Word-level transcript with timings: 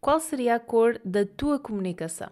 Qual 0.00 0.20
seria 0.20 0.54
a 0.54 0.60
cor 0.60 1.00
da 1.04 1.26
tua 1.26 1.58
comunicação? 1.58 2.30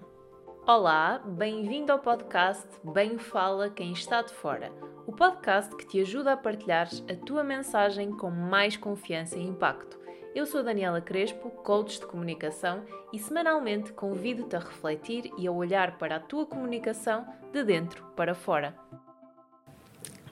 Olá, 0.68 1.18
bem-vindo 1.18 1.90
ao 1.90 1.98
podcast 1.98 2.68
Bem 2.84 3.18
Fala 3.18 3.68
Quem 3.68 3.92
Está 3.92 4.22
de 4.22 4.32
Fora, 4.32 4.70
o 5.04 5.12
podcast 5.12 5.74
que 5.74 5.84
te 5.84 6.00
ajuda 6.00 6.32
a 6.32 6.36
partilhar 6.36 6.88
a 7.10 7.16
tua 7.26 7.42
mensagem 7.42 8.12
com 8.12 8.30
mais 8.30 8.76
confiança 8.76 9.36
e 9.36 9.42
impacto. 9.42 9.98
Eu 10.32 10.46
sou 10.46 10.62
Daniela 10.62 11.00
Crespo, 11.00 11.50
coach 11.50 11.98
de 11.98 12.06
comunicação, 12.06 12.84
e 13.12 13.18
semanalmente 13.18 13.92
convido-te 13.92 14.54
a 14.54 14.60
refletir 14.60 15.32
e 15.36 15.48
a 15.48 15.52
olhar 15.52 15.98
para 15.98 16.16
a 16.16 16.20
tua 16.20 16.46
comunicação 16.46 17.26
de 17.52 17.64
dentro 17.64 18.04
para 18.14 18.34
fora. 18.34 18.76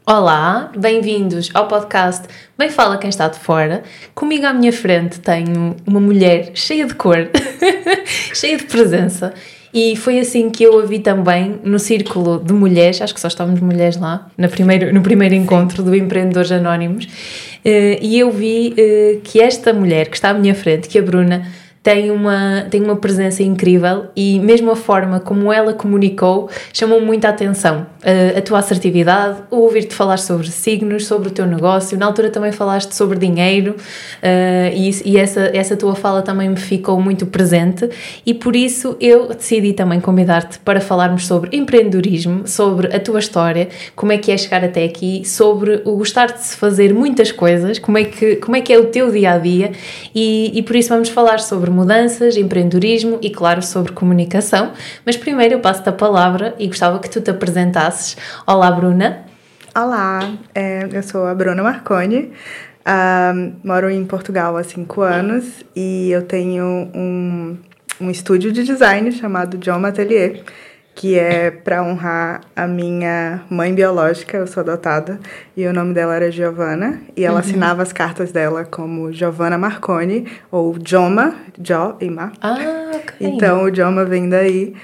Olá, 0.06 0.70
bem-vindos 0.76 1.48
ao 1.54 1.66
podcast 1.66 2.28
Bem 2.58 2.68
Fala 2.68 2.98
Quem 2.98 3.08
Está 3.08 3.26
de 3.26 3.38
Fora. 3.38 3.82
Comigo 4.14 4.44
à 4.44 4.52
minha 4.52 4.70
frente 4.70 5.18
tenho 5.18 5.76
uma 5.86 5.98
mulher 5.98 6.50
cheia 6.52 6.84
de 6.84 6.94
cor, 6.94 7.30
cheia 8.34 8.58
de 8.58 8.64
presença, 8.64 9.32
e 9.72 9.96
foi 9.96 10.18
assim 10.18 10.50
que 10.50 10.62
eu 10.62 10.78
a 10.78 10.84
vi 10.84 10.98
também 10.98 11.58
no 11.64 11.78
círculo 11.78 12.38
de 12.38 12.52
mulheres, 12.52 13.00
acho 13.00 13.14
que 13.14 13.20
só 13.20 13.28
estávamos 13.28 13.60
mulheres 13.60 13.96
lá, 13.96 14.28
no 14.36 14.46
primeiro, 14.50 14.92
no 14.92 15.00
primeiro 15.00 15.34
encontro 15.34 15.82
do 15.82 15.96
Empreendedores 15.96 16.52
Anónimos, 16.52 17.08
eh, 17.64 17.98
e 18.02 18.18
eu 18.18 18.30
vi 18.30 18.74
eh, 18.76 19.20
que 19.24 19.40
esta 19.40 19.72
mulher 19.72 20.10
que 20.10 20.16
está 20.16 20.28
à 20.28 20.34
minha 20.34 20.54
frente, 20.54 20.86
que 20.86 20.98
é 20.98 21.00
a 21.00 21.04
Bruna, 21.04 21.46
tem 21.84 22.10
uma, 22.10 22.66
tem 22.70 22.82
uma 22.82 22.96
presença 22.96 23.42
incrível 23.42 24.06
e 24.16 24.40
mesmo 24.40 24.70
a 24.70 24.76
forma 24.76 25.20
como 25.20 25.52
ela 25.52 25.74
comunicou 25.74 26.48
chamou 26.72 26.98
muita 26.98 27.28
atenção. 27.28 27.86
A, 28.36 28.42
tua 28.42 28.58
assertividade, 28.58 29.38
ouvir-te 29.50 29.94
falar 29.94 30.18
sobre 30.18 30.50
signos, 30.50 31.06
sobre 31.06 31.28
o 31.28 31.30
teu 31.30 31.46
negócio. 31.46 31.96
Na 31.96 32.06
altura 32.06 32.28
também 32.28 32.52
falaste 32.52 32.92
sobre 32.92 33.18
dinheiro 33.18 33.76
uh, 33.76 34.74
e, 34.74 34.90
e, 35.04 35.16
essa, 35.16 35.50
essa 35.54 35.74
tua 35.76 35.94
fala 35.94 36.20
também 36.20 36.50
me 36.50 36.56
ficou 36.56 37.00
muito 37.00 37.24
presente 37.24 37.88
e 38.26 38.34
por 38.34 38.54
isso 38.54 38.96
eu 39.00 39.28
decidi 39.28 39.72
também 39.72 40.00
convidar-te 40.00 40.58
para 40.58 40.80
falarmos 40.80 41.26
sobre 41.26 41.56
empreendedorismo, 41.56 42.46
sobre 42.46 42.94
a 42.94 43.00
tua 43.00 43.20
história, 43.20 43.68
como 43.96 44.12
é 44.12 44.18
que 44.18 44.30
é 44.30 44.36
chegar 44.36 44.62
até 44.62 44.84
aqui, 44.84 45.22
sobre 45.24 45.80
o 45.84 45.96
gostar 45.96 46.32
de 46.32 46.42
se 46.42 46.56
fazer 46.56 46.92
muitas 46.92 47.32
coisas, 47.32 47.78
como 47.78 47.96
é 47.96 48.04
que, 48.04 48.36
como 48.36 48.54
é, 48.56 48.60
que 48.60 48.72
é 48.72 48.78
o 48.78 48.86
teu 48.86 49.10
dia 49.10 49.32
a 49.32 49.38
dia 49.38 49.72
e, 50.14 50.52
e 50.54 50.62
por 50.62 50.76
isso 50.76 50.90
vamos 50.90 51.08
falar 51.08 51.40
sobre 51.40 51.70
mudanças, 51.70 52.36
empreendedorismo 52.36 53.18
e, 53.22 53.30
claro, 53.30 53.62
sobre 53.62 53.92
comunicação. 53.92 54.72
Mas 55.06 55.16
primeiro 55.16 55.54
eu 55.54 55.60
passo-te 55.60 55.88
a 55.88 55.92
palavra 55.92 56.54
e 56.58 56.66
gostava 56.66 56.98
que 56.98 57.08
tu 57.08 57.20
te 57.20 57.30
apresentasses. 57.30 57.93
Olá, 58.46 58.70
Bruna. 58.70 59.24
Olá, 59.74 60.32
é, 60.54 60.88
eu 60.92 61.02
sou 61.02 61.26
a 61.26 61.34
Bruna 61.34 61.62
Marconi. 61.62 62.32
Uh, 62.80 63.54
moro 63.64 63.88
em 63.88 64.04
Portugal 64.04 64.56
há 64.56 64.64
cinco 64.64 65.00
anos 65.00 65.64
e 65.74 66.10
eu 66.10 66.22
tenho 66.22 66.64
um, 66.94 67.56
um 68.00 68.10
estúdio 68.10 68.52
de 68.52 68.62
design 68.62 69.10
chamado 69.12 69.56
John 69.56 69.84
Atelier 69.86 70.42
que 70.94 71.18
é 71.18 71.50
para 71.50 71.82
honrar 71.82 72.42
a 72.54 72.66
minha 72.66 73.42
mãe 73.50 73.74
biológica, 73.74 74.36
eu 74.36 74.46
sou 74.46 74.60
adotada, 74.60 75.18
e 75.56 75.66
o 75.66 75.72
nome 75.72 75.92
dela 75.92 76.14
era 76.14 76.30
Giovanna, 76.30 77.00
e 77.16 77.24
ela 77.24 77.34
uhum. 77.34 77.40
assinava 77.40 77.82
as 77.82 77.92
cartas 77.92 78.30
dela 78.30 78.64
como 78.64 79.12
Giovanna 79.12 79.58
Marconi, 79.58 80.28
ou 80.52 80.76
Joma, 80.86 81.34
Jo 81.60 81.96
e 82.00 82.08
Ma. 82.08 82.32
Ah, 82.40 82.92
ok. 82.94 83.16
Então 83.20 83.64
o 83.64 83.74
Joma 83.74 84.04
vem 84.04 84.28
daí. 84.28 84.74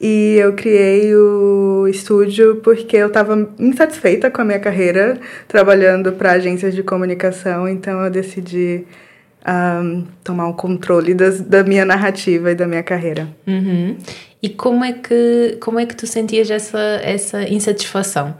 E 0.00 0.36
eu 0.38 0.52
criei 0.52 1.14
o 1.14 1.86
estúdio 1.88 2.56
porque 2.62 2.96
eu 2.96 3.08
estava 3.08 3.48
insatisfeita 3.58 4.30
com 4.30 4.42
a 4.42 4.44
minha 4.44 4.60
carreira 4.60 5.18
trabalhando 5.48 6.12
para 6.12 6.32
agências 6.32 6.74
de 6.74 6.84
comunicação, 6.84 7.68
então 7.68 8.04
eu 8.04 8.10
decidi 8.10 8.84
um, 9.46 10.04
tomar 10.22 10.48
o 10.48 10.54
controle 10.54 11.14
das, 11.14 11.40
da 11.40 11.64
minha 11.64 11.84
narrativa 11.84 12.52
e 12.52 12.54
da 12.54 12.66
minha 12.66 12.82
carreira. 12.82 13.28
Uhum. 13.46 13.96
E 14.40 14.48
como 14.48 14.84
é 14.84 14.92
que, 14.92 15.56
como 15.60 15.80
é 15.80 15.86
que 15.86 15.96
tu 15.96 16.06
sentias 16.06 16.48
essa, 16.48 17.00
essa 17.02 17.42
insatisfação? 17.48 18.36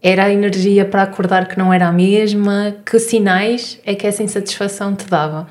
Era 0.00 0.24
a 0.24 0.30
energia 0.32 0.84
para 0.84 1.02
acordar 1.02 1.48
que 1.48 1.58
não 1.58 1.72
era 1.72 1.88
a 1.88 1.92
mesma? 1.92 2.76
Que 2.84 2.98
sinais 2.98 3.80
é 3.84 3.94
que 3.94 4.06
essa 4.06 4.22
insatisfação 4.22 4.94
te 4.94 5.06
dava? 5.06 5.48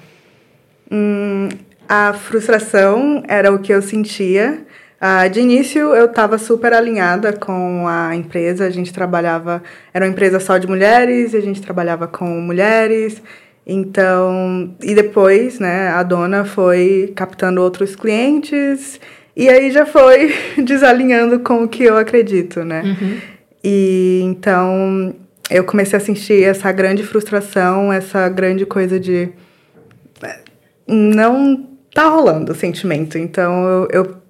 Hum, 0.89 1.49
a 1.87 2.13
frustração 2.13 3.23
era 3.27 3.53
o 3.53 3.59
que 3.59 3.73
eu 3.73 3.81
sentia. 3.81 4.65
Ah, 5.03 5.27
de 5.27 5.39
início, 5.39 5.95
eu 5.95 6.05
estava 6.05 6.37
super 6.37 6.73
alinhada 6.73 7.33
com 7.33 7.87
a 7.87 8.15
empresa. 8.15 8.67
A 8.67 8.69
gente 8.69 8.93
trabalhava, 8.93 9.63
era 9.91 10.05
uma 10.05 10.11
empresa 10.11 10.39
só 10.39 10.59
de 10.59 10.67
mulheres, 10.67 11.33
e 11.33 11.37
a 11.37 11.41
gente 11.41 11.59
trabalhava 11.59 12.07
com 12.07 12.25
mulheres. 12.39 13.19
Então, 13.65 14.75
e 14.81 14.93
depois, 14.93 15.59
né, 15.59 15.89
a 15.89 16.03
dona 16.03 16.45
foi 16.45 17.11
captando 17.15 17.61
outros 17.61 17.95
clientes 17.95 18.99
e 19.35 19.49
aí 19.49 19.71
já 19.71 19.85
foi 19.85 20.33
desalinhando 20.63 21.39
com 21.39 21.63
o 21.63 21.67
que 21.67 21.83
eu 21.83 21.97
acredito, 21.97 22.63
né? 22.63 22.81
Uhum. 22.83 23.17
E 23.63 24.21
então 24.23 25.15
eu 25.49 25.63
comecei 25.63 25.97
a 25.97 25.99
sentir 25.99 26.43
essa 26.43 26.71
grande 26.71 27.03
frustração, 27.03 27.91
essa 27.91 28.27
grande 28.29 28.65
coisa 28.65 28.99
de 28.99 29.29
é, 30.23 30.39
não 30.87 31.67
tá 31.93 32.07
rolando 32.09 32.51
o 32.51 32.55
sentimento. 32.55 33.17
Então 33.17 33.67
eu, 33.67 33.87
eu 33.91 34.20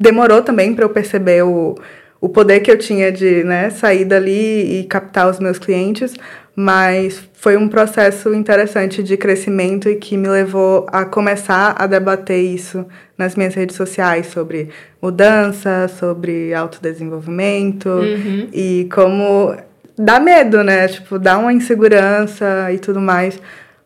demorou 0.00 0.40
também 0.40 0.74
para 0.74 0.84
eu 0.84 0.88
perceber 0.88 1.42
o, 1.44 1.74
o 2.20 2.28
poder 2.28 2.60
que 2.60 2.70
eu 2.70 2.78
tinha 2.78 3.12
de 3.12 3.44
né, 3.44 3.68
sair 3.68 4.06
dali 4.06 4.80
e 4.80 4.84
captar 4.84 5.28
os 5.28 5.38
meus 5.38 5.58
clientes, 5.58 6.14
mas 6.56 7.22
foi 7.34 7.56
um 7.56 7.68
processo 7.68 8.34
interessante 8.34 9.02
de 9.02 9.16
crescimento 9.16 9.88
e 9.88 9.96
que 9.96 10.16
me 10.16 10.28
levou 10.28 10.86
a 10.90 11.04
começar 11.04 11.74
a 11.78 11.86
debater 11.86 12.40
isso 12.40 12.86
nas 13.16 13.36
minhas 13.36 13.54
redes 13.54 13.76
sociais 13.76 14.26
sobre 14.26 14.70
mudança, 15.00 15.88
sobre 15.88 16.52
autodesenvolvimento 16.54 17.88
uhum. 17.88 18.48
e 18.52 18.88
como 18.92 19.54
dá 19.98 20.18
medo, 20.18 20.64
né? 20.64 20.88
Tipo, 20.88 21.18
dá 21.18 21.38
uma 21.38 21.52
insegurança 21.52 22.72
e 22.72 22.78
tudo 22.78 23.00
mais, 23.00 23.40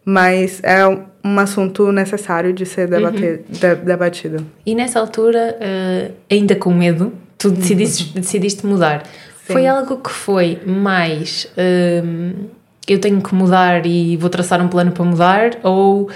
mas 0.05 0.61
é 0.63 0.87
um 0.87 1.39
assunto 1.39 1.91
necessário 1.91 2.53
de 2.53 2.67
ser 2.67 2.89
debater, 2.89 3.45
uhum. 3.49 3.59
de, 3.59 3.75
debatido. 3.77 4.47
E 4.67 4.75
nessa 4.75 5.01
altura, 5.01 5.57
uh, 5.59 6.13
ainda 6.31 6.55
com 6.55 6.73
medo, 6.73 7.13
tu 7.39 7.51
decidiste, 7.51 8.13
decidiste 8.19 8.67
mudar. 8.67 9.05
Sim. 9.47 9.53
Foi 9.55 9.67
algo 9.67 9.97
que 9.97 10.11
foi 10.11 10.59
mais. 10.67 11.49
Uh, 11.57 12.49
eu 12.87 12.99
tenho 12.99 13.23
que 13.23 13.35
mudar 13.35 13.87
e 13.87 14.17
vou 14.19 14.29
traçar 14.29 14.61
um 14.61 14.69
plano 14.69 14.93
para 14.93 15.05
mudar 15.05 15.51
ou 15.63 16.03
uh, 16.03 16.11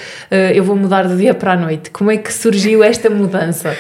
eu 0.55 0.63
vou 0.63 0.77
mudar 0.77 1.09
do 1.09 1.17
dia 1.17 1.33
para 1.33 1.55
a 1.55 1.57
noite? 1.57 1.91
Como 1.91 2.11
é 2.11 2.19
que 2.19 2.31
surgiu 2.33 2.85
esta 2.85 3.09
mudança? 3.09 3.75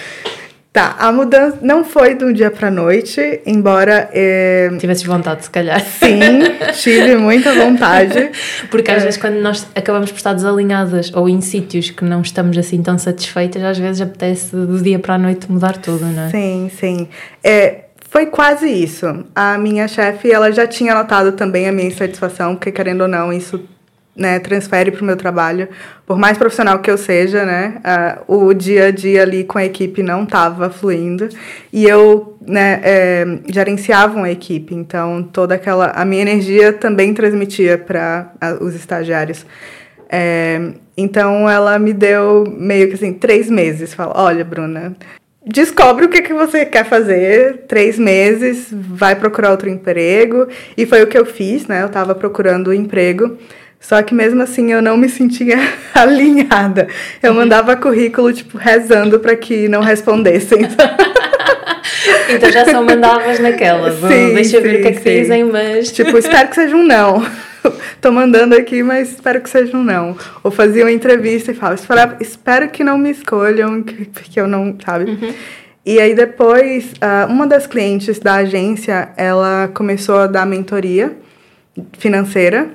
Tá, 0.71 0.97
a 0.99 1.11
mudança 1.11 1.59
não 1.63 1.83
foi 1.83 2.15
de 2.15 2.25
um 2.25 2.33
dia 2.33 2.51
para 2.51 2.69
a 2.69 2.71
noite, 2.71 3.41
embora. 3.47 4.09
É... 4.13 4.69
Tivesses 4.79 5.03
vontade, 5.03 5.45
se 5.45 5.51
calhar. 5.51 5.81
Sim, 5.81 6.21
tive 6.81 7.17
muita 7.17 7.55
vontade. 7.55 8.31
Porque 8.71 8.91
às 8.91 9.03
é... 9.03 9.07
vezes, 9.07 9.19
quando 9.19 9.37
nós 9.41 9.67
acabamos 9.75 10.11
por 10.13 10.19
estar 10.19 10.35
desalinhadas 10.35 11.11
ou 11.15 11.29
em 11.29 11.41
sítios 11.41 11.91
que 11.91 12.05
não 12.05 12.21
estamos 12.21 12.57
assim 12.59 12.83
tão 12.83 12.99
satisfeitas, 12.99 13.63
às 13.63 13.79
vezes 13.79 14.03
apetece 14.03 14.55
do 14.55 14.79
dia 14.81 14.99
para 14.99 15.15
a 15.15 15.19
noite 15.19 15.51
mudar 15.51 15.79
tudo, 15.79 16.05
não 16.05 16.25
é? 16.25 16.31
Sim, 16.31 16.71
sim. 16.79 17.09
É, 17.43 17.85
foi 18.11 18.27
quase 18.27 18.69
isso. 18.69 19.25
A 19.35 19.57
minha 19.57 19.89
chefe, 19.89 20.31
ela 20.31 20.53
já 20.53 20.67
tinha 20.67 20.95
notado 20.95 21.33
também 21.33 21.67
a 21.67 21.73
minha 21.73 21.89
insatisfação, 21.89 22.55
porque 22.55 22.71
querendo 22.71 23.03
ou 23.03 23.09
não, 23.09 23.33
isso 23.33 23.61
né, 24.19 24.41
transfere 24.41 24.91
para 24.91 25.01
o 25.01 25.05
meu 25.05 25.17
trabalho. 25.17 25.69
Por 26.05 26.19
mais 26.19 26.37
profissional 26.37 26.81
que 26.81 26.91
eu 26.91 26.99
seja, 26.99 27.45
né, 27.45 27.81
uh, 28.27 28.47
o 28.49 28.53
dia 28.53 28.87
a 28.87 28.91
dia 28.91 29.23
ali 29.23 29.45
com 29.45 29.57
a 29.57 29.65
equipe 29.65 30.03
não 30.03 30.25
estava 30.25 30.69
fluindo. 30.69 31.29
E 31.73 31.85
eu 31.85 32.37
né, 32.45 32.81
é, 32.83 33.27
gerenciava 33.49 34.17
uma 34.17 34.31
equipe, 34.31 34.75
então 34.75 35.23
toda 35.23 35.55
aquela. 35.55 35.93
A 35.93 36.05
minha 36.05 36.23
energia 36.23 36.73
também 36.73 37.15
transmitia 37.15 37.79
para 37.79 38.33
os 38.61 38.75
estagiários. 38.75 39.47
É, 40.11 40.73
então 40.97 41.49
ela 41.49 41.79
me 41.79 41.93
deu 41.93 42.45
meio 42.59 42.89
que 42.89 42.95
assim, 42.95 43.13
três 43.13 43.49
meses. 43.49 43.95
Fala: 43.95 44.21
olha, 44.21 44.45
Bruna 44.45 44.97
descobre 45.49 46.05
o 46.05 46.09
que, 46.11 46.21
que 46.21 46.35
você 46.35 46.67
quer 46.67 46.85
fazer, 46.85 47.65
três 47.67 47.99
meses, 47.99 48.69
vai 48.71 49.17
procurar 49.17 49.51
outro 49.51 49.69
emprego. 49.69 50.47
E 50.77 50.85
foi 50.85 51.03
o 51.03 51.07
que 51.07 51.17
eu 51.17 51.25
fiz, 51.25 51.67
né? 51.67 51.83
Eu 51.83 51.87
estava 51.87 52.15
procurando 52.15 52.73
emprego. 52.73 53.39
Só 53.81 54.03
que 54.03 54.15
mesmo 54.15 54.43
assim 54.43 54.73
eu 54.73 54.83
não 54.83 54.97
me 54.97 55.09
sentia 55.09 55.57
alinhada. 55.95 56.89
Eu 57.23 57.31
uhum. 57.31 57.39
mandava 57.39 57.77
currículo, 57.77 58.33
tipo, 58.33 58.59
rezando 58.59 59.21
para 59.21 59.37
que 59.37 59.69
não 59.69 59.81
respondessem. 59.81 60.61
então 62.29 62.51
já 62.51 62.65
só 62.67 62.83
mandavas 62.83 63.39
naquela. 63.39 63.91
Sim, 63.93 64.35
deixa 64.35 64.57
eu 64.57 64.63
ver 64.63 64.81
o 64.81 64.83
que 64.83 64.89
é 64.89 64.93
que 64.93 65.01
sim. 65.01 65.21
dizem, 65.21 65.45
mas. 65.45 65.93
Tipo, 65.93 66.19
espero 66.19 66.49
que 66.49 66.55
seja 66.57 66.77
um 66.77 66.85
não. 66.85 67.25
tô 68.01 68.13
mandando 68.13 68.55
aqui, 68.55 68.83
mas 68.83 69.13
espero 69.13 69.41
que 69.41 69.51
seja 69.51 69.77
um 69.77 69.85
não. 69.85 70.17
Ou 70.43 70.51
fazia 70.51 70.85
uma 70.85 70.93
entrevista 70.93 71.53
e 71.53 71.55
falava, 71.55 71.77
espero, 71.77 72.17
espero 72.21 72.69
que 72.69 72.85
não 72.85 72.99
me 72.99 73.11
escolham, 73.11 73.83
porque 73.83 74.41
eu 74.41 74.47
não, 74.47 74.77
sabe? 74.85 75.11
Uhum. 75.11 75.35
E 75.85 76.01
aí 76.01 76.15
depois, 76.15 76.93
ah, 77.01 77.27
uma 77.31 77.47
das 77.47 77.67
clientes 77.67 78.19
da 78.19 78.35
agência, 78.35 79.09
ela 79.17 79.71
começou 79.73 80.19
a 80.19 80.27
dar 80.27 80.45
mentoria 80.45 81.17
financeira, 81.99 82.69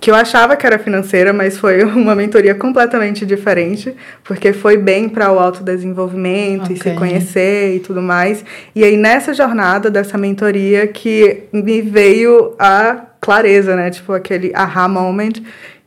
que 0.00 0.10
eu 0.10 0.14
achava 0.14 0.56
que 0.56 0.66
era 0.66 0.78
financeira, 0.78 1.32
mas 1.32 1.58
foi 1.58 1.82
uma 1.84 2.14
mentoria 2.14 2.54
completamente 2.54 3.24
diferente, 3.24 3.94
porque 4.22 4.52
foi 4.52 4.76
bem 4.76 5.08
para 5.08 5.32
o 5.32 5.38
autodesenvolvimento 5.38 6.64
okay. 6.64 6.76
e 6.76 6.82
se 6.82 6.90
conhecer 6.92 7.76
e 7.76 7.80
tudo 7.80 8.02
mais. 8.02 8.44
E 8.74 8.84
aí 8.84 8.96
nessa 8.96 9.32
jornada 9.34 9.90
dessa 9.90 10.18
mentoria 10.18 10.86
que 10.86 11.44
me 11.52 11.82
veio 11.82 12.54
a 12.58 13.06
clareza, 13.20 13.74
né? 13.74 13.90
Tipo 13.90 14.12
aquele 14.12 14.52
aha 14.54 14.88
moment 14.88 15.32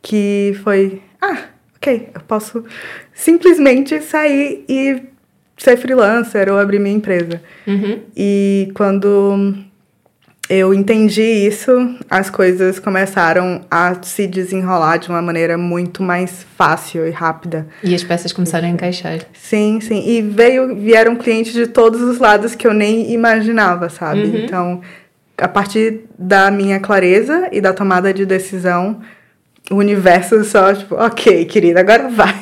que 0.02 0.58
foi, 0.64 1.02
ah, 1.22 1.38
OK, 1.76 2.10
eu 2.14 2.22
posso 2.22 2.64
simplesmente 3.14 4.02
sair 4.02 4.66
e 4.68 5.02
ser 5.58 5.78
freelancer 5.78 6.52
ou 6.52 6.58
abrir 6.58 6.80
minha 6.80 6.96
empresa. 6.96 7.42
Uhum. 7.66 8.00
E 8.16 8.72
quando 8.74 9.56
eu 10.50 10.74
entendi 10.74 11.22
isso, 11.22 11.72
as 12.10 12.30
coisas 12.30 12.80
começaram 12.80 13.62
a 13.70 13.96
se 14.02 14.26
desenrolar 14.26 14.98
de 14.98 15.10
uma 15.10 15.22
maneira 15.22 15.58
muito 15.58 16.02
mais 16.02 16.46
fácil 16.56 17.06
e 17.06 17.12
rápida. 17.12 17.68
E 17.84 17.94
as 17.94 18.04
peças 18.04 18.32
começaram 18.32 18.68
a 18.68 18.72
encaixar. 18.72 19.20
Sim, 19.34 19.80
sim. 19.82 20.08
E 20.08 20.22
veio, 20.22 20.76
vieram 20.76 21.16
clientes 21.16 21.52
de 21.52 21.68
todos 21.68 22.02
os 22.02 22.18
lados 22.20 22.56
que 22.56 22.66
eu 22.66 22.74
nem 22.74 23.12
imaginava, 23.12 23.90
sabe? 23.90 24.22
Uhum. 24.22 24.38
Então, 24.38 24.82
a 25.38 25.48
partir 25.50 26.06
da 26.18 26.50
minha 26.50 26.80
clareza 26.80 27.50
e 27.52 27.60
da 27.60 27.74
tomada 27.74 28.14
de 28.14 28.26
decisão, 28.26 29.02
o 29.70 29.76
universo 29.76 30.44
só, 30.46 30.74
tipo, 30.74 30.96
ok, 30.96 31.44
querida, 31.46 31.82
agora 31.82 32.08
vai. 32.08 32.40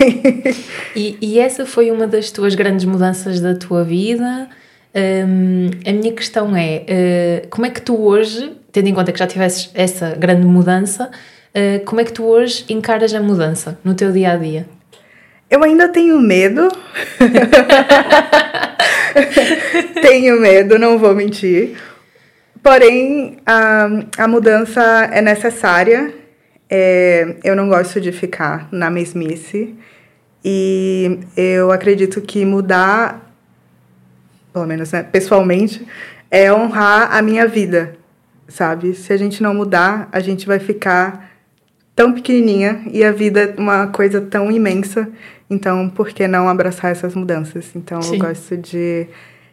E, 0.96 1.18
e 1.20 1.40
essa 1.40 1.66
foi 1.66 1.90
uma 1.92 2.08
das 2.08 2.30
tuas 2.30 2.54
grandes 2.54 2.86
mudanças 2.86 3.42
da 3.42 3.56
tua 3.56 3.84
vida? 3.84 4.48
A 4.96 5.92
minha 5.92 6.14
questão 6.14 6.56
é: 6.56 7.42
uh, 7.44 7.48
como 7.50 7.66
é 7.66 7.70
que 7.70 7.82
tu 7.82 8.02
hoje, 8.02 8.56
tendo 8.72 8.88
em 8.88 8.94
conta 8.94 9.12
que 9.12 9.20
já 9.20 9.28
tivesses 9.28 9.70
essa 9.74 10.12
grande 10.12 10.46
mudança, 10.46 11.10
uh, 11.10 11.86
como 11.86 12.00
é 12.00 12.06
que 12.06 12.14
tu 12.14 12.24
hoje 12.24 12.64
encaras 12.70 13.14
a 13.14 13.20
mudança 13.20 13.78
no 13.84 13.94
teu 13.94 14.14
dia 14.14 14.32
a 14.32 14.38
dia? 14.38 14.66
Eu 15.50 15.64
ainda 15.64 15.90
tenho 15.90 16.20
medo. 16.20 16.70
tenho 20.02 20.40
medo, 20.40 20.80
não 20.80 20.98
vou 20.98 21.14
mentir. 21.14 21.76
Porém, 22.64 23.38
a, 23.46 23.88
a 24.18 24.28
mudança 24.28 25.10
é 25.12 25.22
necessária. 25.22 26.14
É, 26.70 27.36
eu 27.44 27.56
não 27.56 27.70
gosto 27.70 28.02
de 28.02 28.12
ficar 28.12 28.68
na 28.72 28.90
mesmice. 28.90 29.76
E 30.44 31.20
eu 31.38 31.72
acredito 31.72 32.22
que 32.22 32.44
mudar 32.44 33.25
pelo 34.56 34.66
menos 34.66 34.94
né, 34.94 35.04
pessoalmente, 35.04 35.86
é 36.32 36.52
honrar 36.52 37.14
a 37.14 37.22
minha 37.22 37.46
vida, 37.46 37.98
sabe? 38.48 38.94
Se 38.94 39.12
a 39.12 39.18
gente 39.18 39.44
não 39.44 39.54
mudar, 39.54 40.08
a 40.14 40.22
gente 40.22 40.48
vai 40.48 40.60
ficar 40.60 41.30
tão 41.94 42.14
pequenininha 42.14 42.82
e 42.90 43.04
a 43.04 43.12
vida 43.12 43.54
é 43.58 43.60
uma 43.60 43.88
coisa 43.88 44.22
tão 44.22 44.50
imensa. 44.50 45.10
Então, 45.50 45.90
por 45.90 46.08
que 46.08 46.26
não 46.26 46.48
abraçar 46.48 46.90
essas 46.90 47.14
mudanças? 47.14 47.76
Então, 47.76 48.02
Sim. 48.02 48.14
eu 48.14 48.20
gosto 48.20 48.56
de 48.56 49.08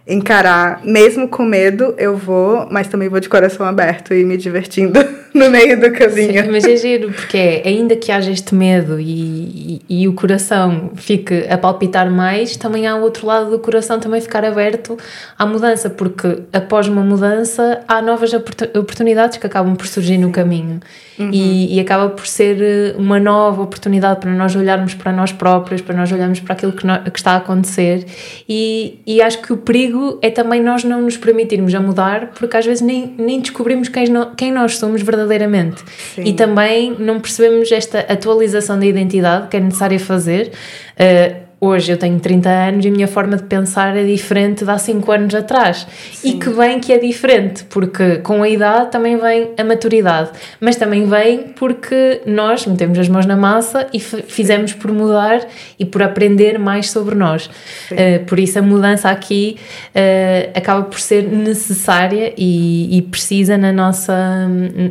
encarar, 0.06 0.81
mesmo 0.84 1.28
com 1.28 1.44
medo, 1.44 1.94
eu 1.96 2.16
vou, 2.16 2.66
mas 2.70 2.88
também 2.88 3.08
vou 3.08 3.20
de 3.20 3.28
coração 3.28 3.64
aberto 3.64 4.12
e 4.12 4.25
me 4.25 4.37
divertindo 4.37 4.99
no 5.32 5.49
meio 5.49 5.81
do 5.81 5.93
caminho. 5.93 6.43
Sim, 6.43 6.50
mas 6.50 6.64
é 6.64 6.76
giro, 6.76 7.12
porque 7.12 7.62
ainda 7.64 7.94
que 7.94 8.10
haja 8.10 8.31
este 8.31 8.52
medo 8.54 8.99
e, 8.99 9.81
e, 9.88 10.02
e, 10.02 10.08
o 10.08 10.12
coração 10.12 10.90
fique 10.96 11.46
a 11.49 11.56
palpitar 11.56 12.10
mais, 12.10 12.56
também 12.56 12.87
há 12.87 12.96
o 12.96 13.02
outro 13.02 13.26
lado 13.26 13.50
do 13.50 13.60
coração 13.60 14.00
também 14.00 14.20
ficar 14.20 14.44
aberto 14.44 14.99
à 15.38 15.46
mudança, 15.46 15.88
porque 15.88 16.40
após 16.52 16.88
uma 16.88 17.02
mudança 17.02 17.82
há 17.87 18.02
novas 18.02 18.32
oportunidades 18.32 19.38
que 19.38 19.46
acabam 19.46 19.76
por 19.76 19.87
surgir 19.87 20.19
no 20.19 20.32
caminho. 20.32 20.81
Uhum. 21.19 21.31
E, 21.31 21.76
e, 21.76 21.81
acaba 21.81 22.08
por 22.08 22.26
ser 22.26 22.56
eh, 22.60 22.94
uma 22.96 23.20
nova 23.20 23.60
oportunidade 23.60 24.19
para 24.19 24.31
nós 24.31 24.56
olharmos 24.56 24.94
para 24.94 25.12
nós 25.12 25.31
próprios, 25.31 25.82
para 25.82 25.94
nós 25.94 26.10
olharmos 26.10 26.40
para 26.40 26.55
aquilo 26.55 26.72
que, 26.72 26.87
no, 26.87 26.98
que 27.02 27.19
está 27.19 27.32
a 27.32 27.37
acontecer. 27.37 28.06
E, 28.48 28.98
e 29.06 29.20
acho 29.20 29.43
que 29.43 29.52
o 29.52 29.58
perigo 29.58 29.92
é 30.23 30.31
também 30.31 30.62
nós 30.62 30.85
não 30.85 31.03
nos 31.03 31.17
permitirmos 31.17 31.75
a 31.75 31.81
mudar, 31.81 32.33
porque 32.39 32.56
às 32.56 32.65
vezes 32.65 32.83
nem, 32.83 33.15
nem 33.19 33.41
descobrimos 33.41 33.89
quem, 33.89 34.05
quem 34.37 34.53
nós 34.53 34.79
somos 34.79 35.03
verdadeiramente. 35.03 35.83
Sim. 36.15 36.23
E 36.25 36.33
também 36.33 36.94
não 36.99 37.21
percebemos 37.21 37.71
esta 37.71 38.00
atualização 38.00 38.79
da 38.79 38.87
identidade 38.87 39.49
que 39.49 39.56
é 39.56 39.61
necessária 39.61 39.99
fazer. 39.99 40.53
Uh, 40.97 41.51
hoje 41.62 41.93
eu 41.93 41.97
tenho 41.97 42.19
30 42.19 42.49
anos 42.49 42.85
e 42.85 42.88
a 42.88 42.91
minha 42.91 43.06
forma 43.06 43.37
de 43.37 43.44
pensar 43.44 43.97
é 43.97 44.05
diferente 44.05 44.64
de 44.64 44.70
há 44.70 44.76
5 44.76 45.12
anos 45.12 45.32
atrás. 45.32 45.87
Sim. 46.12 46.31
E 46.31 46.32
que 46.32 46.50
bem 46.50 46.81
que 46.81 46.93
é 46.93 46.99
diferente, 46.99 47.62
porque 47.70 48.17
com 48.17 48.43
a 48.43 48.49
idade 48.49 48.91
também 48.91 49.17
vem 49.17 49.53
a 49.56 49.62
maturidade, 49.62 50.31
mas 50.61 50.75
também 50.75 51.06
vem 51.06 51.38
porque 51.55 52.20
nós 52.26 52.67
metemos 52.67 52.99
as 52.99 53.09
mãos 53.09 53.26
na 53.26 53.37
massa 53.37 53.87
e 53.93 54.00
fizemos 54.00 54.73
por 54.73 54.91
mudar 54.91 55.47
e 55.79 55.85
por 55.85 56.03
aprender 56.03 56.59
mais 56.59 56.91
sobre 56.91 57.14
nós. 57.14 57.47
Uh, 57.93 58.25
por 58.26 58.41
isso 58.41 58.58
a 58.58 58.62
mudança 58.62 59.08
aqui 59.08 59.56
uh, 59.94 60.50
acaba 60.58 60.82
por 60.82 60.99
ser 60.99 61.23
necessária 61.23 62.35
e, 62.37 62.99
e, 62.99 63.03
precisa 63.03 63.56
na 63.56 63.73
nossa, 63.73 64.49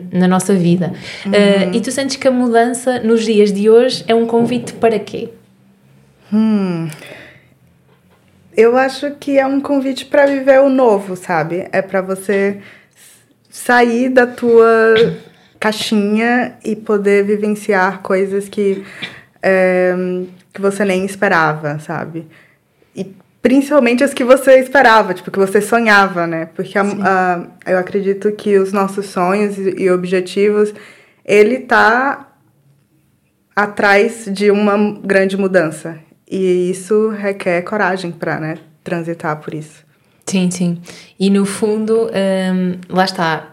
na 0.10 0.28
nossa 0.28 0.54
vida. 0.54 0.94
Uhum. 1.26 1.32
Uh, 1.32 1.76
e 1.76 1.82
tu 1.82 1.92
sentes 1.92 2.16
que 2.16 2.30
a 2.30 2.32
mudança 2.32 3.00
nos 3.00 3.26
dias 3.26 3.52
de 3.52 3.70
hoje 3.70 4.06
é 4.08 4.16
um 4.16 4.26
convite 4.26 4.72
para 4.72 4.98
quê? 4.98 5.28
Hum. 6.34 6.88
Eu 8.56 8.78
acho 8.78 9.12
que 9.12 9.40
é 9.40 9.46
um 9.46 9.62
convite 9.62 10.06
para 10.06 10.26
viver 10.26 10.60
o 10.60 10.70
novo, 10.70 11.16
sabe? 11.16 11.68
É 11.72 11.82
para 11.82 12.02
você 12.02 12.62
sair 13.50 14.10
da 14.10 14.28
tua 14.28 14.96
caixinha 15.60 16.58
e 16.64 16.76
poder 16.76 17.24
vivenciar 17.24 18.02
coisas 18.02 18.50
que, 18.50 18.84
é, 19.42 19.94
que 20.54 20.60
você 20.60 20.84
nem 20.84 21.06
esperava, 21.06 21.80
sabe? 21.80 22.28
E 22.96 23.16
principalmente 23.42 24.04
as 24.04 24.14
que 24.14 24.24
você 24.24 24.60
esperava, 24.60 25.14
tipo, 25.14 25.32
que 25.32 25.40
você 25.40 25.62
sonhava, 25.62 26.28
né? 26.28 26.50
Porque 26.56 26.78
a, 26.78 26.84
a, 26.84 27.72
eu 27.72 27.78
acredito 27.78 28.32
que 28.32 28.58
os 28.58 28.74
nossos 28.74 29.08
sonhos 29.08 29.58
e, 29.58 29.84
e 29.84 29.92
objetivos, 29.92 30.74
ele 31.26 31.60
tá 31.60 32.28
atrás 33.56 34.26
de 34.32 34.50
uma 34.50 35.00
grande 35.04 35.38
mudança. 35.38 36.00
E 36.32 36.72
isso 36.72 37.10
requer 37.10 37.62
coragem 37.64 38.10
para 38.10 38.40
né, 38.40 38.58
transitar 38.82 39.36
por 39.42 39.54
isso. 39.54 39.86
Sim, 40.26 40.50
sim. 40.50 40.82
E 41.20 41.30
no 41.30 41.46
fundo, 41.46 42.06
hum, 42.08 42.80
lá 42.88 43.04
está, 43.04 43.51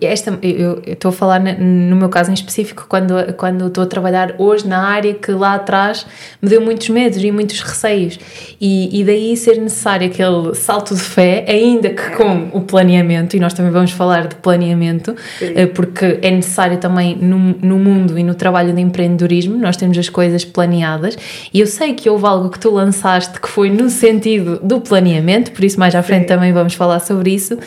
esta, 0.00 0.38
eu 0.42 0.82
estou 0.86 1.08
a 1.10 1.12
falar 1.12 1.40
no 1.40 1.96
meu 1.96 2.08
caso 2.08 2.30
em 2.30 2.34
específico, 2.34 2.86
quando, 2.88 3.34
quando 3.34 3.66
estou 3.66 3.84
a 3.84 3.86
trabalhar 3.86 4.34
hoje 4.38 4.66
na 4.66 4.86
área 4.86 5.12
que 5.14 5.32
lá 5.32 5.54
atrás 5.54 6.06
me 6.40 6.48
deu 6.48 6.60
muitos 6.60 6.88
medos 6.88 7.22
e 7.22 7.30
muitos 7.30 7.60
receios. 7.60 8.18
E, 8.60 9.00
e 9.00 9.04
daí 9.04 9.36
ser 9.36 9.58
necessário 9.58 10.06
aquele 10.06 10.54
salto 10.54 10.94
de 10.94 11.00
fé, 11.00 11.44
ainda 11.48 11.90
que 11.90 12.10
com 12.10 12.48
o 12.52 12.60
planeamento, 12.60 13.36
e 13.36 13.40
nós 13.40 13.52
também 13.52 13.72
vamos 13.72 13.90
falar 13.90 14.26
de 14.26 14.36
planeamento, 14.36 15.14
Sim. 15.38 15.52
Eh, 15.54 15.66
porque 15.66 16.18
é 16.22 16.30
necessário 16.30 16.78
também 16.78 17.16
no, 17.16 17.38
no 17.38 17.78
mundo 17.78 18.18
e 18.18 18.22
no 18.22 18.34
trabalho 18.34 18.72
de 18.72 18.80
empreendedorismo, 18.80 19.56
nós 19.56 19.76
temos 19.76 19.98
as 19.98 20.08
coisas 20.08 20.44
planeadas. 20.44 21.16
E 21.52 21.60
eu 21.60 21.66
sei 21.66 21.94
que 21.94 22.08
houve 22.08 22.26
algo 22.26 22.48
que 22.48 22.58
tu 22.58 22.70
lançaste 22.70 23.40
que 23.40 23.48
foi 23.48 23.70
no 23.70 23.90
sentido 23.90 24.60
do 24.62 24.80
planeamento, 24.80 25.52
por 25.52 25.64
isso 25.64 25.78
mais 25.78 25.94
à 25.94 26.02
frente 26.02 26.22
Sim. 26.22 26.28
também 26.28 26.52
vamos 26.52 26.74
falar 26.74 27.00
sobre 27.00 27.34
isso, 27.34 27.58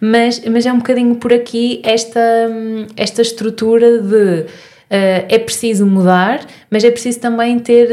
mas, 0.00 0.42
mas 0.50 0.64
é 0.64 0.72
um 0.72 0.78
bocadinho 0.78 1.16
por 1.16 1.32
aqui 1.32 1.65
esta, 1.82 2.50
esta 2.96 3.22
estrutura 3.22 3.98
de 4.00 4.46
Uh, 4.88 5.26
é 5.28 5.36
preciso 5.36 5.84
mudar, 5.84 6.46
mas 6.70 6.84
é 6.84 6.92
preciso 6.92 7.18
também 7.18 7.58
ter, 7.58 7.88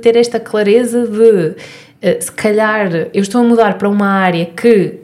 ter 0.00 0.14
esta 0.14 0.38
clareza 0.38 1.04
de 1.04 1.18
uh, 1.18 1.56
se 2.20 2.30
calhar 2.30 3.08
eu 3.12 3.20
estou 3.20 3.40
a 3.40 3.44
mudar 3.44 3.76
para 3.78 3.88
uma 3.88 4.06
área 4.06 4.46
que 4.46 5.00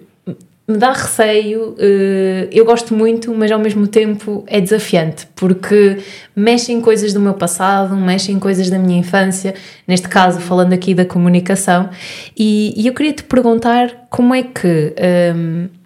me 0.68 0.76
dá 0.76 0.92
receio, 0.92 1.70
uh, 1.70 2.48
eu 2.52 2.64
gosto 2.64 2.94
muito, 2.94 3.34
mas 3.34 3.50
ao 3.50 3.58
mesmo 3.58 3.88
tempo 3.88 4.44
é 4.46 4.60
desafiante, 4.60 5.26
porque 5.34 5.98
mexe 6.34 6.72
em 6.72 6.80
coisas 6.80 7.12
do 7.12 7.18
meu 7.18 7.34
passado, 7.34 7.96
mexe 7.96 8.30
em 8.30 8.38
coisas 8.38 8.70
da 8.70 8.78
minha 8.78 9.00
infância, 9.00 9.54
neste 9.86 10.08
caso 10.08 10.38
falando 10.40 10.72
aqui 10.72 10.94
da 10.94 11.04
comunicação, 11.04 11.90
e, 12.38 12.72
e 12.76 12.86
eu 12.86 12.94
queria 12.94 13.12
te 13.12 13.24
perguntar 13.24 14.06
como 14.08 14.34
é 14.34 14.44
que. 14.44 14.94
Um, 15.36 15.81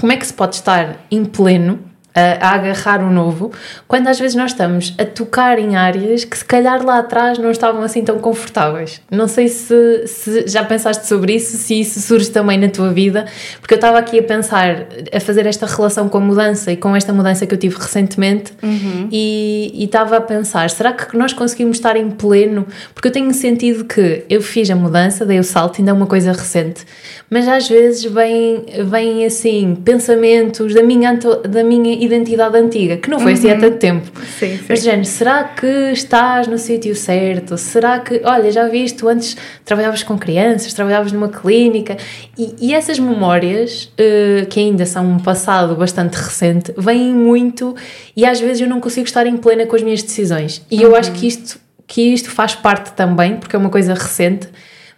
como 0.00 0.12
é 0.12 0.16
que 0.16 0.26
se 0.26 0.32
pode 0.32 0.56
estar 0.56 0.96
em 1.10 1.24
pleno 1.24 1.80
a, 2.14 2.54
agarrar 2.54 3.02
o 3.02 3.10
novo, 3.10 3.52
quando 3.86 4.08
às 4.08 4.18
vezes 4.18 4.34
nós 4.34 4.50
estamos 4.50 4.94
a 4.98 5.04
tocar 5.04 5.58
em 5.58 5.76
áreas 5.76 6.24
que 6.24 6.36
se 6.36 6.44
calhar 6.44 6.84
lá 6.84 6.98
atrás 6.98 7.38
não 7.38 7.50
estavam 7.50 7.82
assim 7.82 8.02
tão 8.02 8.18
confortáveis. 8.18 9.00
Não 9.10 9.28
sei 9.28 9.48
se, 9.48 10.06
se 10.06 10.46
já 10.46 10.64
pensaste 10.64 11.06
sobre 11.06 11.34
isso, 11.34 11.56
se 11.56 11.80
isso 11.80 12.00
surge 12.00 12.30
também 12.30 12.58
na 12.58 12.68
tua 12.68 12.92
vida, 12.92 13.26
porque 13.60 13.74
eu 13.74 13.76
estava 13.78 13.98
aqui 13.98 14.18
a 14.18 14.22
pensar, 14.22 14.86
a 15.12 15.20
fazer 15.20 15.46
esta 15.46 15.66
relação 15.66 16.08
com 16.08 16.18
a 16.18 16.20
mudança 16.20 16.72
e 16.72 16.76
com 16.76 16.94
esta 16.96 17.12
mudança 17.12 17.46
que 17.46 17.54
eu 17.54 17.58
tive 17.58 17.76
recentemente 17.76 18.52
uhum. 18.62 19.08
e, 19.12 19.70
e 19.74 19.84
estava 19.84 20.16
a 20.16 20.20
pensar, 20.20 20.70
será 20.70 20.92
que 20.92 21.16
nós 21.16 21.32
conseguimos 21.32 21.76
estar 21.76 21.96
em 21.96 22.10
pleno? 22.10 22.66
Porque 22.94 23.08
eu 23.08 23.12
tenho 23.12 23.32
sentido 23.32 23.84
que 23.84 24.24
eu 24.28 24.40
fiz 24.40 24.68
a 24.70 24.76
mudança, 24.76 25.24
dei 25.24 25.38
o 25.38 25.44
salto, 25.44 25.78
ainda 25.78 25.90
é 25.90 25.94
uma 25.94 26.06
coisa 26.06 26.32
recente, 26.32 26.84
mas 27.30 27.46
às 27.46 27.68
vezes 27.68 28.04
vêm, 28.04 28.64
vêm 28.86 29.24
assim 29.24 29.76
pensamentos 29.84 30.74
da 30.74 30.82
minha, 30.82 31.14
da 31.48 31.62
minha 31.62 31.97
identidade 32.02 32.56
antiga, 32.56 32.96
que 32.96 33.10
não 33.10 33.18
foi 33.18 33.32
uhum. 33.32 33.38
assim 33.38 33.50
há 33.50 33.54
uhum. 33.54 33.60
tanto 33.60 33.76
tempo. 33.78 34.10
Sim, 34.38 34.56
sim. 34.56 34.64
Mas, 34.68 34.82
Jane, 34.82 35.04
será 35.04 35.44
que 35.44 35.66
estás 35.92 36.46
no 36.46 36.58
sítio 36.58 36.94
certo? 36.94 37.56
Será 37.56 37.98
que, 37.98 38.20
olha, 38.24 38.50
já 38.50 38.68
viste, 38.68 39.06
antes 39.06 39.36
trabalhavas 39.64 40.02
com 40.02 40.18
crianças, 40.18 40.72
trabalhavas 40.72 41.12
numa 41.12 41.28
clínica 41.28 41.96
e, 42.38 42.54
e 42.60 42.74
essas 42.74 42.98
memórias, 42.98 43.84
uh, 43.84 44.46
que 44.46 44.60
ainda 44.60 44.86
são 44.86 45.04
um 45.04 45.18
passado 45.18 45.74
bastante 45.76 46.14
recente, 46.14 46.72
vêm 46.76 47.12
muito 47.14 47.74
e 48.16 48.24
às 48.24 48.40
vezes 48.40 48.60
eu 48.60 48.68
não 48.68 48.80
consigo 48.80 49.06
estar 49.06 49.26
em 49.26 49.36
plena 49.36 49.66
com 49.66 49.76
as 49.76 49.82
minhas 49.82 50.02
decisões. 50.02 50.64
E 50.70 50.76
uhum. 50.76 50.82
eu 50.82 50.96
acho 50.96 51.12
que 51.12 51.26
isto, 51.26 51.58
que 51.86 52.12
isto 52.12 52.30
faz 52.30 52.54
parte 52.54 52.92
também, 52.92 53.36
porque 53.36 53.54
é 53.54 53.58
uma 53.58 53.70
coisa 53.70 53.94
recente 53.94 54.48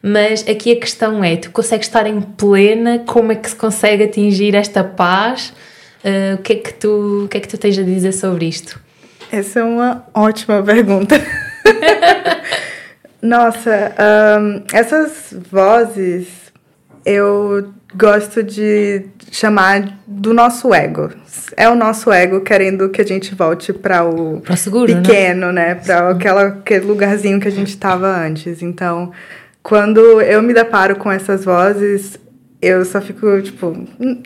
mas 0.02 0.48
aqui 0.48 0.72
a 0.72 0.76
questão 0.76 1.22
é: 1.22 1.36
tu 1.36 1.50
consegues 1.50 1.86
estar 1.86 2.06
em 2.06 2.20
plena? 2.20 3.00
Como 3.00 3.32
é 3.32 3.34
que 3.34 3.50
se 3.50 3.56
consegue 3.56 4.04
atingir 4.04 4.54
esta 4.54 4.82
paz? 4.82 5.52
Uh, 6.04 6.34
o, 6.34 6.38
que 6.38 6.52
é 6.54 6.56
que 6.56 6.74
tu, 6.74 7.24
o 7.24 7.28
que 7.28 7.36
é 7.36 7.40
que 7.40 7.48
tu 7.48 7.58
tens 7.58 7.78
a 7.78 7.82
dizer 7.82 8.12
sobre 8.12 8.46
isto? 8.46 8.80
Essa 9.30 9.60
é 9.60 9.62
uma 9.62 10.06
ótima 10.14 10.62
pergunta. 10.62 11.14
Nossa, 13.22 13.94
um, 14.40 14.62
essas 14.72 15.34
vozes 15.50 16.26
eu 17.04 17.72
gosto 17.94 18.42
de 18.42 19.06
chamar 19.30 20.00
do 20.06 20.32
nosso 20.32 20.72
ego. 20.72 21.10
É 21.56 21.68
o 21.68 21.74
nosso 21.74 22.10
ego 22.12 22.40
querendo 22.40 22.88
que 22.88 23.00
a 23.00 23.06
gente 23.06 23.34
volte 23.34 23.72
para 23.72 24.04
o 24.04 24.42
seguro, 24.56 24.94
né? 24.94 25.00
pequeno, 25.00 25.52
né? 25.52 25.74
né? 25.74 25.74
Para 25.74 26.10
aquele 26.10 26.86
lugarzinho 26.86 27.40
que 27.40 27.48
a 27.48 27.52
gente 27.52 27.68
estava 27.68 28.08
antes. 28.08 28.62
Então, 28.62 29.12
quando 29.62 30.20
eu 30.20 30.42
me 30.42 30.54
deparo 30.54 30.96
com 30.96 31.10
essas 31.10 31.44
vozes, 31.44 32.18
eu 32.60 32.84
só 32.84 33.00
fico, 33.00 33.40
tipo, 33.42 33.68
hum, 33.98 34.22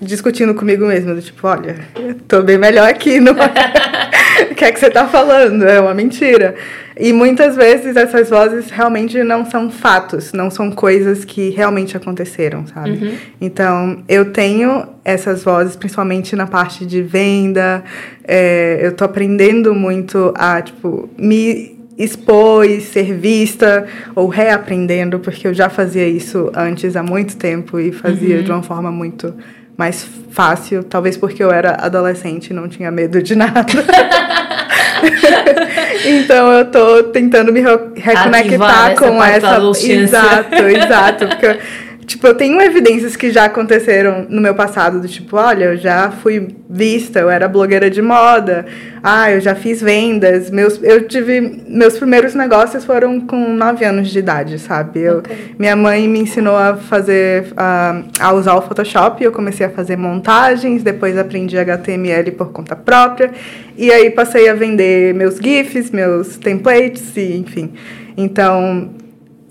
discutindo 0.00 0.54
comigo 0.54 0.86
mesma, 0.86 1.14
do 1.14 1.22
tipo, 1.22 1.46
olha, 1.46 1.76
eu 1.96 2.14
tô 2.26 2.42
bem 2.42 2.58
melhor 2.58 2.88
aqui, 2.88 3.20
não 3.20 3.32
é? 3.32 4.48
o 4.50 4.54
que 4.54 4.64
é 4.64 4.72
que 4.72 4.78
você 4.78 4.90
tá 4.90 5.06
falando? 5.06 5.64
É 5.64 5.80
uma 5.80 5.94
mentira. 5.94 6.54
E 6.98 7.12
muitas 7.12 7.56
vezes 7.56 7.96
essas 7.96 8.30
vozes 8.30 8.70
realmente 8.70 9.22
não 9.22 9.44
são 9.44 9.70
fatos, 9.70 10.32
não 10.32 10.50
são 10.50 10.70
coisas 10.70 11.24
que 11.24 11.50
realmente 11.50 11.96
aconteceram, 11.96 12.66
sabe? 12.66 12.90
Uhum. 12.90 13.14
Então, 13.40 14.02
eu 14.08 14.32
tenho 14.32 14.86
essas 15.04 15.42
vozes, 15.42 15.74
principalmente 15.74 16.36
na 16.36 16.46
parte 16.46 16.84
de 16.84 17.02
venda, 17.02 17.82
é, 18.24 18.80
eu 18.82 18.92
tô 18.92 19.04
aprendendo 19.04 19.74
muito 19.74 20.32
a, 20.36 20.60
tipo, 20.60 21.08
me 21.18 21.78
expor 21.96 22.64
e 22.64 22.80
ser 22.80 23.14
vista 23.14 23.86
ou 24.14 24.28
reaprendendo, 24.28 25.18
porque 25.18 25.46
eu 25.46 25.54
já 25.54 25.68
fazia 25.68 26.06
isso 26.06 26.50
antes 26.54 26.96
há 26.96 27.02
muito 27.02 27.36
tempo 27.36 27.78
e 27.78 27.92
fazia 27.92 28.38
uhum. 28.38 28.42
de 28.42 28.50
uma 28.50 28.62
forma 28.62 28.90
muito 28.90 29.34
mais 29.82 30.06
fácil, 30.30 30.84
talvez 30.84 31.16
porque 31.16 31.42
eu 31.42 31.50
era 31.50 31.72
adolescente 31.72 32.50
e 32.50 32.52
não 32.52 32.68
tinha 32.68 32.88
medo 32.88 33.20
de 33.20 33.34
nada. 33.34 33.66
então 36.06 36.52
eu 36.52 36.66
tô 36.66 37.02
tentando 37.04 37.52
me 37.52 37.60
reconectar 37.96 38.94
com 38.94 39.24
essa 39.24 39.58
exato, 39.84 40.54
exato, 40.54 41.26
porque 41.26 41.58
Tipo, 42.04 42.26
eu 42.26 42.34
tenho 42.34 42.60
evidências 42.60 43.14
que 43.14 43.30
já 43.30 43.44
aconteceram 43.44 44.26
no 44.28 44.40
meu 44.40 44.54
passado, 44.54 45.00
do 45.00 45.06
tipo, 45.06 45.36
olha, 45.36 45.66
eu 45.66 45.76
já 45.76 46.10
fui 46.10 46.48
vista, 46.68 47.20
eu 47.20 47.30
era 47.30 47.46
blogueira 47.46 47.88
de 47.88 48.02
moda, 48.02 48.66
ah, 49.02 49.30
eu 49.30 49.40
já 49.40 49.54
fiz 49.54 49.80
vendas, 49.80 50.50
meus, 50.50 50.82
eu 50.82 51.06
tive, 51.06 51.62
meus 51.68 51.96
primeiros 51.96 52.34
negócios 52.34 52.84
foram 52.84 53.20
com 53.20 53.54
9 53.54 53.84
anos 53.84 54.10
de 54.10 54.18
idade, 54.18 54.58
sabe? 54.58 55.00
Eu, 55.00 55.18
okay. 55.18 55.54
Minha 55.56 55.76
mãe 55.76 56.08
me 56.08 56.18
ensinou 56.18 56.56
a 56.56 56.76
fazer, 56.76 57.52
a, 57.56 58.02
a 58.18 58.32
usar 58.32 58.56
o 58.56 58.62
Photoshop, 58.62 59.22
eu 59.22 59.30
comecei 59.30 59.66
a 59.66 59.70
fazer 59.70 59.96
montagens, 59.96 60.82
depois 60.82 61.16
aprendi 61.16 61.56
HTML 61.56 62.32
por 62.32 62.50
conta 62.50 62.74
própria, 62.74 63.30
e 63.76 63.92
aí 63.92 64.10
passei 64.10 64.48
a 64.48 64.54
vender 64.54 65.14
meus 65.14 65.36
GIFs, 65.36 65.92
meus 65.92 66.36
templates, 66.36 67.16
e 67.16 67.36
enfim. 67.36 67.72
Então, 68.16 68.90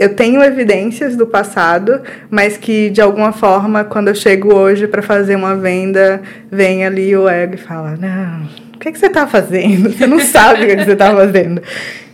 eu 0.01 0.15
tenho 0.15 0.41
evidências 0.41 1.15
do 1.15 1.27
passado, 1.27 2.01
mas 2.27 2.57
que 2.57 2.89
de 2.89 2.99
alguma 2.99 3.31
forma, 3.31 3.83
quando 3.83 4.07
eu 4.07 4.15
chego 4.15 4.51
hoje 4.51 4.87
para 4.87 5.03
fazer 5.03 5.35
uma 5.35 5.55
venda, 5.55 6.19
vem 6.51 6.83
ali 6.83 7.15
o 7.15 7.29
ego 7.29 7.53
e 7.53 7.57
fala: 7.57 7.95
Não, 7.95 8.49
o 8.73 8.79
que, 8.79 8.89
é 8.89 8.91
que 8.91 8.97
você 8.97 9.05
está 9.05 9.27
fazendo? 9.27 9.91
Você 9.91 10.07
não 10.07 10.19
sabe 10.19 10.63
o 10.63 10.65
que, 10.65 10.71
é 10.71 10.83
você 10.83 10.93
está 10.93 11.15
fazendo. 11.15 11.61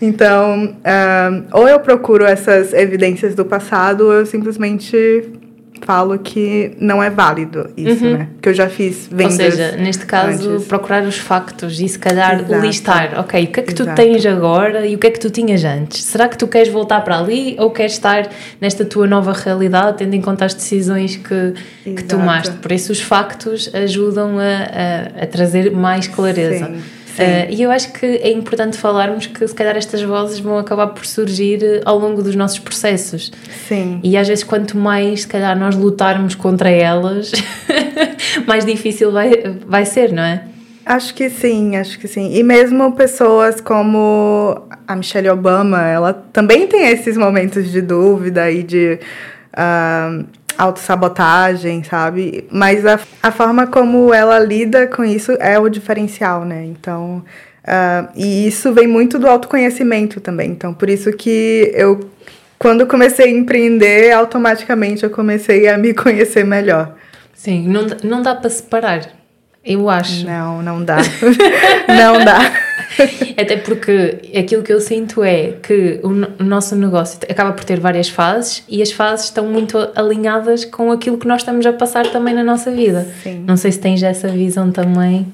Então, 0.01 0.65
uh, 0.65 1.46
ou 1.53 1.70
eu 1.70 1.79
procuro 1.79 2.25
essas 2.25 2.74
evidências 2.74 3.34
do 3.34 3.46
passado, 3.46 4.01
ou 4.01 4.12
eu 4.12 4.25
simplesmente 4.25 5.24
falo 5.86 6.17
que 6.19 6.72
não 6.79 7.01
é 7.01 7.10
válido 7.10 7.69
isso, 7.75 8.05
uhum. 8.05 8.17
né? 8.17 8.29
Que 8.41 8.50
eu 8.50 8.53
já 8.53 8.69
fiz 8.69 9.07
vendas. 9.12 9.34
Ou 9.34 9.51
seja, 9.51 9.72
neste 9.77 10.05
caso, 10.05 10.51
antes. 10.51 10.67
procurar 10.67 11.03
os 11.03 11.17
factos 11.17 11.79
e 11.79 11.88
se 11.88 12.00
calhar 12.00 12.39
Exato. 12.39 12.62
listar, 12.62 13.19
ok, 13.19 13.43
o 13.43 13.48
que 13.48 13.60
é 13.60 13.63
que 13.63 13.74
Exato. 13.74 13.91
tu 13.91 13.96
tens 13.96 14.25
agora 14.25 14.86
e 14.86 14.96
o 14.96 14.98
que 14.98 15.07
é 15.07 15.12
que 15.12 15.19
tu 15.19 15.29
tinhas 15.29 15.63
antes? 15.63 16.03
Será 16.03 16.27
que 16.27 16.38
tu 16.38 16.48
queres 16.48 16.69
voltar 16.69 17.01
para 17.01 17.17
ali 17.19 17.55
ou 17.60 17.72
queres 17.72 17.93
estar 17.93 18.29
nesta 18.60 18.86
tua 18.86 19.07
nova 19.07 19.34
realidade, 19.34 19.98
tendo 19.98 20.13
em 20.13 20.22
conta 20.22 20.46
as 20.46 20.53
decisões 20.53 21.15
que, 21.15 21.53
que 21.84 22.03
tomaste? 22.03 22.55
Por 22.57 22.72
isso, 22.72 22.91
os 22.91 23.01
factos 23.01 23.69
ajudam 23.74 24.38
a, 24.39 25.22
a, 25.22 25.24
a 25.24 25.27
trazer 25.27 25.72
mais 25.72 26.07
clareza. 26.07 26.65
Sim. 26.65 26.97
Uh, 27.18 27.50
e 27.50 27.64
eu 27.64 27.72
acho 27.72 27.92
que 27.94 28.06
é 28.06 28.32
importante 28.32 28.78
falarmos 28.78 29.26
que 29.26 29.48
se 29.48 29.54
calhar 29.56 29.76
estas 29.76 30.02
vozes 30.04 30.40
vão 30.40 30.58
acabar 30.58 30.88
por 30.88 31.06
surgir 31.06 31.64
eh, 31.64 31.82
ao 31.84 31.98
longo 31.98 32.22
dos 32.22 32.36
nossos 32.36 32.60
processos. 32.60 33.32
Sim. 33.68 34.00
E 34.04 34.16
às 34.16 34.28
vezes 34.28 34.44
quanto 34.44 34.78
mais 34.78 35.22
se 35.22 35.28
calhar 35.28 35.58
nós 35.58 35.76
lutarmos 35.76 36.36
contra 36.36 36.70
elas, 36.70 37.32
mais 38.46 38.66
difícil 38.66 39.12
vai, 39.12 39.32
vai 39.66 39.86
ser, 39.86 40.12
não 40.12 40.22
é? 40.22 40.44
Acho 40.86 41.14
que 41.16 41.30
sim, 41.30 41.76
acho 41.76 42.00
que 42.00 42.08
sim. 42.08 42.34
E 42.36 42.44
mesmo 42.44 42.94
pessoas 42.94 43.60
como 43.60 44.62
a 44.88 44.96
Michelle 44.96 45.30
Obama, 45.30 45.86
ela 45.86 46.14
também 46.14 46.68
tem 46.68 46.88
esses 46.90 47.18
momentos 47.18 47.72
de 47.72 47.82
dúvida 47.82 48.50
e 48.50 48.64
de 48.64 49.00
uh, 49.54 50.26
autossabotagem, 50.58 51.84
sabe? 51.84 52.46
Mas 52.52 52.86
a, 52.86 53.00
a 53.22 53.32
forma 53.32 53.68
como 53.68 54.14
ela 54.14 54.40
lida 54.40 54.88
com 54.88 55.04
isso 55.04 55.32
é 55.34 55.60
o 55.60 55.70
diferencial, 55.70 56.44
né? 56.44 56.66
Então, 56.66 57.24
uh, 57.64 58.10
e 58.16 58.48
isso 58.48 58.74
vem 58.74 58.88
muito 58.88 59.20
do 59.20 59.28
autoconhecimento 59.28 60.20
também. 60.20 60.52
Então, 60.52 60.74
por 60.74 60.90
isso 60.90 61.12
que 61.12 61.72
eu, 61.76 62.10
quando 62.58 62.88
comecei 62.88 63.26
a 63.28 63.30
empreender, 63.30 64.12
automaticamente 64.12 65.04
eu 65.04 65.10
comecei 65.10 65.68
a 65.68 65.78
me 65.78 65.94
conhecer 65.96 66.44
melhor. 66.44 66.96
Sim, 67.34 67.68
não, 67.68 67.86
não 68.04 68.22
dá 68.22 68.34
para 68.34 68.50
separar, 68.50 69.17
eu 69.68 69.90
acho. 69.90 70.26
Não, 70.26 70.64
não 70.64 70.84
dá. 70.84 70.98
não 71.88 72.24
dá. 72.24 72.40
Até 73.38 73.58
porque 73.58 74.32
aquilo 74.38 74.64
que 74.64 74.72
eu 74.72 74.80
sinto 74.80 75.24
é 75.24 75.54
que 75.62 76.00
o, 76.04 76.10
nosso 76.44 76.76
negócio 76.76 77.20
acaba 77.30 77.52
por 77.52 77.64
ter 77.64 77.80
várias 77.80 78.08
fases 78.08 78.64
e 78.68 78.82
as 78.82 78.92
fases 78.92 79.26
estão 79.26 79.46
muito 79.46 79.78
alinhadas 79.94 80.64
com 80.64 80.92
aquilo 80.92 81.18
que 81.18 81.28
nós 81.28 81.42
estamos 81.42 81.66
a 81.66 81.74
passar 81.74 82.08
também 82.12 82.34
na 82.34 82.44
nossa 82.44 82.72
vida. 82.72 83.06
Sim. 83.22 83.44
Não 83.46 83.58
sei 83.58 83.72
se 83.72 83.80
tens 83.80 84.02
essa 84.02 84.30
visão 84.30 84.72
também. 84.72 85.32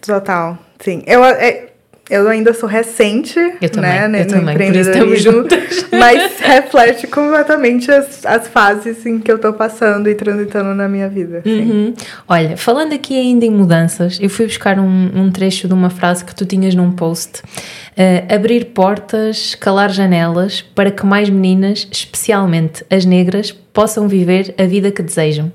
Total, 0.00 0.58
sim. 0.80 1.02
Eu, 1.06 1.24
é, 1.24 1.68
eu 2.08 2.28
ainda 2.28 2.54
sou 2.54 2.68
recente, 2.68 3.38
eu 3.60 3.68
também, 3.68 4.08
né, 4.08 4.20
eu 4.20 4.24
no 4.26 4.30
também, 4.30 4.54
empreendedorismo, 4.54 5.44
mas 5.90 6.38
reflete 6.40 7.06
completamente 7.08 7.90
as, 7.90 8.24
as 8.24 8.46
fases 8.46 9.04
em 9.04 9.18
que 9.18 9.30
eu 9.30 9.38
tô 9.38 9.52
passando 9.52 10.08
e 10.08 10.14
transitando 10.14 10.74
na 10.74 10.88
minha 10.88 11.08
vida. 11.08 11.42
Uhum. 11.44 11.94
Olha, 12.28 12.56
falando 12.56 12.92
aqui 12.92 13.18
ainda 13.18 13.44
em 13.44 13.50
mudanças, 13.50 14.18
eu 14.20 14.30
fui 14.30 14.46
buscar 14.46 14.78
um, 14.78 15.10
um 15.14 15.30
trecho 15.30 15.66
de 15.66 15.74
uma 15.74 15.90
frase 15.90 16.24
que 16.24 16.34
tu 16.34 16.46
tinhas 16.46 16.74
num 16.74 16.92
post. 16.92 17.40
Uh, 17.40 18.32
abrir 18.32 18.66
portas, 18.66 19.54
calar 19.54 19.90
janelas, 19.90 20.60
para 20.60 20.90
que 20.90 21.04
mais 21.04 21.30
meninas, 21.30 21.88
especialmente 21.90 22.84
as 22.90 23.04
negras, 23.04 23.50
possam 23.50 24.06
viver 24.06 24.54
a 24.58 24.64
vida 24.64 24.92
que 24.92 25.02
desejam. 25.02 25.50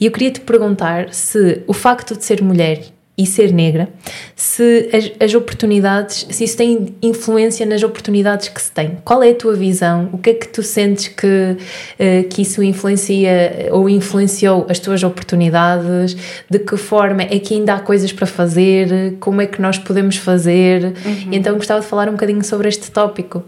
E 0.00 0.06
eu 0.06 0.10
queria 0.10 0.30
te 0.30 0.40
perguntar 0.40 1.12
se 1.12 1.62
o 1.66 1.72
facto 1.72 2.16
de 2.16 2.24
ser 2.24 2.42
mulher 2.42 2.93
e 3.16 3.24
ser 3.24 3.52
negra, 3.52 3.88
se 4.34 4.90
as, 4.92 5.12
as, 5.20 5.34
oportunidades, 5.34 6.26
se 6.30 6.42
isso 6.42 6.56
tem 6.56 6.96
influência 7.00 7.64
nas 7.64 7.80
oportunidades 7.84 8.48
que 8.48 8.60
se 8.60 8.72
tem. 8.72 8.98
Qual 9.04 9.22
é 9.22 9.30
a 9.30 9.34
tua 9.34 9.54
visão? 9.54 10.10
O 10.12 10.18
que 10.18 10.30
é 10.30 10.34
que 10.34 10.48
tu 10.48 10.64
sentes 10.64 11.08
que, 11.08 11.26
uh, 11.56 12.28
que 12.28 12.42
isso 12.42 12.60
influencia 12.60 13.68
ou 13.70 13.88
influenciou 13.88 14.66
as 14.68 14.80
tuas 14.80 15.04
oportunidades? 15.04 16.16
De 16.50 16.58
que 16.58 16.76
forma 16.76 17.22
é 17.22 17.38
que 17.38 17.54
ainda 17.54 17.74
há 17.74 17.80
coisas 17.80 18.12
para 18.12 18.26
fazer? 18.26 19.14
Como 19.20 19.40
é 19.40 19.46
que 19.46 19.62
nós 19.62 19.78
podemos 19.78 20.16
fazer? 20.16 20.84
Uhum. 20.84 21.28
Então 21.30 21.54
gostava 21.54 21.80
de 21.80 21.86
falar 21.86 22.08
um 22.08 22.12
bocadinho 22.12 22.42
sobre 22.42 22.68
este 22.68 22.90
tópico. 22.90 23.44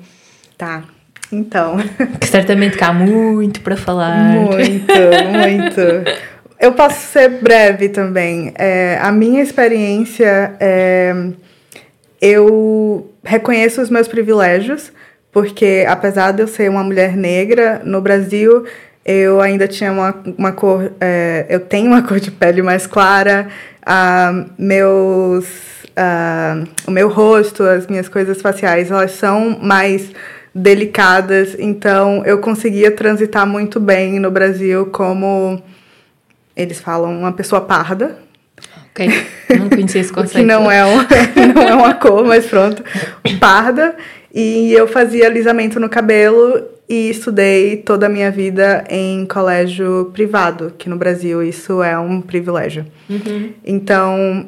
Tá. 0.57 0.85
Então. 1.33 1.77
Que 2.21 2.29
certamente 2.29 2.83
há 2.83 2.93
muito 2.93 3.61
para 3.63 3.77
falar. 3.77 4.31
Muito, 4.31 4.93
muito. 5.33 6.36
Eu 6.59 6.73
posso 6.73 7.01
ser 7.13 7.29
breve 7.43 7.89
também. 7.89 8.53
É, 8.57 8.99
a 9.01 9.13
minha 9.13 9.43
experiência, 9.43 10.55
é, 10.59 11.15
eu 12.21 13.13
reconheço 13.23 13.83
os 13.83 13.91
meus 13.91 14.09
privilégios, 14.09 14.91
porque 15.31 15.85
apesar 15.87 16.33
de 16.33 16.43
eu 16.43 16.49
ser 16.49 16.71
uma 16.71 16.83
mulher 16.83 17.17
negra, 17.17 17.83
no 17.85 18.01
Brasil 18.01 18.65
eu 19.05 19.41
ainda 19.41 19.69
tinha 19.69 19.93
uma, 19.93 20.17
uma 20.37 20.51
cor, 20.51 20.91
é, 21.01 21.47
eu 21.49 21.61
tenho 21.61 21.87
uma 21.87 22.03
cor 22.09 22.19
de 22.19 22.33
pele 22.33 22.61
mais 22.61 22.89
clara, 22.89 23.47
uh, 23.83 24.51
meus, 24.59 25.47
o 26.87 26.91
meu 26.91 27.09
rosto, 27.09 27.63
as 27.63 27.87
minhas 27.87 28.09
coisas 28.09 28.43
faciais, 28.43 28.91
elas 28.91 29.13
são 29.13 29.61
mais 29.63 30.11
delicadas, 30.53 31.55
então 31.57 32.25
eu 32.25 32.39
conseguia 32.39 32.91
transitar 32.91 33.47
muito 33.47 33.79
bem 33.79 34.19
no 34.19 34.31
Brasil 34.31 34.87
como 34.87 35.63
eles 36.57 36.81
falam 36.81 37.17
uma 37.17 37.33
pessoa 37.33 37.61
parda. 37.61 38.19
Ok, 38.91 39.09
não 39.59 39.69
conhecia 39.69 40.01
esse 40.01 40.13
conceito. 40.13 40.39
que 40.39 40.43
não 40.43 40.71
é, 40.71 40.85
um, 40.85 40.97
não 41.55 41.63
é 41.63 41.75
uma 41.75 41.95
cor, 41.95 42.25
mas 42.25 42.47
pronto, 42.47 42.83
parda. 43.39 43.95
E 44.33 44.73
eu 44.73 44.89
fazia 44.89 45.27
alisamento 45.27 45.79
no 45.79 45.89
cabelo 45.89 46.63
e 46.89 47.11
estudei 47.11 47.79
toda 47.79 48.07
a 48.07 48.09
minha 48.09 48.31
vida 48.31 48.85
em 48.89 49.27
colégio 49.27 50.11
privado, 50.13 50.73
que 50.79 50.89
no 50.89 50.97
Brasil 50.97 51.43
isso 51.43 51.83
é 51.83 51.99
um 51.99 52.21
privilégio. 52.21 52.87
Uhum. 53.09 53.53
Então, 53.65 54.47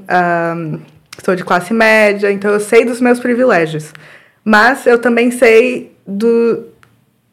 um, 0.56 0.78
sou 1.24 1.34
de 1.34 1.44
classe 1.44 1.74
média, 1.74 2.30
então 2.30 2.50
eu 2.52 2.60
sei 2.60 2.84
dos 2.84 3.00
meus 3.00 3.18
privilégios. 3.18 3.92
Mas 4.44 4.86
eu 4.86 4.98
também 4.98 5.30
sei 5.30 5.92
do, 6.06 6.64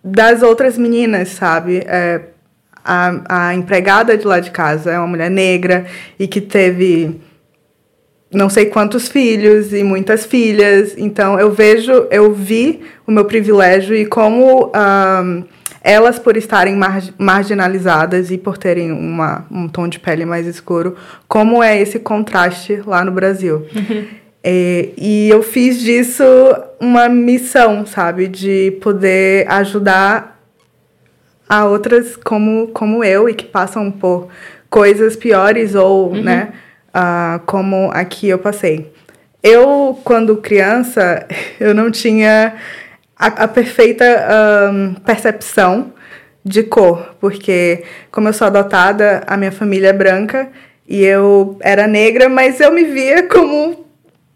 das 0.04 0.42
outras 0.42 0.78
meninas, 0.78 1.30
sabe? 1.30 1.84
É, 1.86 2.22
a, 2.86 3.48
a 3.50 3.56
empregada 3.56 4.16
de 4.16 4.28
lá 4.28 4.40
de 4.40 4.52
casa 4.52 4.92
é 4.92 4.98
uma 5.00 5.08
mulher 5.08 5.32
negra 5.32 5.86
e 6.20 6.28
que 6.28 6.40
teve 6.40 7.20
não 8.32 8.50
sei 8.50 8.66
quantos 8.66 9.08
filhos 9.08 9.74
e 9.74 9.84
muitas 9.84 10.26
filhas. 10.26 10.94
Então 10.98 11.40
eu 11.40 11.52
vejo, 11.52 12.08
eu 12.12 12.34
vi 12.34 12.82
o 13.08 13.12
meu 13.12 13.26
privilégio 13.26 13.96
e 13.96 14.06
como 14.06 14.68
um, 14.68 15.44
elas, 15.82 16.18
por 16.20 16.36
estarem 16.36 16.76
mar 16.76 17.02
marginalizadas 17.18 18.32
e 18.32 18.38
por 18.38 18.58
terem 18.58 18.92
uma, 18.92 19.46
um 19.52 19.68
tom 19.68 19.88
de 19.88 20.00
pele 20.00 20.26
mais 20.26 20.48
escuro, 20.48 20.96
como 21.28 21.62
é 21.62 21.80
esse 21.80 22.00
contraste 22.00 22.82
lá 22.86 23.04
no 23.04 23.12
Brasil. 23.12 23.66
Uhum. 23.76 24.06
É, 24.48 24.90
e 24.96 25.28
eu 25.28 25.42
fiz 25.42 25.80
disso 25.80 26.24
uma 26.80 27.10
missão, 27.10 27.84
sabe? 27.84 28.28
De 28.28 28.78
poder 28.80 29.52
ajudar 29.52 30.35
a 31.48 31.66
outras 31.66 32.16
como, 32.18 32.68
como 32.70 33.04
eu 33.04 33.30
e 33.30 33.34
que 33.34 33.46
passam 33.46 33.92
por 33.92 34.28
coisas 34.70 35.16
piores 35.16 35.76
ou, 35.76 36.12
Uhum. 36.12 36.22
né? 36.24 36.50
ah, 36.94 37.40
como 37.46 37.90
aqui 37.94 38.30
eu 38.30 38.40
passei. 38.40 38.92
Eu, 39.44 40.00
quando 40.04 40.38
criança, 40.38 41.26
eu 41.60 41.74
não 41.74 41.92
tinha 41.92 42.56
a, 43.18 43.28
a 43.28 43.48
perfeita 43.48 44.04
ahn, 44.06 44.96
percepção 45.06 45.94
de 46.44 46.64
cor, 46.64 47.16
porque 47.20 47.84
como 48.12 48.28
eu 48.30 48.34
sou 48.34 48.48
adotada, 48.48 49.24
a 49.28 49.36
minha 49.38 49.52
família 49.52 49.90
é 49.90 49.94
branca 49.94 50.48
e 50.88 51.04
eu 51.04 51.58
era 51.62 51.88
negra, 51.88 52.30
mas 52.30 52.60
eu 52.60 52.72
me 52.72 52.84
via 52.86 53.24
como 53.28 53.85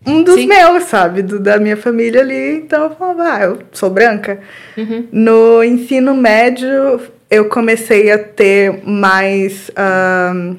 um 0.06 0.24
dos 0.24 0.36
Sim. 0.36 0.48
meus, 0.48 0.84
sabe? 0.84 1.22
Do, 1.22 1.40
da 1.40 1.60
minha 1.60 1.78
família 1.78 2.22
ali. 2.22 2.56
Então 2.58 2.86
eu 2.86 2.90
falava, 2.92 3.24
ah, 3.24 3.44
eu 3.44 3.60
sou 3.72 3.90
branca. 3.90 4.40
Uhum. 4.78 5.08
No 5.12 5.64
ensino 5.64 6.16
médio, 6.16 7.02
eu 7.30 7.46
comecei 7.46 8.12
a 8.12 8.18
ter 8.18 8.82
mais 8.86 9.70
ahn, 9.76 10.58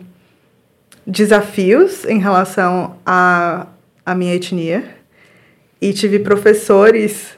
desafios 1.07 2.05
em 2.05 2.19
relação 2.19 2.97
à, 3.05 3.67
à 4.05 4.15
minha 4.15 4.35
etnia. 4.35 4.85
E 5.81 5.93
tive 5.93 6.19
professores 6.19 7.31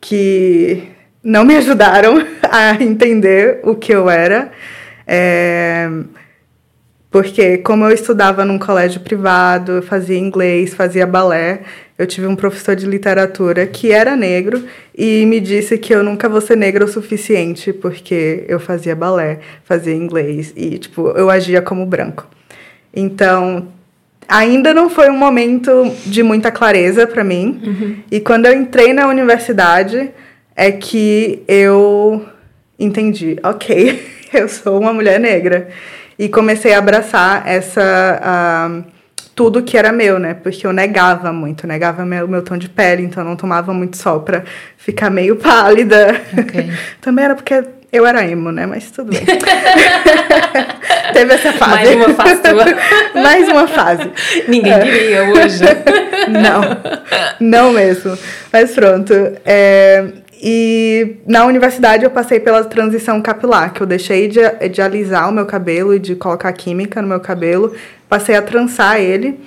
que 0.00 0.88
não 1.22 1.44
me 1.44 1.56
ajudaram 1.56 2.26
a 2.50 2.82
entender 2.82 3.60
o 3.62 3.74
que 3.74 3.92
eu 3.92 4.08
era. 4.08 4.50
É, 5.06 5.88
porque, 7.14 7.58
como 7.58 7.84
eu 7.84 7.92
estudava 7.92 8.44
num 8.44 8.58
colégio 8.58 9.00
privado, 9.00 9.70
eu 9.70 9.82
fazia 9.82 10.18
inglês, 10.18 10.74
fazia 10.74 11.06
balé, 11.06 11.60
eu 11.96 12.08
tive 12.08 12.26
um 12.26 12.34
professor 12.34 12.74
de 12.74 12.86
literatura 12.86 13.68
que 13.68 13.92
era 13.92 14.16
negro 14.16 14.64
e 14.92 15.24
me 15.24 15.38
disse 15.38 15.78
que 15.78 15.94
eu 15.94 16.02
nunca 16.02 16.28
vou 16.28 16.40
ser 16.40 16.56
negra 16.56 16.84
o 16.84 16.88
suficiente 16.88 17.72
porque 17.72 18.44
eu 18.48 18.58
fazia 18.58 18.96
balé, 18.96 19.38
fazia 19.62 19.94
inglês 19.94 20.52
e, 20.56 20.76
tipo, 20.76 21.10
eu 21.10 21.30
agia 21.30 21.62
como 21.62 21.86
branco. 21.86 22.26
Então, 22.92 23.68
ainda 24.26 24.74
não 24.74 24.90
foi 24.90 25.08
um 25.08 25.16
momento 25.16 25.70
de 26.04 26.20
muita 26.20 26.50
clareza 26.50 27.06
para 27.06 27.22
mim. 27.22 28.02
E 28.10 28.18
quando 28.18 28.46
eu 28.46 28.52
entrei 28.52 28.92
na 28.92 29.06
universidade, 29.06 30.10
é 30.56 30.72
que 30.72 31.44
eu 31.46 32.26
entendi, 32.76 33.38
ok, 33.44 34.04
eu 34.34 34.48
sou 34.48 34.80
uma 34.80 34.92
mulher 34.92 35.20
negra. 35.20 35.68
E 36.18 36.28
comecei 36.28 36.72
a 36.72 36.78
abraçar 36.78 37.42
essa. 37.46 38.20
ah, 38.22 38.82
tudo 39.34 39.62
que 39.62 39.76
era 39.76 39.92
meu, 39.92 40.18
né? 40.18 40.34
Porque 40.34 40.66
eu 40.66 40.72
negava 40.72 41.32
muito, 41.32 41.66
negava 41.66 42.04
meu, 42.04 42.28
meu 42.28 42.42
tom 42.42 42.56
de 42.56 42.68
pele, 42.68 43.02
então 43.02 43.22
eu 43.22 43.28
não 43.28 43.36
tomava 43.36 43.72
muito 43.74 43.96
sol 43.96 44.20
pra 44.20 44.44
ficar 44.76 45.10
meio 45.10 45.36
pálida. 45.36 46.20
Ok. 46.38 46.70
Também 47.00 47.24
era 47.24 47.34
porque 47.34 47.64
eu 47.92 48.06
era 48.06 48.24
emo, 48.26 48.52
né? 48.52 48.66
Mas 48.66 48.90
tudo 48.90 49.10
bem. 49.10 49.24
Teve 51.12 51.34
essa 51.34 51.52
fase. 51.52 51.74
Mais 51.74 51.94
uma 51.94 52.14
fase 52.14 52.42
tua. 52.42 52.64
Mais 53.22 53.48
uma 53.48 53.68
fase. 53.68 54.10
Ninguém 54.48 54.80
diria 54.80 55.24
hoje. 55.24 55.64
Não, 56.28 56.62
não 57.40 57.72
mesmo. 57.72 58.16
Mas 58.52 58.72
pronto. 58.72 59.12
é, 59.44 60.04
e 60.46 61.16
na 61.26 61.46
universidade 61.46 62.04
eu 62.04 62.10
passei 62.10 62.38
pela 62.38 62.62
transição 62.62 63.18
capilar, 63.22 63.72
que 63.72 63.80
eu 63.80 63.86
deixei 63.86 64.28
de, 64.28 64.40
de 64.68 64.82
alisar 64.82 65.30
o 65.30 65.32
meu 65.32 65.46
cabelo 65.46 65.94
e 65.94 65.98
de 65.98 66.14
colocar 66.14 66.52
química 66.52 67.00
no 67.00 67.08
meu 67.08 67.18
cabelo, 67.18 67.74
passei 68.10 68.36
a 68.36 68.42
trançar 68.42 69.00
ele. 69.00 69.40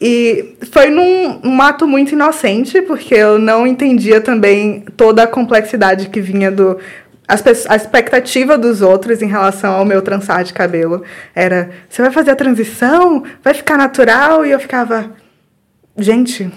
E 0.00 0.54
foi 0.70 0.88
num 0.88 1.40
um 1.42 1.60
ato 1.60 1.84
muito 1.88 2.12
inocente, 2.12 2.80
porque 2.82 3.12
eu 3.12 3.40
não 3.40 3.66
entendia 3.66 4.20
também 4.20 4.84
toda 4.96 5.24
a 5.24 5.26
complexidade 5.26 6.10
que 6.10 6.20
vinha 6.20 6.52
do. 6.52 6.78
As 7.26 7.42
a 7.66 7.74
expectativa 7.74 8.56
dos 8.56 8.82
outros 8.82 9.20
em 9.22 9.26
relação 9.26 9.74
ao 9.74 9.84
meu 9.84 10.00
trançar 10.00 10.44
de 10.44 10.52
cabelo 10.52 11.02
era: 11.34 11.70
você 11.88 12.02
vai 12.02 12.12
fazer 12.12 12.30
a 12.30 12.36
transição? 12.36 13.24
Vai 13.42 13.52
ficar 13.52 13.76
natural? 13.76 14.46
E 14.46 14.52
eu 14.52 14.60
ficava. 14.60 15.10
Gente, 15.98 16.52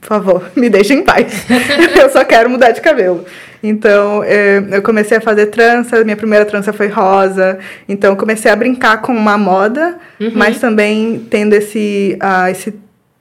por 0.00 0.06
favor, 0.06 0.50
me 0.56 0.68
deixem 0.68 0.98
em 0.98 1.02
paz. 1.02 1.46
eu 2.00 2.10
só 2.10 2.24
quero 2.24 2.50
mudar 2.50 2.72
de 2.72 2.80
cabelo. 2.80 3.24
Então, 3.62 4.24
eh, 4.24 4.62
eu 4.72 4.82
comecei 4.82 5.18
a 5.18 5.20
fazer 5.20 5.46
trança, 5.46 6.02
minha 6.02 6.16
primeira 6.16 6.44
trança 6.44 6.72
foi 6.72 6.88
rosa. 6.88 7.58
Então, 7.88 8.16
comecei 8.16 8.50
a 8.50 8.56
brincar 8.56 9.00
com 9.00 9.12
uma 9.12 9.38
moda, 9.38 9.98
mas 10.34 10.58
também 10.58 11.26
tendo 11.30 11.54
esse, 11.54 12.16
ah, 12.20 12.50
esse 12.50 12.74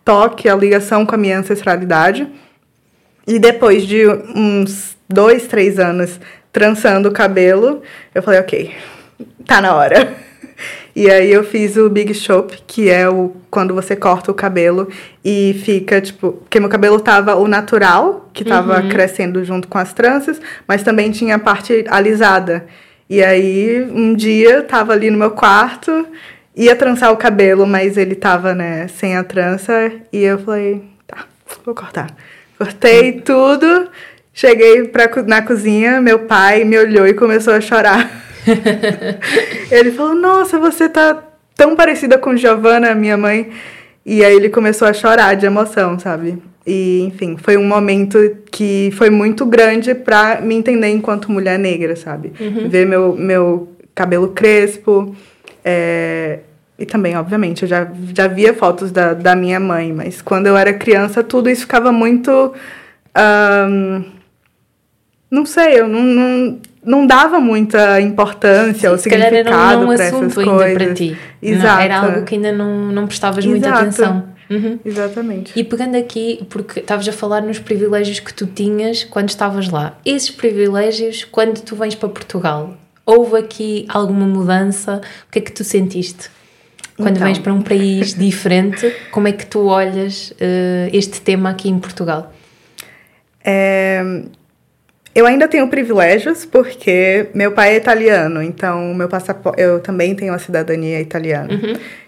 toque, 0.04 0.50
a 0.50 0.56
ligação 0.56 1.06
com 1.06 1.14
a 1.14 1.18
minha 1.18 1.38
ancestralidade. 1.38 2.28
E 3.28 3.38
depois 3.38 3.86
de 3.86 4.08
uns 4.36 4.98
dois, 5.08 5.46
três 5.48 5.78
anos 5.78 6.20
trançando 6.52 7.10
o 7.10 7.14
cabelo, 7.14 7.82
eu 8.14 8.22
falei, 8.22 8.40
ok, 8.40 8.72
tá 9.46 9.62
na 9.62 9.76
hora. 9.76 10.31
E 10.96 11.10
aí 11.10 11.32
eu 11.32 11.44
fiz 11.44 11.78
o 11.78 11.90
Big 11.90 12.14
Chop, 12.14 12.56
que 12.68 12.90
é 12.90 13.08
o 13.08 13.34
quando 13.50 13.74
você 13.74 13.96
corta 13.96 14.32
o 14.32 14.34
cabelo 14.34 14.90
e 15.24 15.60
fica, 15.64 16.02
tipo, 16.02 16.34
porque 16.34 16.60
meu 16.60 16.70
cabelo 16.70 17.00
tava 17.00 17.36
o 17.36 17.48
natural, 17.48 18.30
que 18.34 18.44
tava 18.44 18.82
crescendo 18.84 19.44
junto 19.44 19.68
com 19.68 19.78
as 19.78 19.94
tranças, 19.94 20.42
mas 20.68 20.84
também 20.84 21.12
tinha 21.12 21.36
a 21.36 21.40
parte 21.40 21.86
alisada. 21.90 22.66
E 23.10 23.24
aí 23.24 23.84
um 23.94 24.14
dia 24.14 24.62
tava 24.64 24.94
ali 24.94 25.10
no 25.10 25.18
meu 25.18 25.32
quarto, 25.32 26.08
ia 26.56 26.76
trançar 26.76 27.12
o 27.12 27.18
cabelo, 27.18 27.66
mas 27.66 27.98
ele 27.98 28.16
tava, 28.16 28.54
né, 28.54 28.88
sem 28.88 29.16
a 29.16 29.24
trança, 29.24 29.92
e 30.12 30.24
eu 30.24 30.40
falei, 30.40 30.84
tá, 31.08 31.26
vou 31.66 31.74
cortar. 31.74 32.08
Cortei 32.58 33.14
tudo, 33.14 33.90
cheguei 34.34 34.88
pra, 34.88 35.10
na 35.26 35.42
cozinha, 35.42 36.02
meu 36.02 36.20
pai 36.20 36.64
me 36.64 36.78
olhou 36.78 37.08
e 37.08 37.14
começou 37.14 37.54
a 37.54 37.62
chorar. 37.62 38.10
ele 39.72 39.92
falou: 39.92 40.16
Nossa, 40.16 40.60
você 40.60 40.88
tá 40.90 41.24
tão 41.56 41.76
parecida 41.76 42.18
com 42.18 42.36
Giovanna, 42.36 42.94
minha 42.96 43.18
mãe. 43.18 43.50
E 44.06 44.24
aí 44.24 44.36
ele 44.36 44.50
começou 44.50 44.88
a 44.88 44.94
chorar 44.94 45.36
de 45.36 45.46
emoção, 45.46 46.00
sabe? 46.00 46.42
E, 46.66 47.02
enfim, 47.04 47.38
foi 47.38 47.58
um 47.58 47.64
momento 47.68 48.18
que 48.52 48.90
foi 48.94 49.10
muito 49.10 49.46
grande 49.46 49.94
pra 49.94 50.42
me 50.42 50.56
entender 50.56 50.90
enquanto 50.90 51.32
mulher 51.32 51.58
negra, 51.60 51.96
sabe? 51.96 52.32
Ver 52.68 52.86
meu, 52.86 53.16
meu 53.16 53.70
cabelo 53.94 54.30
crespo. 54.30 55.16
é, 55.64 56.40
E 56.80 56.86
também, 56.86 57.16
obviamente, 57.16 57.64
eu 57.64 57.70
já, 57.70 57.88
já 58.16 58.28
via 58.28 58.54
fotos 58.54 58.92
da, 58.92 59.14
da 59.14 59.36
minha 59.36 59.60
mãe, 59.60 59.94
mas 59.94 60.22
quando 60.22 60.48
eu 60.48 60.58
era 60.58 60.74
criança, 60.74 61.24
tudo 61.24 61.50
isso 61.50 61.62
ficava 61.62 61.92
muito. 61.92 62.54
ahn, 63.14 64.04
não 65.30 65.46
sei, 65.46 65.80
eu 65.80 65.88
não, 65.88 66.02
não, 66.02 66.60
não 66.84 67.06
dava 67.06 67.40
muita 67.40 68.02
importância 68.02 68.92
ou 68.92 68.98
calhar 68.98 69.28
era 69.28 69.38
significado 69.38 69.78
um 69.78 69.80
não 69.88 69.96
para 69.96 70.04
essas 70.06 70.20
assunto 70.20 70.40
ainda 70.40 70.52
coisas. 70.52 70.84
para 70.84 70.94
ti. 70.94 71.18
Não, 71.42 71.50
Exato. 71.50 71.82
era 71.82 72.00
algo 72.00 72.24
que 72.26 72.36
ainda 72.36 72.52
não, 72.52 72.92
não 72.92 73.08
prestavas 73.08 73.46
muita 73.46 73.68
Exato. 73.68 73.82
atenção. 73.82 74.32
Uhum. 74.50 74.80
Exatamente. 74.84 75.54
E 75.58 75.64
pegando 75.64 75.96
aqui, 75.96 76.46
porque 76.50 76.82
estavas 76.82 77.08
a 77.08 77.14
falar 77.14 77.42
nos 77.42 77.58
privilégios 77.60 78.20
que 78.20 78.34
tu 78.34 78.46
tinhas 78.46 79.04
quando 79.04 79.30
estavas 79.30 79.70
lá. 79.70 79.98
Esses 80.06 80.30
privilégios, 80.30 81.24
quando 81.24 81.62
tu 81.62 81.76
vens 81.76 81.96
para 81.96 82.10
Portugal, 82.10 82.74
houve 83.06 83.38
aqui 83.38 83.86
alguma 83.88 84.26
mudança? 84.26 85.02
O 85.28 85.32
que 85.32 85.40
é 85.40 85.42
que 85.42 85.52
tu 85.52 85.64
sentiste? 85.64 86.30
Quando 86.98 87.16
Então. 87.16 87.28
vens 87.28 87.40
para 87.40 87.54
um 87.54 87.62
país 87.62 88.14
diferente, 88.18 88.94
como 89.12 89.28
é 89.28 89.32
que 89.32 89.46
tu 89.46 89.66
olhas 89.68 90.34
eh, 90.40 90.90
este 90.92 91.22
tema 91.22 91.50
aqui 91.52 91.70
em 91.70 91.80
Portugal? 91.80 92.34
É, 93.44 94.24
eu 95.14 95.26
ainda 95.26 95.48
tenho 95.48 95.68
privilégios 95.68 96.46
porque 96.46 97.28
meu 97.34 97.52
pai 97.52 97.74
é 97.74 97.78
italiano, 97.78 98.42
então 98.42 98.94
meu 98.94 99.10
passaporte, 99.10 99.62
eu 99.62 99.80
também 99.80 100.16
tenho 100.16 100.34
a 100.34 100.40
cidadania 100.40 101.02
italiana. 101.02 101.50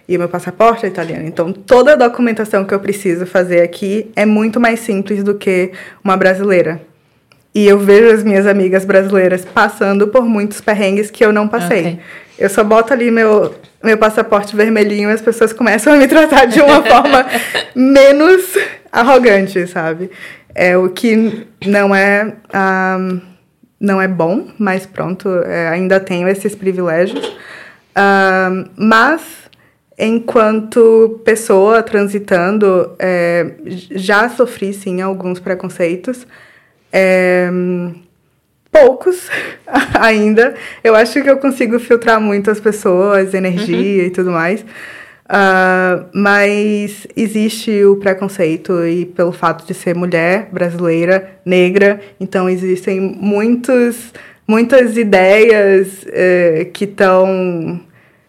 E 0.08 0.16
o 0.16 0.20
meu 0.20 0.30
passaporte 0.30 0.86
é 0.86 0.89
italiano. 0.89 1.26
Então 1.28 1.52
toda 1.52 1.94
a 1.94 1.96
documentação 1.96 2.63
que 2.63 2.74
eu 2.74 2.80
preciso 2.80 3.26
fazer 3.26 3.62
aqui 3.62 4.10
é 4.16 4.26
muito 4.26 4.60
mais 4.60 4.80
simples 4.80 5.24
do 5.24 5.36
que 5.36 5.72
uma 6.04 6.16
brasileira. 6.16 6.82
E 7.56 7.68
eu 7.68 7.78
vejo 7.78 8.13
as 8.13 8.24
minhas 8.24 8.48
amigas 8.48 8.84
brasileiras 8.84 9.46
passando 9.46 10.08
por 10.08 10.26
muitos 10.26 10.60
perrengues 10.60 11.12
que 11.12 11.24
eu 11.24 11.32
não 11.32 11.48
passei. 11.48 11.82
Ok. 11.82 12.00
Eu 12.39 12.50
só 12.50 12.63
boto 12.63 12.92
ali 12.92 13.12
meu, 13.12 13.54
meu 13.84 13.98
passaporte 13.98 14.56
vermelhinho 14.56 15.10
e 15.10 15.13
as 15.13 15.22
pessoas 15.22 15.54
começam 15.54 15.94
a 15.94 15.98
me 15.98 16.08
tratar 16.08 16.46
de 16.46 16.60
uma 16.62 16.82
forma 16.84 17.26
menos 17.76 18.58
arrogante, 18.92 19.68
sabe? 19.68 20.10
É 20.56 20.78
o 20.78 20.89
que 20.89 21.48
não 21.66 21.96
é, 21.96 22.36
ah, 22.54 22.98
não 23.80 24.02
é 24.02 24.08
bom, 24.08 24.48
mas 24.58 24.86
pronto, 24.86 25.30
é, 25.46 25.68
ainda 25.68 26.00
tenho 26.00 26.28
esses 26.28 26.56
privilégios. 26.56 27.36
Ah, 27.96 28.50
mas, 28.76 29.22
enquanto 29.98 31.22
pessoa 31.26 31.82
transitando, 31.84 32.96
é, 33.00 33.54
já 33.66 34.30
sofri, 34.30 34.74
sim, 34.74 35.02
alguns 35.02 35.39
preconceitos. 35.39 36.28
É, 36.92 37.50
poucos 38.74 39.30
ainda. 40.00 40.56
Eu 40.84 40.96
acho 40.96 41.22
que 41.22 41.30
eu 41.30 41.38
consigo 41.38 41.80
filtrar 41.80 42.20
muito 42.20 42.50
as 42.50 42.60
pessoas, 42.60 43.34
energia 43.34 44.06
e 44.06 44.10
tudo 44.10 44.32
mais. 44.32 44.66
Ah, 45.28 46.06
mas 46.14 47.08
existe 47.16 47.84
o 47.86 47.96
preconceito 47.96 48.86
e 48.86 49.06
pelo 49.06 49.32
fato 49.32 49.66
de 49.66 49.74
ser 49.74 49.96
mulher 49.96 50.50
brasileira, 50.52 51.40
negra, 51.46 52.00
então 52.20 52.50
existem 52.50 53.00
muitos, 53.00 54.12
muitas 54.48 54.98
ideias 54.98 56.06
eh, 56.08 56.68
que 56.74 56.84
estão 56.84 57.80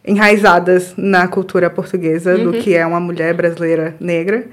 enraizadas 0.07 0.95
na 0.97 1.27
cultura 1.27 1.69
portuguesa 1.69 2.39
do 2.39 2.53
que 2.53 2.75
é 2.75 2.87
uma 2.87 3.01
mulher 3.01 3.35
brasileira 3.35 3.97
negra 3.99 4.45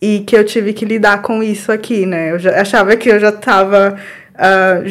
e 0.00 0.20
que 0.20 0.36
eu 0.36 0.44
tive 0.44 0.72
que 0.72 0.84
lidar 0.84 1.22
com 1.22 1.42
isso 1.42 1.72
aqui, 1.72 2.06
né? 2.06 2.32
Eu 2.32 2.38
já 2.38 2.60
achava 2.60 2.96
que 2.96 3.08
eu 3.08 3.18
já 3.18 3.30
estava 3.30 3.96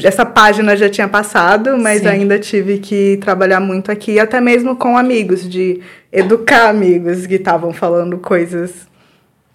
essa 0.04 0.26
página 0.26 0.76
já 0.76 0.90
tinha 0.90 1.08
passado, 1.08 1.78
mas 1.78 2.02
Sim. 2.02 2.08
ainda 2.08 2.38
tive 2.40 2.78
que 2.78 3.18
trabalhar 3.22 3.60
muito 3.60 3.92
aqui, 3.92 4.20
até 4.20 4.40
mesmo 4.40 4.76
com 4.76 4.98
amigos, 4.98 5.48
de 5.50 5.82
educar 6.12 6.70
amigos 6.70 7.26
que 7.26 7.36
estavam 7.36 7.74
falando 7.74 8.18
coisas 8.18 8.72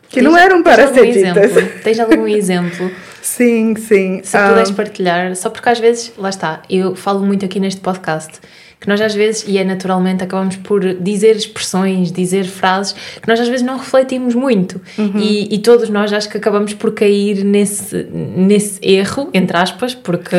que 0.09 0.20
não 0.22 0.33
Tens- 0.35 0.44
eram 0.44 0.62
para 0.62 0.92
ser 0.92 1.12
ditas. 1.12 1.37
exemplo? 1.53 1.70
Tens 1.83 2.01
algum 2.01 2.27
exemplo? 2.29 2.90
Sim, 3.22 3.75
sim. 3.77 4.20
Se 4.22 4.37
Ah, 4.37 4.49
puderes 4.51 4.70
partilhar, 4.70 5.35
só 5.35 5.51
porque 5.51 5.68
às 5.68 5.79
vezes, 5.81 6.12
lá 6.16 6.29
está, 6.31 6.62
eu 6.70 6.94
falo 6.94 7.20
muito 7.20 7.44
aqui 7.44 7.59
neste 7.59 7.81
podcast, 7.81 8.40
que 8.87 8.88
nós 8.88 9.01
às 9.01 9.14
vezes, 9.14 9.44
e 9.49 9.59
é 9.59 9.64
naturalmente, 9.64 10.22
acabamos 10.22 10.55
por 10.55 10.94
dizer 10.94 11.35
expressões, 11.35 12.12
dizer 12.12 12.44
frases 12.44 12.94
que 13.20 13.27
nós 13.27 13.40
às 13.40 13.49
vezes 13.49 13.66
não 13.66 13.77
refletimos 13.77 14.33
muito. 14.33 14.81
Uhum. 14.96 15.18
E, 15.18 15.53
e 15.53 15.59
todos 15.59 15.88
nós 15.88 16.12
acho 16.12 16.29
que 16.29 16.37
acabamos 16.37 16.72
por 16.72 16.92
cair 16.92 17.44
nesse, 17.44 18.05
nesse 18.05 18.79
erro, 18.81 19.29
entre 19.35 19.57
aspas, 19.57 19.92
porque 19.92 20.37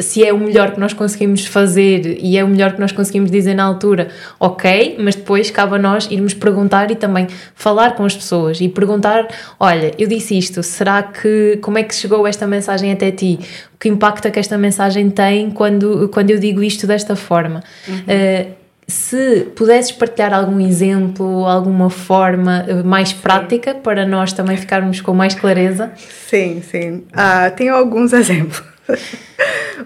se 0.00 0.22
é 0.22 0.30
o 0.30 0.38
melhor 0.38 0.72
que 0.72 0.78
nós 0.80 0.92
conseguimos 0.92 1.46
fazer 1.46 2.18
e 2.20 2.36
é 2.36 2.44
o 2.44 2.48
melhor 2.48 2.74
que 2.74 2.80
nós 2.80 2.92
conseguimos 2.92 3.30
dizer 3.30 3.54
na 3.54 3.64
altura, 3.64 4.08
ok, 4.38 4.96
mas 5.00 5.14
depois 5.14 5.50
cabe 5.50 5.76
a 5.76 5.78
nós 5.78 6.06
irmos 6.10 6.34
perguntar 6.34 6.90
e 6.90 6.96
também 6.96 7.28
falar 7.54 7.94
com 7.94 8.04
as 8.04 8.14
pessoas 8.14 8.60
e 8.60 8.68
perguntar: 8.68 9.26
olha, 9.58 9.94
eu 9.98 10.06
disse 10.06 10.36
isto, 10.36 10.62
será 10.62 11.02
que 11.02 11.58
como 11.62 11.78
é 11.78 11.82
que 11.82 11.94
chegou 11.94 12.26
esta 12.26 12.46
mensagem 12.46 12.92
até 12.92 13.10
ti? 13.10 13.38
Que 13.80 13.88
impacto 13.88 14.28
é 14.28 14.30
que 14.30 14.38
esta 14.38 14.58
mensagem 14.58 15.08
tem 15.08 15.50
quando, 15.50 16.08
quando 16.10 16.30
eu 16.30 16.38
digo 16.38 16.62
isto 16.62 16.86
desta 16.86 17.16
forma? 17.16 17.62
Uh, 17.88 18.60
se 18.90 19.46
pudesses 19.54 19.92
partilhar 19.92 20.34
algum 20.34 20.60
exemplo, 20.60 21.46
alguma 21.46 21.88
forma 21.88 22.66
mais 22.84 23.12
prática 23.12 23.74
para 23.74 24.04
nós 24.04 24.32
também 24.32 24.56
ficarmos 24.56 25.00
com 25.00 25.14
mais 25.14 25.34
clareza. 25.34 25.92
Sim, 26.28 26.60
sim. 26.60 27.04
Ah, 27.12 27.50
tenho 27.50 27.74
alguns 27.74 28.12
exemplos. 28.12 28.62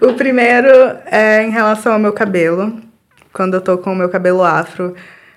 o 0.01 0.13
primeiro 0.13 0.67
é 1.05 1.43
em 1.43 1.51
relação 1.51 1.93
ao 1.93 1.99
meu 1.99 2.11
cabelo. 2.11 2.81
Quando 3.31 3.53
eu 3.53 3.61
tô 3.61 3.77
com 3.77 3.91
o 3.91 3.95
meu 3.95 4.09
cabelo 4.09 4.43
afro, 4.43 4.95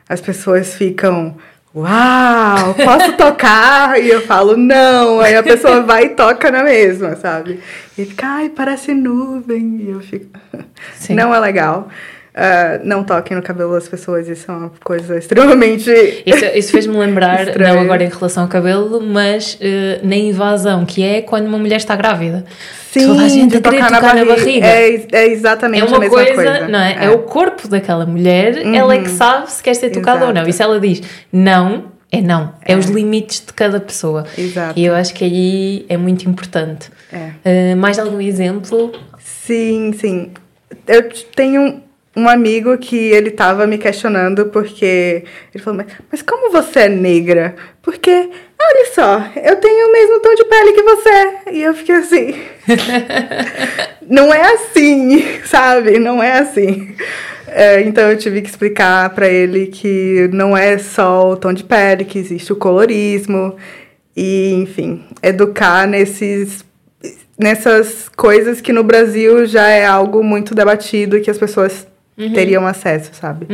as 0.08 0.20
pessoas 0.20 0.74
ficam. 0.74 1.36
Uau, 1.74 2.74
posso 2.74 3.12
tocar? 3.16 4.02
E 4.02 4.08
eu 4.08 4.22
falo, 4.22 4.56
não. 4.56 5.20
Aí 5.20 5.36
a 5.36 5.42
pessoa 5.42 5.82
vai 5.86 6.04
e 6.04 6.08
toca 6.10 6.50
na 6.50 6.64
mesma, 6.64 7.14
sabe? 7.16 7.60
E 7.96 8.04
fica, 8.04 8.26
ai, 8.26 8.48
parece 8.48 8.94
nuvem. 8.94 9.76
E 9.82 9.90
eu 9.90 10.00
fico. 10.00 10.38
Sim. 10.94 11.14
Não 11.14 11.34
é 11.34 11.38
legal. 11.38 11.88
Ah, 12.40 12.78
não 12.84 13.02
toquem 13.02 13.36
no 13.36 13.42
cabelo 13.42 13.72
das 13.72 13.88
pessoas, 13.88 14.28
isso 14.28 14.48
é 14.48 14.54
uma 14.54 14.70
coisa 14.84 15.18
extremamente. 15.18 15.90
Isso, 16.24 16.44
isso 16.54 16.70
fez-me 16.70 16.96
lembrar, 16.96 17.46
não 17.58 17.80
agora 17.80 18.04
em 18.04 18.08
relação 18.08 18.44
ao 18.44 18.48
cabelo, 18.48 19.00
mas 19.00 19.54
uh, 19.54 20.06
na 20.06 20.14
invasão, 20.14 20.86
que 20.86 21.02
é 21.02 21.20
quando 21.20 21.48
uma 21.48 21.58
mulher 21.58 21.78
está 21.78 21.96
grávida. 21.96 22.44
Toda 22.94 23.24
a 23.24 23.28
gente 23.28 23.56
a 23.56 23.60
querer 23.60 23.84
tocar 23.84 24.14
na 24.14 24.24
barriga. 24.24 24.66
É, 24.66 25.06
é 25.10 25.26
exatamente 25.26 25.82
É 25.82 25.84
uma 25.84 25.96
a 25.96 26.00
mesma 26.00 26.14
coisa, 26.16 26.34
coisa. 26.34 26.68
não 26.68 26.78
é? 26.78 27.06
é? 27.06 27.10
o 27.10 27.18
corpo 27.18 27.66
daquela 27.66 28.06
mulher, 28.06 28.64
ela 28.64 28.94
é 28.94 29.02
que 29.02 29.10
sabe 29.10 29.50
se 29.50 29.60
quer 29.60 29.74
ser 29.74 29.90
tocada 29.90 30.24
ou 30.24 30.32
não. 30.32 30.46
E 30.46 30.52
se 30.52 30.62
ela 30.62 30.78
diz 30.78 31.02
não, 31.32 31.86
é 32.10 32.20
não. 32.20 32.54
É, 32.64 32.76
os 32.76 32.86
limites 32.86 33.42
de 33.44 33.52
cada 33.52 33.80
pessoa. 33.80 34.24
Exato. 34.38 34.78
E 34.78 34.84
eu 34.84 34.94
acho 34.94 35.12
que 35.12 35.24
aí 35.24 35.86
é 35.88 35.96
muito 35.96 36.28
importante. 36.28 36.88
É. 37.12 37.72
Uh, 37.74 37.76
mais 37.76 37.98
algum 37.98 38.20
exemplo? 38.20 38.92
Sim, 39.18 39.92
sim. 39.92 40.30
Eu 40.86 41.08
tenho 41.34 41.82
um 42.18 42.28
amigo 42.28 42.76
que 42.76 42.96
ele 42.96 43.30
tava 43.30 43.66
me 43.66 43.78
questionando 43.78 44.46
porque 44.46 45.22
ele 45.54 45.62
falou, 45.62 45.78
mas, 45.78 45.96
mas 46.10 46.22
como 46.22 46.50
você 46.50 46.80
é 46.80 46.88
negra? 46.88 47.54
Porque, 47.80 48.10
olha 48.10 48.86
só, 48.92 49.24
eu 49.36 49.56
tenho 49.56 49.88
o 49.88 49.92
mesmo 49.92 50.20
tom 50.20 50.34
de 50.34 50.44
pele 50.44 50.72
que 50.72 50.82
você. 50.82 51.52
E 51.52 51.62
eu 51.62 51.74
fiquei 51.74 51.94
assim. 51.94 52.34
não 54.08 54.34
é 54.34 54.54
assim, 54.54 55.24
sabe? 55.44 55.98
Não 55.98 56.22
é 56.22 56.40
assim. 56.40 56.94
É, 57.46 57.80
então 57.82 58.10
eu 58.10 58.18
tive 58.18 58.42
que 58.42 58.50
explicar 58.50 59.08
pra 59.10 59.28
ele 59.28 59.68
que 59.68 60.28
não 60.32 60.56
é 60.56 60.76
só 60.76 61.30
o 61.30 61.36
tom 61.36 61.52
de 61.52 61.64
pele, 61.64 62.04
que 62.04 62.18
existe 62.18 62.52
o 62.52 62.56
colorismo. 62.56 63.56
E, 64.16 64.52
enfim, 64.54 65.04
educar 65.22 65.86
nesses 65.86 66.66
nessas 67.38 68.08
coisas 68.08 68.60
que 68.60 68.72
no 68.72 68.82
Brasil 68.82 69.46
já 69.46 69.68
é 69.68 69.86
algo 69.86 70.24
muito 70.24 70.54
debatido 70.54 71.20
que 71.20 71.30
as 71.30 71.38
pessoas 71.38 71.86
teriam 72.34 72.66
acesso, 72.66 73.10
sabe? 73.12 73.46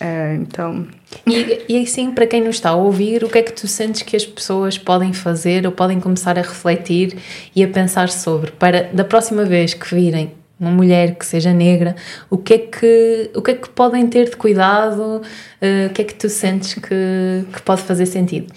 É, 0.00 0.36
então, 0.40 0.86
E, 1.26 1.64
e 1.68 1.82
assim, 1.82 2.12
para 2.12 2.26
quem 2.26 2.40
nos 2.40 2.56
está 2.56 2.70
a 2.70 2.76
ouvir, 2.76 3.24
o 3.24 3.28
que 3.28 3.38
é 3.38 3.42
que 3.42 3.52
tu 3.52 3.66
sentes 3.66 4.02
que 4.02 4.14
as 4.14 4.24
pessoas 4.24 4.78
podem 4.78 5.12
fazer 5.12 5.66
ou 5.66 5.72
podem 5.72 5.98
começar 5.98 6.38
a 6.38 6.42
refletir 6.42 7.16
e 7.54 7.64
a 7.64 7.68
pensar 7.68 8.08
sobre, 8.08 8.52
para 8.52 8.84
da 8.92 9.04
próxima 9.04 9.44
vez 9.44 9.74
que 9.74 9.92
virem 9.92 10.32
uma 10.58 10.70
mulher 10.70 11.14
que 11.16 11.26
seja 11.26 11.52
negra, 11.52 11.94
o 12.30 12.38
que 12.38 12.54
é 12.54 12.58
que, 12.58 13.30
o 13.34 13.42
que, 13.42 13.52
é 13.52 13.54
que 13.54 13.68
podem 13.68 14.06
ter 14.08 14.28
de 14.28 14.36
cuidado? 14.36 15.22
Eh, 15.60 15.86
o 15.86 15.90
que 15.90 16.02
é 16.02 16.04
que 16.04 16.14
tu 16.14 16.28
sentes 16.28 16.74
que, 16.74 17.44
que 17.52 17.62
pode 17.62 17.82
fazer 17.82 18.06
sentido? 18.06 18.52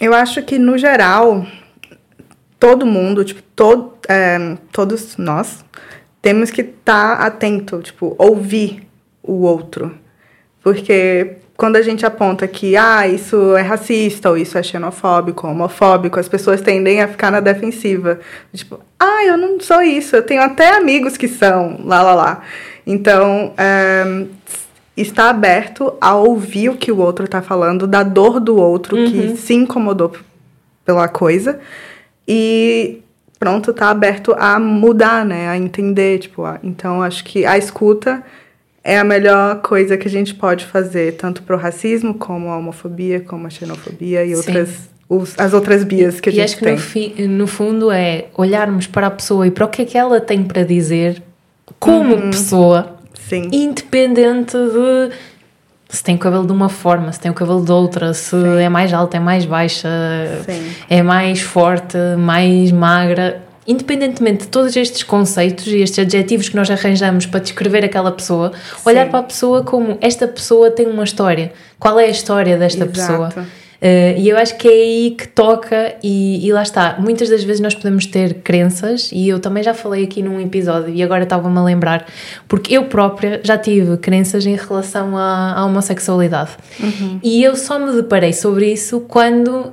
eu 0.00 0.12
acho 0.12 0.42
que 0.42 0.58
no 0.58 0.76
geral 0.76 1.46
todo 2.58 2.86
mundo, 2.86 3.24
tipo, 3.24 3.42
todo, 3.54 3.94
é, 4.08 4.56
todos 4.72 5.16
nós 5.16 5.64
temos 6.24 6.50
que 6.50 6.62
estar 6.62 7.20
atento, 7.20 7.82
tipo, 7.82 8.14
ouvir 8.16 8.88
o 9.22 9.42
outro. 9.42 9.94
Porque 10.62 11.36
quando 11.54 11.76
a 11.76 11.82
gente 11.82 12.06
aponta 12.06 12.48
que, 12.48 12.78
ah, 12.78 13.06
isso 13.06 13.54
é 13.54 13.60
racista, 13.60 14.30
ou 14.30 14.38
isso 14.38 14.56
é 14.56 14.62
xenofóbico, 14.62 15.46
homofóbico, 15.46 16.18
as 16.18 16.26
pessoas 16.26 16.62
tendem 16.62 17.02
a 17.02 17.08
ficar 17.08 17.30
na 17.30 17.40
defensiva. 17.40 18.20
Tipo, 18.54 18.80
ah, 18.98 19.22
eu 19.26 19.36
não 19.36 19.60
sou 19.60 19.82
isso, 19.82 20.16
eu 20.16 20.22
tenho 20.22 20.40
até 20.40 20.74
amigos 20.74 21.18
que 21.18 21.28
são, 21.28 21.78
lá, 21.84 22.00
lá, 22.00 22.14
lá. 22.14 22.42
Então, 22.86 23.52
é, 23.58 24.24
está 24.96 25.28
aberto 25.28 25.92
a 26.00 26.16
ouvir 26.16 26.70
o 26.70 26.76
que 26.76 26.90
o 26.90 27.00
outro 27.00 27.26
está 27.26 27.42
falando, 27.42 27.86
da 27.86 28.02
dor 28.02 28.40
do 28.40 28.56
outro 28.56 28.96
que 28.96 29.36
se 29.36 29.52
incomodou 29.52 30.10
pela 30.86 31.06
coisa. 31.06 31.60
E 32.26 33.03
pronto, 33.44 33.74
tá 33.74 33.90
aberto 33.90 34.34
a 34.38 34.58
mudar, 34.58 35.22
né? 35.22 35.48
A 35.50 35.58
entender, 35.58 36.18
tipo, 36.18 36.44
a- 36.46 36.58
então 36.62 37.02
acho 37.02 37.22
que 37.22 37.44
a 37.44 37.58
escuta 37.58 38.22
é 38.82 38.98
a 38.98 39.04
melhor 39.04 39.60
coisa 39.60 39.98
que 39.98 40.08
a 40.08 40.10
gente 40.10 40.34
pode 40.34 40.64
fazer, 40.64 41.12
tanto 41.16 41.42
pro 41.42 41.58
racismo, 41.58 42.14
como 42.14 42.48
a 42.48 42.56
homofobia, 42.56 43.20
como 43.20 43.46
a 43.46 43.50
xenofobia 43.50 44.24
e 44.24 44.30
Sim. 44.30 44.36
outras, 44.36 44.70
os- 45.10 45.34
as 45.38 45.52
outras 45.52 45.84
bias 45.84 46.20
que 46.20 46.30
a 46.30 46.32
e 46.32 46.36
gente 46.36 46.44
acho 46.44 46.56
que 46.56 46.64
tem. 46.64 46.72
no, 46.74 46.80
fi- 46.80 47.14
no 47.28 47.46
fundo 47.46 47.90
é 47.90 48.28
olharmos 48.34 48.86
para 48.86 49.08
a 49.08 49.10
pessoa 49.10 49.46
e 49.46 49.50
para 49.50 49.66
o 49.66 49.68
que 49.68 49.82
é 49.82 49.84
que 49.84 49.98
ela 49.98 50.22
tem 50.22 50.42
para 50.42 50.62
dizer 50.64 51.22
como 51.78 52.14
Uhum. 52.14 52.30
pessoa, 52.30 52.96
Sim. 53.28 53.50
independente 53.52 54.52
de 54.56 55.10
se 55.94 56.02
tem 56.02 56.16
o 56.16 56.18
cabelo 56.18 56.44
de 56.44 56.52
uma 56.52 56.68
forma, 56.68 57.12
se 57.12 57.20
tem 57.20 57.30
o 57.30 57.34
cabelo 57.34 57.64
de 57.64 57.70
outra, 57.70 58.12
se 58.12 58.30
Sim. 58.30 58.58
é 58.58 58.68
mais 58.68 58.92
alta, 58.92 59.16
é 59.16 59.20
mais 59.20 59.44
baixa, 59.44 59.88
Sim. 60.44 60.72
é 60.90 61.02
mais 61.02 61.40
forte, 61.40 61.96
mais 62.18 62.72
magra. 62.72 63.42
Independentemente 63.66 64.42
de 64.42 64.48
todos 64.48 64.76
estes 64.76 65.02
conceitos 65.02 65.66
e 65.68 65.78
estes 65.78 66.00
adjetivos 66.00 66.48
que 66.50 66.56
nós 66.56 66.70
arranjamos 66.70 67.24
para 67.24 67.40
descrever 67.40 67.84
aquela 67.84 68.10
pessoa, 68.12 68.52
Sim. 68.52 68.82
olhar 68.84 69.08
para 69.08 69.20
a 69.20 69.22
pessoa 69.22 69.62
como 69.62 69.96
esta 70.00 70.28
pessoa 70.28 70.70
tem 70.70 70.86
uma 70.86 71.04
história. 71.04 71.52
Qual 71.78 71.98
é 71.98 72.04
a 72.06 72.10
história 72.10 72.58
desta 72.58 72.84
Exato. 72.84 72.92
pessoa? 73.32 73.46
Uh, 73.84 74.16
e 74.16 74.30
eu 74.30 74.38
acho 74.38 74.56
que 74.56 74.66
é 74.66 74.70
aí 74.70 75.10
que 75.10 75.28
toca, 75.28 75.94
e, 76.02 76.46
e, 76.46 76.50
lá 76.50 76.62
está. 76.62 76.96
Muitas 76.98 77.28
das 77.28 77.44
vezes 77.44 77.60
nós 77.60 77.74
podemos 77.74 78.06
ter 78.06 78.36
crenças, 78.36 79.10
e 79.12 79.28
eu 79.28 79.38
também 79.38 79.62
já 79.62 79.74
falei 79.74 80.04
aqui 80.04 80.22
num 80.22 80.40
episódio, 80.40 80.88
e 80.88 81.02
agora 81.02 81.24
estava-me 81.24 81.58
a 81.58 81.62
lembrar, 81.62 82.06
porque 82.48 82.74
eu 82.74 82.84
própria 82.84 83.42
já 83.44 83.58
tive 83.58 83.98
crenças 83.98 84.46
em 84.46 84.56
relação 84.56 85.18
à, 85.18 85.52
à 85.52 85.66
homossexualidade. 85.66 86.52
Uhum. 86.80 87.20
E 87.22 87.42
eu 87.42 87.54
só 87.56 87.78
me 87.78 87.92
deparei 87.92 88.32
sobre 88.32 88.72
isso 88.72 89.00
quando, 89.00 89.48
uh, 89.48 89.72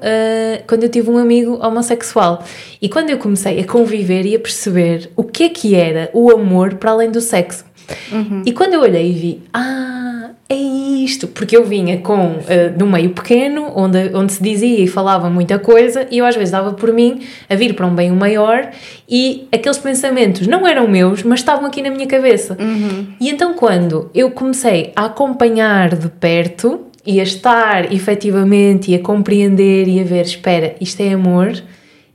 quando 0.67 0.83
eu 0.83 0.89
tive 0.89 1.09
um 1.09 1.17
amigo 1.17 1.57
homossexual. 1.65 2.43
E 2.81 2.89
quando 2.89 3.11
eu 3.11 3.17
comecei 3.17 3.61
a 3.61 3.65
conviver 3.65 4.25
e 4.25 4.35
a 4.35 4.39
perceber 4.39 5.09
o 5.15 5.23
que 5.23 5.43
é 5.43 5.49
que 5.49 5.73
era 5.73 6.09
o 6.13 6.29
amor 6.29 6.73
para 6.73 6.91
além 6.91 7.09
do 7.09 7.21
sexo. 7.21 7.63
Uhum. 8.11 8.43
E 8.45 8.51
quando 8.51 8.73
eu 8.73 8.81
olhei 8.81 9.09
e 9.09 9.13
vi, 9.13 9.43
ah, 9.53 10.31
é 10.49 10.55
isto, 10.55 11.27
porque 11.29 11.55
eu 11.55 11.63
vinha 11.63 11.99
com 11.99 12.31
uh, 12.31 12.75
de 12.75 12.83
um 12.83 12.89
meio 12.89 13.11
pequeno, 13.11 13.71
onde, 13.73 14.13
onde 14.13 14.33
se 14.33 14.43
dizia 14.43 14.83
e 14.83 14.87
falava 14.87 15.29
muita 15.29 15.57
coisa, 15.57 16.05
e 16.11 16.17
eu 16.17 16.25
às 16.25 16.35
vezes 16.35 16.51
dava 16.51 16.73
por 16.73 16.91
mim 16.91 17.21
a 17.49 17.55
vir 17.55 17.73
para 17.73 17.87
um 17.87 17.95
bem 17.95 18.11
maior, 18.11 18.69
e 19.09 19.47
aqueles 19.51 19.77
pensamentos 19.77 20.45
não 20.47 20.67
eram 20.67 20.87
meus, 20.87 21.23
mas 21.23 21.39
estavam 21.39 21.65
aqui 21.65 21.81
na 21.81 21.89
minha 21.89 22.05
cabeça. 22.05 22.57
Uhum. 22.59 23.07
E 23.19 23.29
então 23.29 23.53
quando 23.53 24.11
eu 24.13 24.31
comecei 24.31 24.91
a 24.93 25.05
acompanhar 25.05 25.95
de 25.95 26.09
perto 26.09 26.81
e 27.05 27.19
a 27.19 27.23
estar 27.23 27.93
efetivamente 27.93 28.91
e 28.91 28.95
a 28.95 28.99
compreender 28.99 29.87
e 29.87 30.01
a 30.01 30.03
ver, 30.03 30.25
espera, 30.25 30.75
isto 30.81 31.01
é 31.01 31.13
amor, 31.13 31.53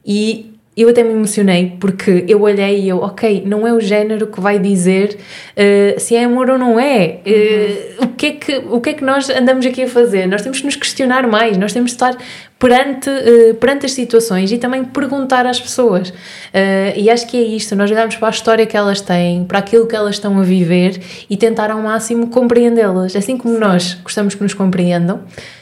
e 0.04 0.55
eu 0.76 0.90
até 0.90 1.02
me 1.02 1.12
emocionei 1.12 1.76
porque 1.80 2.24
eu 2.28 2.42
olhei 2.42 2.80
e 2.80 2.88
eu, 2.88 2.98
ok, 2.98 3.42
não 3.46 3.66
é 3.66 3.72
o 3.72 3.80
género 3.80 4.26
que 4.26 4.40
vai 4.40 4.58
dizer 4.58 5.16
uh, 5.16 5.98
se 5.98 6.14
é 6.14 6.24
amor 6.24 6.50
ou 6.50 6.58
não 6.58 6.78
é. 6.78 7.20
Uh, 7.26 8.04
o, 8.04 8.08
que 8.08 8.26
é 8.26 8.30
que, 8.32 8.56
o 8.68 8.80
que 8.80 8.90
é 8.90 8.92
que 8.92 9.04
nós 9.04 9.30
andamos 9.30 9.64
aqui 9.64 9.84
a 9.84 9.88
fazer? 9.88 10.26
Nós 10.26 10.42
temos 10.42 10.60
que 10.60 10.66
nos 10.66 10.76
questionar 10.76 11.26
mais, 11.26 11.56
nós 11.56 11.72
temos 11.72 11.92
que 11.92 11.96
estar 11.96 12.16
perante, 12.58 13.10
uh, 13.10 13.54
perante 13.54 13.86
as 13.86 13.92
situações 13.92 14.50
e 14.50 14.58
também 14.58 14.82
perguntar 14.82 15.46
às 15.46 15.60
pessoas. 15.60 16.08
Uh, 16.08 16.96
e 16.96 17.10
acho 17.10 17.26
que 17.26 17.36
é 17.36 17.42
isto, 17.42 17.76
nós 17.76 17.90
olhamos 17.90 18.16
para 18.16 18.28
a 18.28 18.30
história 18.30 18.66
que 18.66 18.76
elas 18.76 19.00
têm, 19.00 19.44
para 19.44 19.58
aquilo 19.58 19.86
que 19.86 19.94
elas 19.94 20.16
estão 20.16 20.38
a 20.38 20.42
viver 20.42 21.00
e 21.28 21.36
tentar 21.36 21.70
ao 21.70 21.80
máximo 21.80 22.28
compreendê-las. 22.28 23.14
Assim 23.14 23.36
como 23.36 23.54
Sim. 23.54 23.60
nós 23.60 23.94
gostamos 24.02 24.34
que 24.34 24.42
nos 24.42 24.54
compreendam, 24.54 25.20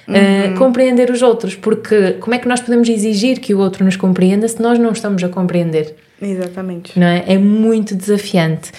uh, 0.09 0.57
compreender 0.57 1.11
os 1.11 1.21
outros, 1.21 1.57
porque 1.57 2.13
como 2.21 2.35
é 2.35 2.39
que 2.39 2.47
nós 2.47 2.61
podemos 2.61 2.89
exigir 2.89 3.41
que 3.41 3.55
o 3.55 3.59
outro 3.59 3.85
nos 3.85 3.97
compreenda 3.97 4.47
se 4.47 4.63
nós 4.63 4.79
não 4.79 4.93
estamos 4.93 5.23
a 5.25 5.29
compreender? 5.29 5.97
Exatamente. 6.23 6.99
Não 6.99 7.07
é? 7.07 7.25
é 7.27 7.37
muito 7.37 7.95
desafiante. 7.95 8.71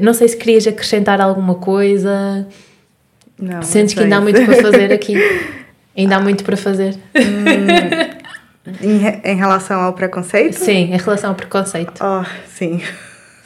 não 0.00 0.12
sei 0.12 0.28
se 0.28 0.36
querias 0.36 0.66
acrescentar 0.66 1.20
alguma 1.20 1.54
coisa. 1.54 2.46
Não, 3.40 3.62
Sentes 3.62 3.94
que 3.94 4.00
ainda 4.00 4.18
há 4.18 4.20
muito 4.20 4.44
para 4.44 4.56
fazer 4.56 4.92
aqui. 4.92 5.14
Ainda 5.98 6.16
há 6.16 6.20
muito 6.20 6.44
para 6.44 6.56
fazer. 6.56 6.94
Hum, 7.16 8.72
em, 8.80 9.32
em 9.32 9.36
relação 9.36 9.80
ao 9.80 9.92
preconceito? 9.92 10.54
Sim, 10.54 10.92
em 10.94 10.96
relação 10.96 11.30
ao 11.30 11.36
preconceito. 11.36 12.00
Oh, 12.00 12.24
sim. 12.46 12.80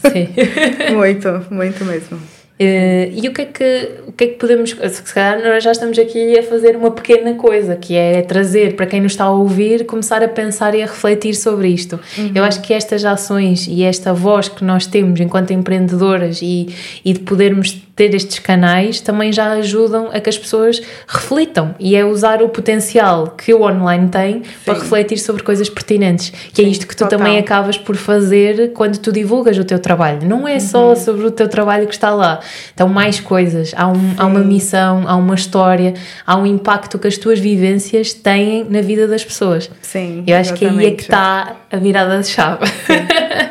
Sim. 0.00 0.28
muito, 0.94 1.46
muito 1.50 1.84
mesmo. 1.84 2.18
Uh, 2.60 3.10
e 3.12 3.26
o 3.28 3.32
que, 3.32 3.42
é 3.42 3.44
que, 3.46 3.90
o 4.06 4.12
que 4.12 4.24
é 4.24 4.26
que 4.28 4.34
podemos. 4.34 4.70
Se 4.70 5.14
calhar 5.14 5.42
nós 5.42 5.64
já 5.64 5.72
estamos 5.72 5.98
aqui 5.98 6.38
a 6.38 6.42
fazer 6.42 6.76
uma 6.76 6.90
pequena 6.90 7.34
coisa, 7.34 7.74
que 7.74 7.94
é 7.94 8.20
trazer 8.22 8.76
para 8.76 8.86
quem 8.86 9.00
nos 9.00 9.12
está 9.12 9.24
a 9.24 9.30
ouvir, 9.30 9.86
começar 9.86 10.22
a 10.22 10.28
pensar 10.28 10.74
e 10.74 10.82
a 10.82 10.86
refletir 10.86 11.34
sobre 11.34 11.68
isto. 11.68 11.98
Uhum. 12.18 12.32
Eu 12.34 12.44
acho 12.44 12.60
que 12.60 12.74
estas 12.74 13.04
ações 13.04 13.66
e 13.66 13.82
esta 13.82 14.12
voz 14.12 14.48
que 14.48 14.62
nós 14.62 14.86
temos 14.86 15.18
enquanto 15.18 15.50
empreendedoras 15.52 16.40
e, 16.42 16.68
e 17.04 17.14
de 17.14 17.20
podermos 17.20 17.72
ter 17.94 18.14
estes 18.14 18.38
canais 18.38 19.00
também 19.00 19.32
já 19.32 19.52
ajudam 19.52 20.08
a 20.12 20.20
que 20.20 20.28
as 20.28 20.38
pessoas 20.38 20.80
reflitam 21.06 21.74
e 21.78 21.94
é 21.94 22.04
usar 22.04 22.42
o 22.42 22.48
potencial 22.48 23.28
que 23.28 23.52
o 23.52 23.62
online 23.62 24.08
tem 24.08 24.34
Sim. 24.34 24.50
para 24.64 24.74
refletir 24.74 25.18
sobre 25.18 25.42
coisas 25.42 25.68
pertinentes, 25.68 26.30
que 26.52 26.62
é 26.62 26.64
Sim, 26.64 26.70
é 26.70 26.72
isto 26.72 26.86
que 26.86 26.96
tu 26.96 27.04
total. 27.04 27.18
também 27.18 27.38
acabas 27.38 27.76
por 27.76 27.96
fazer 27.96 28.72
quando 28.72 28.98
tu 28.98 29.12
divulgas 29.12 29.58
o 29.58 29.64
teu 29.64 29.78
trabalho. 29.78 30.26
Não 30.26 30.48
é 30.48 30.58
só 30.58 30.90
uhum. 30.90 30.96
sobre 30.96 31.26
o 31.26 31.30
teu 31.30 31.48
trabalho 31.48 31.86
que 31.86 31.94
está 31.94 32.10
lá, 32.10 32.40
então 32.74 32.88
mais 32.88 33.20
coisas, 33.20 33.72
há, 33.76 33.86
um, 33.86 34.14
há 34.16 34.26
uma 34.26 34.40
missão, 34.40 35.04
há 35.06 35.14
uma 35.16 35.34
história, 35.34 35.94
há 36.26 36.36
um 36.36 36.46
impacto 36.46 36.98
que 36.98 37.06
as 37.06 37.18
tuas 37.18 37.38
vivências 37.38 38.14
têm 38.14 38.64
na 38.68 38.80
vida 38.80 39.06
das 39.06 39.24
pessoas. 39.24 39.70
Sim. 39.82 40.24
Eu 40.26 40.36
acho 40.36 40.54
exatamente. 40.54 40.78
que 40.78 40.86
aí 40.86 40.86
é 40.86 40.96
que 40.96 41.02
está 41.02 41.56
a 41.70 41.76
virada 41.76 42.18
de 42.18 42.28
chave. 42.28 42.64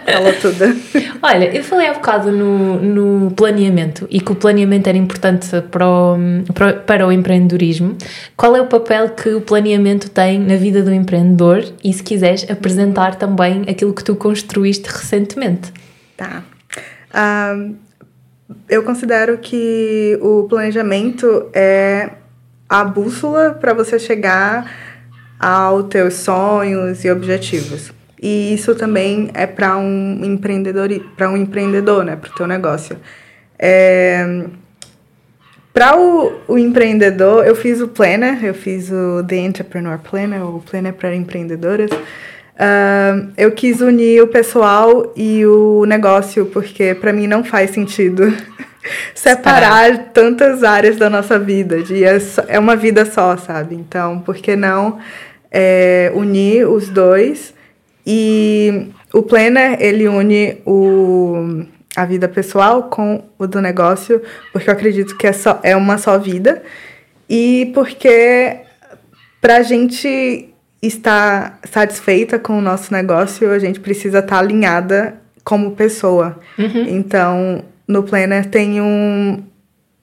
Fala 0.05 0.33
tudo. 0.33 0.65
Olha, 1.21 1.55
eu 1.55 1.63
falei 1.63 1.87
há 1.87 1.93
bocado 1.93 2.31
no, 2.31 2.81
no 2.81 3.31
planeamento 3.31 4.07
e 4.09 4.19
que 4.19 4.31
o 4.31 4.35
planeamento 4.35 4.87
era 4.87 4.97
importante 4.97 5.47
para 5.69 5.87
o, 5.87 6.17
para, 6.53 6.73
para 6.73 7.07
o 7.07 7.11
empreendedorismo. 7.11 7.97
Qual 8.35 8.55
é 8.55 8.61
o 8.61 8.67
papel 8.67 9.09
que 9.09 9.29
o 9.29 9.41
planeamento 9.41 10.09
tem 10.09 10.39
na 10.39 10.55
vida 10.55 10.81
do 10.81 10.93
empreendedor 10.93 11.63
e 11.83 11.93
se 11.93 12.03
quiseres 12.03 12.49
apresentar 12.49 13.15
também 13.15 13.63
aquilo 13.67 13.93
que 13.93 14.03
tu 14.03 14.15
construíste 14.15 14.89
recentemente? 14.89 15.71
Tá. 16.17 16.43
Um, 17.13 17.75
eu 18.67 18.83
considero 18.83 19.37
que 19.37 20.17
o 20.21 20.43
planejamento 20.43 21.49
é 21.53 22.09
a 22.67 22.83
bússola 22.83 23.51
para 23.51 23.73
você 23.73 23.99
chegar 23.99 24.71
aos 25.39 25.87
teus 25.87 26.13
sonhos 26.15 27.03
e 27.03 27.11
objetivos. 27.11 27.91
E 28.21 28.53
isso 28.53 28.75
também 28.75 29.31
é 29.33 29.47
para 29.47 29.75
um 29.77 30.23
empreendedor, 30.23 30.87
para 31.17 31.27
um 31.27 31.35
empreendedor, 31.35 32.05
né, 32.05 32.15
para 32.15 32.29
o 32.29 32.35
teu 32.35 32.45
negócio. 32.45 32.95
É, 33.57 34.43
para 35.73 35.97
o, 35.97 36.33
o, 36.47 36.57
empreendedor, 36.57 37.45
eu 37.47 37.55
fiz 37.55 37.81
o 37.81 37.87
Planner, 37.87 38.43
eu 38.43 38.53
fiz 38.53 38.91
o 38.91 39.23
The 39.23 39.37
Entrepreneur 39.37 39.97
Planner, 39.97 40.45
o 40.45 40.59
Planner 40.59 40.93
para 40.93 41.15
empreendedoras. 41.15 41.89
Uh, 41.91 43.31
eu 43.37 43.51
quis 43.51 43.81
unir 43.81 44.21
o 44.21 44.27
pessoal 44.27 45.11
e 45.15 45.43
o 45.45 45.85
negócio, 45.85 46.45
porque 46.47 46.93
para 46.93 47.11
mim 47.11 47.25
não 47.25 47.43
faz 47.43 47.71
sentido 47.71 48.31
separar 49.15 50.09
tantas 50.13 50.63
áreas 50.63 50.97
da 50.97 51.09
nossa 51.09 51.39
vida. 51.39 51.81
De, 51.81 52.03
é, 52.03 52.19
é 52.49 52.59
uma 52.59 52.75
vida 52.75 53.03
só, 53.05 53.35
sabe? 53.37 53.73
Então, 53.73 54.19
por 54.19 54.35
que 54.35 54.55
não 54.55 54.99
é, 55.49 56.11
unir 56.13 56.67
os 56.67 56.89
dois? 56.89 57.53
E 58.05 58.89
o 59.13 59.21
Planner, 59.21 59.77
ele 59.79 60.07
une 60.07 60.57
o, 60.65 61.65
a 61.95 62.05
vida 62.05 62.27
pessoal 62.27 62.83
com 62.83 63.23
o 63.37 63.45
do 63.47 63.61
negócio, 63.61 64.21
porque 64.51 64.69
eu 64.69 64.73
acredito 64.73 65.17
que 65.17 65.27
é, 65.27 65.33
só, 65.33 65.59
é 65.63 65.75
uma 65.75 65.97
só 65.97 66.17
vida. 66.17 66.63
E 67.29 67.71
porque 67.73 68.57
para 69.39 69.57
a 69.57 69.63
gente 69.63 70.49
estar 70.81 71.59
satisfeita 71.63 72.39
com 72.39 72.57
o 72.57 72.61
nosso 72.61 72.93
negócio, 72.93 73.51
a 73.51 73.59
gente 73.59 73.79
precisa 73.79 74.19
estar 74.19 74.39
alinhada 74.39 75.15
como 75.43 75.71
pessoa. 75.71 76.39
Uhum. 76.57 76.85
Então, 76.87 77.63
no 77.87 78.03
Planner 78.03 78.45
tem 78.45 78.81
um, 78.81 79.43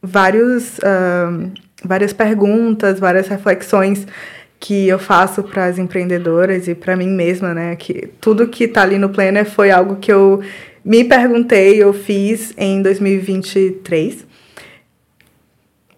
vários, 0.03 0.79
uh, 0.79 1.51
várias 1.85 2.13
perguntas, 2.13 2.99
várias 2.99 3.29
reflexões 3.29 4.07
que 4.61 4.89
eu 4.89 4.99
faço 4.99 5.43
para 5.43 5.67
as 5.67 5.79
empreendedoras 5.79 6.67
e 6.69 6.75
para 6.75 6.97
mim 6.97 7.09
mesma, 7.09 7.55
né? 7.55 7.77
Que 7.77 8.09
tudo 8.21 8.49
que 8.49 8.65
está 8.65 8.83
ali 8.83 8.99
no 8.99 9.09
Planner 9.09 9.45
foi 9.45 9.71
algo 9.71 9.97
que 9.97 10.13
eu 10.13 10.43
me 10.85 11.05
perguntei, 11.05 11.83
eu 11.83 11.93
fiz 11.93 12.53
em 12.57 12.83
2023. 12.83 14.27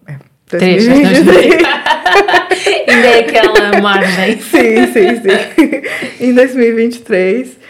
É, 0.07 0.15
2023. 0.49 1.63
Ainda 2.87 3.07
é 3.07 3.19
aquela 3.19 3.81
margem. 3.81 4.39
sim, 4.39 4.87
sim, 4.91 5.21
sim. 5.21 6.19
em 6.27 6.33
2023 6.33 7.60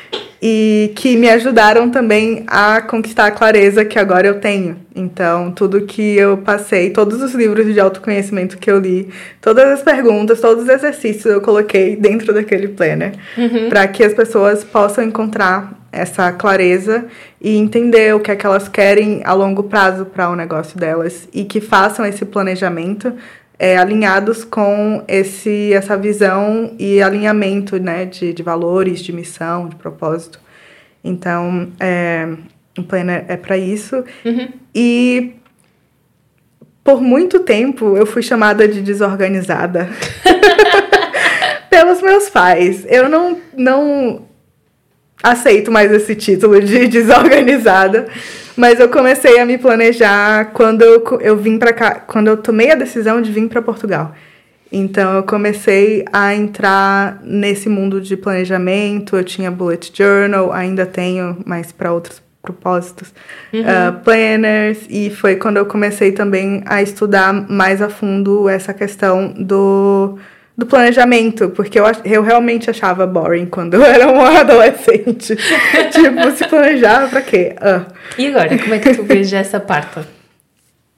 e 0.41 0.91
que 0.95 1.15
me 1.15 1.29
ajudaram 1.29 1.91
também 1.91 2.43
a 2.47 2.81
conquistar 2.81 3.27
a 3.27 3.31
clareza 3.31 3.85
que 3.85 3.99
agora 3.99 4.25
eu 4.25 4.39
tenho. 4.39 4.77
Então, 4.95 5.51
tudo 5.51 5.85
que 5.85 6.17
eu 6.17 6.37
passei, 6.37 6.89
todos 6.89 7.21
os 7.21 7.35
livros 7.35 7.71
de 7.71 7.79
autoconhecimento 7.79 8.57
que 8.57 8.71
eu 8.71 8.79
li, 8.79 9.09
todas 9.39 9.65
as 9.65 9.83
perguntas, 9.83 10.41
todos 10.41 10.63
os 10.63 10.69
exercícios 10.69 11.25
eu 11.25 11.41
coloquei 11.41 11.95
dentro 11.95 12.33
daquele 12.33 12.69
planner, 12.69 13.13
uhum. 13.37 13.69
para 13.69 13.87
que 13.87 14.03
as 14.03 14.13
pessoas 14.13 14.63
possam 14.63 15.03
encontrar 15.03 15.79
essa 15.91 16.31
clareza 16.31 17.05
e 17.39 17.55
entender 17.57 18.15
o 18.15 18.19
que 18.19 18.31
é 18.31 18.35
que 18.35 18.45
elas 18.45 18.67
querem 18.67 19.21
a 19.25 19.33
longo 19.33 19.63
prazo 19.63 20.05
para 20.05 20.29
o 20.29 20.35
negócio 20.35 20.77
delas 20.79 21.27
e 21.33 21.43
que 21.43 21.59
façam 21.59 22.05
esse 22.05 22.23
planejamento 22.23 23.13
é, 23.61 23.77
alinhados 23.77 24.43
com 24.43 25.03
esse, 25.07 25.71
essa 25.71 25.95
visão 25.95 26.73
e 26.79 26.99
alinhamento 26.99 27.77
né, 27.77 28.05
de, 28.05 28.33
de 28.33 28.41
valores, 28.41 29.01
de 29.01 29.13
missão, 29.13 29.69
de 29.69 29.75
propósito. 29.75 30.39
Então, 31.03 31.67
é, 31.79 32.27
o 32.75 32.81
planner 32.81 33.23
é 33.27 33.37
para 33.37 33.59
isso. 33.59 34.03
Uhum. 34.25 34.47
E 34.73 35.33
por 36.83 36.99
muito 36.99 37.41
tempo 37.41 37.95
eu 37.95 38.07
fui 38.07 38.23
chamada 38.23 38.67
de 38.67 38.81
desorganizada 38.81 39.87
pelos 41.69 42.01
meus 42.01 42.29
pais. 42.29 42.83
Eu 42.89 43.07
não, 43.07 43.37
não 43.55 44.25
aceito 45.21 45.71
mais 45.71 45.91
esse 45.91 46.15
título 46.15 46.59
de 46.59 46.87
desorganizada, 46.89 48.07
mas 48.55 48.79
eu 48.79 48.89
comecei 48.89 49.39
a 49.39 49.45
me 49.45 49.57
planejar 49.57 50.51
quando 50.53 50.81
eu, 50.81 51.03
eu 51.21 51.37
vim 51.37 51.57
para 51.57 51.73
cá, 51.73 51.95
quando 51.95 52.27
eu 52.27 52.37
tomei 52.37 52.71
a 52.71 52.75
decisão 52.75 53.21
de 53.21 53.31
vir 53.31 53.47
para 53.47 53.61
Portugal. 53.61 54.13
Então 54.71 55.15
eu 55.15 55.23
comecei 55.23 56.05
a 56.13 56.33
entrar 56.33 57.19
nesse 57.23 57.67
mundo 57.67 57.99
de 57.99 58.15
planejamento. 58.15 59.17
Eu 59.17 59.23
tinha 59.23 59.51
bullet 59.51 59.91
journal, 59.93 60.53
ainda 60.53 60.85
tenho, 60.85 61.37
mas 61.45 61.71
para 61.71 61.91
outros 61.91 62.21
propósitos, 62.41 63.13
uhum. 63.53 63.61
uh, 63.61 63.99
planners, 64.03 64.79
e 64.89 65.11
foi 65.11 65.35
quando 65.35 65.57
eu 65.57 65.65
comecei 65.65 66.11
também 66.11 66.63
a 66.65 66.81
estudar 66.81 67.31
mais 67.47 67.81
a 67.83 67.89
fundo 67.89 68.49
essa 68.49 68.73
questão 68.73 69.31
do 69.37 70.17
do 70.61 70.65
planejamento, 70.67 71.49
porque 71.49 71.79
eu, 71.79 71.85
eu 72.05 72.21
realmente 72.21 72.69
achava 72.69 73.07
boring 73.07 73.47
quando 73.47 73.73
eu 73.73 73.83
era 73.83 74.07
uma 74.07 74.29
adolescente. 74.41 75.35
tipo, 75.91 76.31
se 76.35 76.47
planejava 76.47 77.07
pra 77.07 77.21
quê? 77.21 77.55
Uh. 77.59 77.91
E 78.15 78.27
agora, 78.27 78.55
como 78.59 78.75
é 78.75 78.77
que 78.77 78.93
tu 78.93 79.03
vês 79.03 79.33
essa 79.33 79.59
parte? 79.59 80.07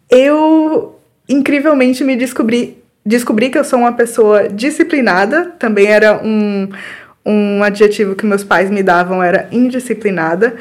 Eu, 0.10 1.00
incrivelmente, 1.30 2.04
me 2.04 2.18
descobri, 2.18 2.78
descobri 3.06 3.50
que 3.50 3.58
eu 3.58 3.64
sou 3.64 3.80
uma 3.80 3.94
pessoa 3.94 4.50
disciplinada, 4.50 5.54
também 5.58 5.88
era 5.88 6.20
um, 6.22 6.68
um 7.26 7.64
adjetivo 7.64 8.16
que 8.16 8.26
meus 8.26 8.44
pais 8.44 8.70
me 8.70 8.84
davam, 8.84 9.24
era 9.24 9.48
indisciplinada. 9.50 10.58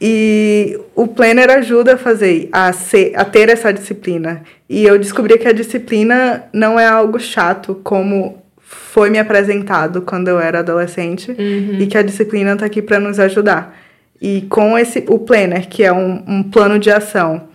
E 0.00 0.78
o 0.94 1.08
planner 1.08 1.50
ajuda 1.50 1.94
a 1.94 1.98
fazer, 1.98 2.48
a, 2.52 2.72
ser, 2.72 3.12
a 3.16 3.24
ter 3.24 3.48
essa 3.48 3.72
disciplina. 3.72 4.42
E 4.68 4.84
eu 4.84 4.98
descobri 4.98 5.36
que 5.38 5.48
a 5.48 5.52
disciplina 5.52 6.44
não 6.52 6.78
é 6.78 6.86
algo 6.86 7.18
chato, 7.18 7.80
como 7.82 8.42
foi 8.58 9.10
me 9.10 9.18
apresentado 9.18 10.02
quando 10.02 10.28
eu 10.28 10.38
era 10.38 10.60
adolescente, 10.60 11.30
uhum. 11.30 11.78
e 11.80 11.86
que 11.86 11.98
a 11.98 12.02
disciplina 12.02 12.52
está 12.52 12.66
aqui 12.66 12.80
para 12.80 13.00
nos 13.00 13.18
ajudar. 13.18 13.76
E 14.20 14.42
com 14.42 14.78
esse 14.78 15.04
o 15.08 15.18
planner, 15.18 15.68
que 15.68 15.82
é 15.82 15.92
um, 15.92 16.22
um 16.26 16.42
plano 16.42 16.78
de 16.78 16.90
ação, 16.90 17.48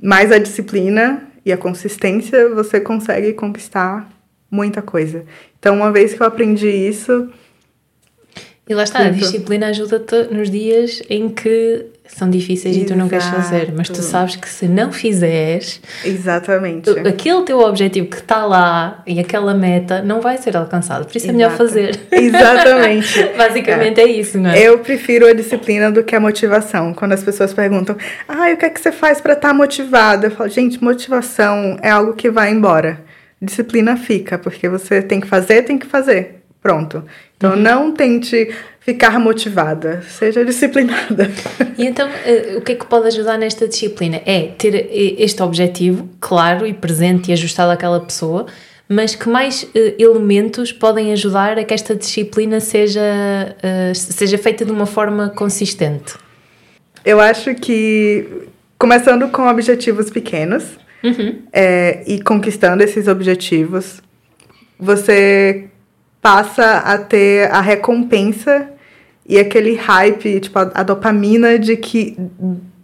mais 0.00 0.30
a 0.30 0.38
disciplina 0.38 1.22
e 1.44 1.52
a 1.52 1.56
consistência, 1.56 2.48
você 2.50 2.80
consegue 2.80 3.32
conquistar 3.32 4.08
muita 4.50 4.82
coisa. 4.82 5.24
Então, 5.58 5.76
uma 5.76 5.92
vez 5.92 6.14
que 6.14 6.22
eu 6.22 6.26
aprendi 6.26 6.68
isso, 6.68 7.30
e 8.70 8.74
lá 8.74 8.84
está, 8.84 9.00
a 9.00 9.10
disciplina 9.10 9.66
ajuda-te 9.66 10.32
nos 10.32 10.48
dias 10.48 11.02
em 11.10 11.28
que 11.28 11.86
são 12.06 12.30
difíceis 12.30 12.76
Exato. 12.76 12.92
e 12.92 12.94
tu 12.94 12.96
não 12.96 13.08
queres 13.08 13.26
fazer, 13.26 13.72
mas 13.76 13.88
tu 13.88 14.00
sabes 14.00 14.36
que 14.36 14.48
se 14.48 14.68
não 14.68 14.92
fizeres, 14.92 15.80
exatamente, 16.04 16.88
aquele 16.90 17.42
teu 17.42 17.58
objetivo 17.58 18.06
que 18.06 18.18
está 18.18 18.46
lá 18.46 19.02
e 19.04 19.18
aquela 19.18 19.54
meta 19.54 20.02
não 20.02 20.20
vai 20.20 20.38
ser 20.38 20.56
alcançado, 20.56 21.04
por 21.04 21.16
isso 21.16 21.26
Exato. 21.26 21.34
é 21.34 21.36
melhor 21.36 21.56
fazer. 21.56 22.00
Exatamente. 22.12 23.30
Basicamente 23.36 24.00
é. 24.00 24.04
é. 24.04 24.06
isso, 24.06 24.38
não 24.38 24.50
é? 24.50 24.60
Eu 24.60 24.78
prefiro 24.78 25.26
a 25.26 25.32
disciplina 25.32 25.90
do 25.90 26.04
que 26.04 26.14
a 26.14 26.20
motivação. 26.20 26.94
Quando 26.94 27.10
as 27.10 27.24
pessoas 27.24 27.52
perguntam, 27.52 27.96
ah, 28.28 28.52
o 28.52 28.56
que 28.56 28.66
é 28.66 28.70
que 28.70 28.80
você 28.80 28.92
faz 28.92 29.20
para 29.20 29.32
estar 29.32 29.48
tá 29.48 29.54
motivada? 29.54 30.28
Eu 30.28 30.30
falo, 30.30 30.48
gente, 30.48 30.80
motivação 30.80 31.76
é 31.82 31.90
algo 31.90 32.12
que 32.12 32.30
vai 32.30 32.52
embora. 32.52 33.00
Disciplina 33.42 33.96
fica, 33.96 34.38
porque 34.38 34.68
você 34.68 35.02
tem 35.02 35.18
que 35.18 35.26
fazer, 35.26 35.62
tem 35.62 35.76
que 35.76 35.86
fazer. 35.86 36.39
Pronto. 36.62 37.02
Então, 37.36 37.52
uhum. 37.52 37.56
não 37.56 37.92
tente 37.92 38.54
ficar 38.80 39.18
motivada, 39.18 40.02
seja 40.02 40.44
disciplinada. 40.44 41.30
E 41.78 41.86
então, 41.86 42.08
uh, 42.08 42.58
o 42.58 42.60
que 42.60 42.72
é 42.72 42.74
que 42.74 42.86
pode 42.86 43.06
ajudar 43.06 43.38
nesta 43.38 43.66
disciplina? 43.66 44.20
É 44.26 44.48
ter 44.58 44.74
eh, 44.74 45.14
este 45.18 45.42
objetivo 45.42 46.08
claro 46.20 46.66
e 46.66 46.74
presente 46.74 47.30
e 47.30 47.32
ajustado 47.32 47.72
àquela 47.72 48.00
pessoa, 48.00 48.46
mas 48.88 49.14
que 49.14 49.28
mais 49.28 49.62
uh, 49.62 49.70
elementos 49.98 50.70
podem 50.72 51.12
ajudar 51.12 51.58
a 51.58 51.64
que 51.64 51.72
esta 51.72 51.94
disciplina 51.94 52.60
seja, 52.60 53.00
seja 53.94 54.36
feita 54.36 54.64
de 54.64 54.72
uma 54.72 54.86
forma 54.86 55.30
consistente? 55.30 56.14
Eu 57.02 57.20
acho 57.20 57.54
que, 57.54 58.26
começando 58.78 59.28
com 59.28 59.48
objetivos 59.48 60.10
pequenos 60.10 60.64
uhum. 61.02 61.40
é, 61.52 62.02
e 62.06 62.20
conquistando 62.20 62.82
esses 62.82 63.08
objetivos, 63.08 64.02
você 64.78 65.70
passa 66.20 66.78
a 66.78 66.98
ter 66.98 67.50
a 67.50 67.60
recompensa 67.60 68.68
e 69.26 69.38
aquele 69.38 69.74
hype, 69.74 70.40
tipo, 70.40 70.58
a, 70.58 70.70
a, 70.74 70.82
dopamina 70.82 71.58
de 71.58 71.76
que 71.76 72.16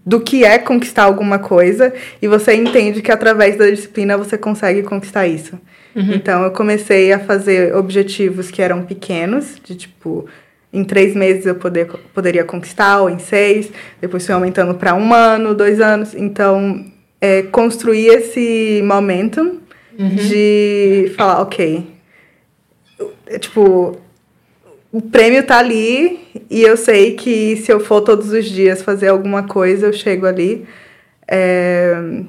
do 0.04 0.20
que 0.20 0.44
é 0.44 0.56
conquistar 0.58 1.02
alguma 1.02 1.40
coisa 1.40 1.92
e 2.22 2.28
você 2.28 2.54
entende 2.54 3.02
que 3.02 3.10
através 3.10 3.58
da 3.58 3.68
disciplina 3.68 4.16
você 4.16 4.38
consegue 4.38 4.84
conquistar 4.84 5.26
isso. 5.26 5.58
Uhum. 5.96 6.12
Então 6.14 6.44
eu 6.44 6.52
comecei 6.52 7.12
a 7.12 7.18
fazer 7.18 7.74
objetivos 7.74 8.48
que 8.48 8.62
eram 8.62 8.84
pequenos, 8.84 9.56
de 9.64 9.74
tipo 9.74 10.24
em 10.72 10.84
três 10.84 11.16
meses 11.16 11.44
eu 11.46 11.56
poder, 11.56 11.88
poderia 12.14 12.44
conquistar 12.44 13.00
ou 13.00 13.10
em 13.10 13.18
seis, 13.18 13.72
depois 14.00 14.24
fui 14.24 14.32
aumentando 14.32 14.74
para 14.74 14.94
um 14.94 15.12
ano, 15.12 15.54
dois 15.54 15.80
anos. 15.80 16.14
Então 16.14 16.84
é, 17.20 17.42
construir 17.42 18.06
esse 18.06 18.82
momentum 18.84 19.58
uhum. 19.98 20.14
de 20.14 21.12
falar, 21.16 21.40
ok, 21.40 21.95
tipo, 23.40 23.96
o 24.92 25.02
prêmio 25.02 25.44
tá 25.44 25.58
ali 25.58 26.20
e 26.50 26.62
eu 26.62 26.76
sei 26.76 27.14
que 27.14 27.56
se 27.56 27.72
eu 27.72 27.80
for 27.80 28.00
todos 28.00 28.30
os 28.30 28.46
dias 28.46 28.82
fazer 28.82 29.08
alguma 29.08 29.42
coisa, 29.42 29.86
eu 29.86 29.92
chego 29.92 30.26
ali. 30.26 30.66
É, 31.28 32.22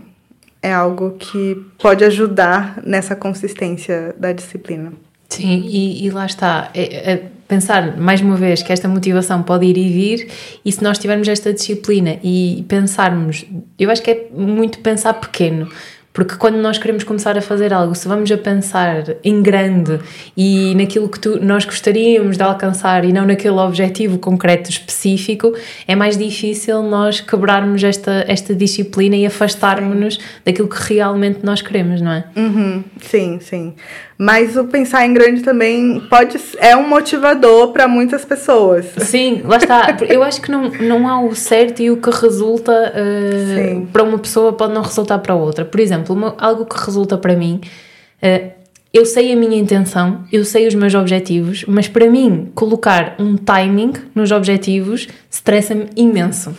é 0.62 0.74
algo 0.74 1.12
que 1.12 1.56
pode 1.80 2.04
ajudar 2.04 2.82
nessa 2.84 3.16
consistência 3.16 4.16
da 4.18 4.32
disciplina. 4.34 4.92
Sim, 5.30 5.64
e, 5.68 6.06
e 6.06 6.10
lá 6.10 6.26
está. 6.26 6.72
É, 6.74 7.12
é 7.14 7.24
pensar 7.48 7.98
mais 7.98 8.22
uma 8.22 8.36
vez 8.36 8.62
que 8.62 8.74
esta 8.74 8.88
motivação 8.88 9.42
pode 9.42 9.66
ir 9.66 9.78
e 9.78 9.90
vir, 9.90 10.28
e 10.66 10.72
se 10.72 10.84
nós 10.84 10.98
tivermos 10.98 11.28
esta 11.28 11.54
disciplina 11.54 12.20
e 12.22 12.66
pensarmos, 12.68 13.46
eu 13.80 13.90
acho 13.90 14.02
que 14.02 14.12
é 14.12 14.28
muito 14.34 14.80
pensar 14.80 15.14
pequeno 15.14 15.70
porque 16.14 16.36
quando 16.36 16.56
nós 16.56 16.80
queremos 16.80 17.04
começar 17.04 17.38
a 17.38 17.42
fazer 17.42 17.72
algo, 17.72 17.94
se 17.94 18.08
vamos 18.08 18.32
a 18.32 18.38
pensar 18.38 19.04
em 19.24 19.42
grande 19.42 20.00
e 20.36 20.74
naquilo 20.76 21.08
que 21.08 21.20
tu, 21.20 21.40
nós 21.40 21.64
gostaríamos 21.64 22.38
de 22.38 22.44
alcançar 22.44 23.06
e 23.06 23.14
não 23.14 23.26
naquele 23.26 23.60
objetivo 23.60 24.18
concreto 24.18 24.70
específico, 24.70 25.54
é 25.88 25.96
mais 25.96 26.18
difícil 26.18 26.82
nós 26.82 27.22
quebrarmos 27.22 27.84
esta, 27.84 28.26
esta 28.28 28.56
disciplina 28.56 29.16
e 29.16 29.26
afastarmos-nos 29.28 30.20
daquilo 30.44 30.68
que 30.68 30.94
realmente 30.94 31.40
nós 31.44 31.62
queremos, 31.62 32.02
não 32.02 32.12
é? 32.12 32.24
Uhum, 32.36 32.84
sim, 33.00 33.40
sim. 33.40 33.76
Mas 34.18 34.58
o 34.58 34.64
pensar 34.64 35.06
em 35.06 35.14
grande 35.14 35.42
também 35.42 36.00
pode 36.10 36.40
é 36.58 36.76
um 36.76 36.88
motivador 36.88 37.72
para 37.72 37.88
muitas 37.88 38.26
pessoas. 38.26 38.86
Sim, 38.98 39.44
lá 39.46 39.58
está. 39.58 39.96
Eu 40.10 40.24
acho 40.24 40.42
que 40.42 40.50
não, 40.50 40.72
não 40.72 41.08
há 41.08 41.22
o 41.22 41.36
certo 41.36 41.82
e 41.82 41.92
o 41.92 41.98
que 41.98 42.10
resulta 42.10 42.94
uh, 42.96 43.86
para 43.88 44.02
uma 44.02 44.18
pessoa 44.18 44.54
pode 44.54 44.74
não 44.74 44.82
resultar 44.82 45.20
para 45.20 45.36
outra. 45.36 45.64
Por 45.64 45.80
exemplo, 45.80 46.16
uma, 46.16 46.36
algo 46.40 46.66
que 46.66 46.84
resulta 46.84 47.16
para 47.16 47.36
mim, 47.36 47.62
uh, 48.24 48.58
eu 48.92 49.06
sei 49.06 49.32
a 49.32 49.36
minha 49.36 49.56
intenção, 49.56 50.24
eu 50.32 50.44
sei 50.44 50.66
os 50.66 50.74
meus 50.74 50.96
objetivos, 50.96 51.64
mas 51.68 51.88
para 51.88 52.10
mim 52.10 52.50
colocar 52.56 53.16
um 53.20 53.36
timing 53.36 53.94
nos 54.16 54.32
objetivos 54.32 55.08
estressa-me 55.30 55.88
imenso. 55.96 56.56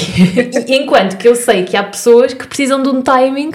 Enquanto 0.68 1.16
que 1.16 1.26
eu 1.26 1.34
sei 1.34 1.62
que 1.62 1.74
há 1.74 1.82
pessoas 1.82 2.34
que 2.34 2.46
precisam 2.46 2.82
de 2.82 2.90
um 2.90 3.00
timing 3.00 3.52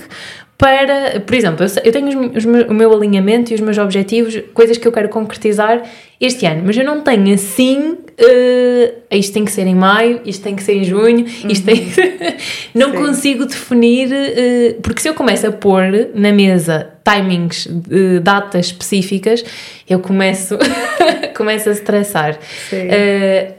para, 0.57 1.19
por 1.19 1.35
exemplo, 1.35 1.63
eu, 1.63 1.83
eu 1.83 1.91
tenho 1.91 2.31
os, 2.31 2.43
os, 2.43 2.45
o 2.45 2.73
meu 2.73 2.91
alinhamento 2.91 3.51
e 3.51 3.55
os 3.55 3.61
meus 3.61 3.77
objetivos, 3.77 4.41
coisas 4.55 4.75
que 4.77 4.87
eu 4.87 4.91
quero 4.91 5.07
concretizar 5.07 5.83
este 6.19 6.47
ano, 6.47 6.63
mas 6.65 6.75
eu 6.75 6.83
não 6.83 7.01
tenho 7.01 7.31
assim, 7.31 7.91
uh, 7.91 8.93
isto 9.11 9.33
tem 9.33 9.45
que 9.45 9.51
ser 9.51 9.67
em 9.67 9.75
maio, 9.75 10.19
isto 10.25 10.41
tem 10.41 10.55
que 10.55 10.63
ser 10.63 10.73
em 10.73 10.83
junho, 10.83 11.27
isto 11.47 11.69
uhum. 11.69 11.75
tem 11.75 11.85
que... 11.91 12.37
não 12.73 12.89
Sim. 12.89 12.97
consigo 12.97 13.45
definir, 13.45 14.07
uh, 14.07 14.81
porque 14.81 14.99
se 14.99 15.07
eu 15.07 15.13
começo 15.13 15.45
a 15.45 15.51
pôr 15.51 15.83
na 16.15 16.31
mesa 16.31 16.89
timings, 17.03 17.67
uh, 17.67 18.19
datas 18.19 18.67
específicas, 18.67 19.45
eu 19.87 19.99
começo, 19.99 20.57
começo 21.37 21.69
a 21.69 21.71
estressar. 21.71 22.39
Sim. 22.67 22.87
Uh, 22.87 23.56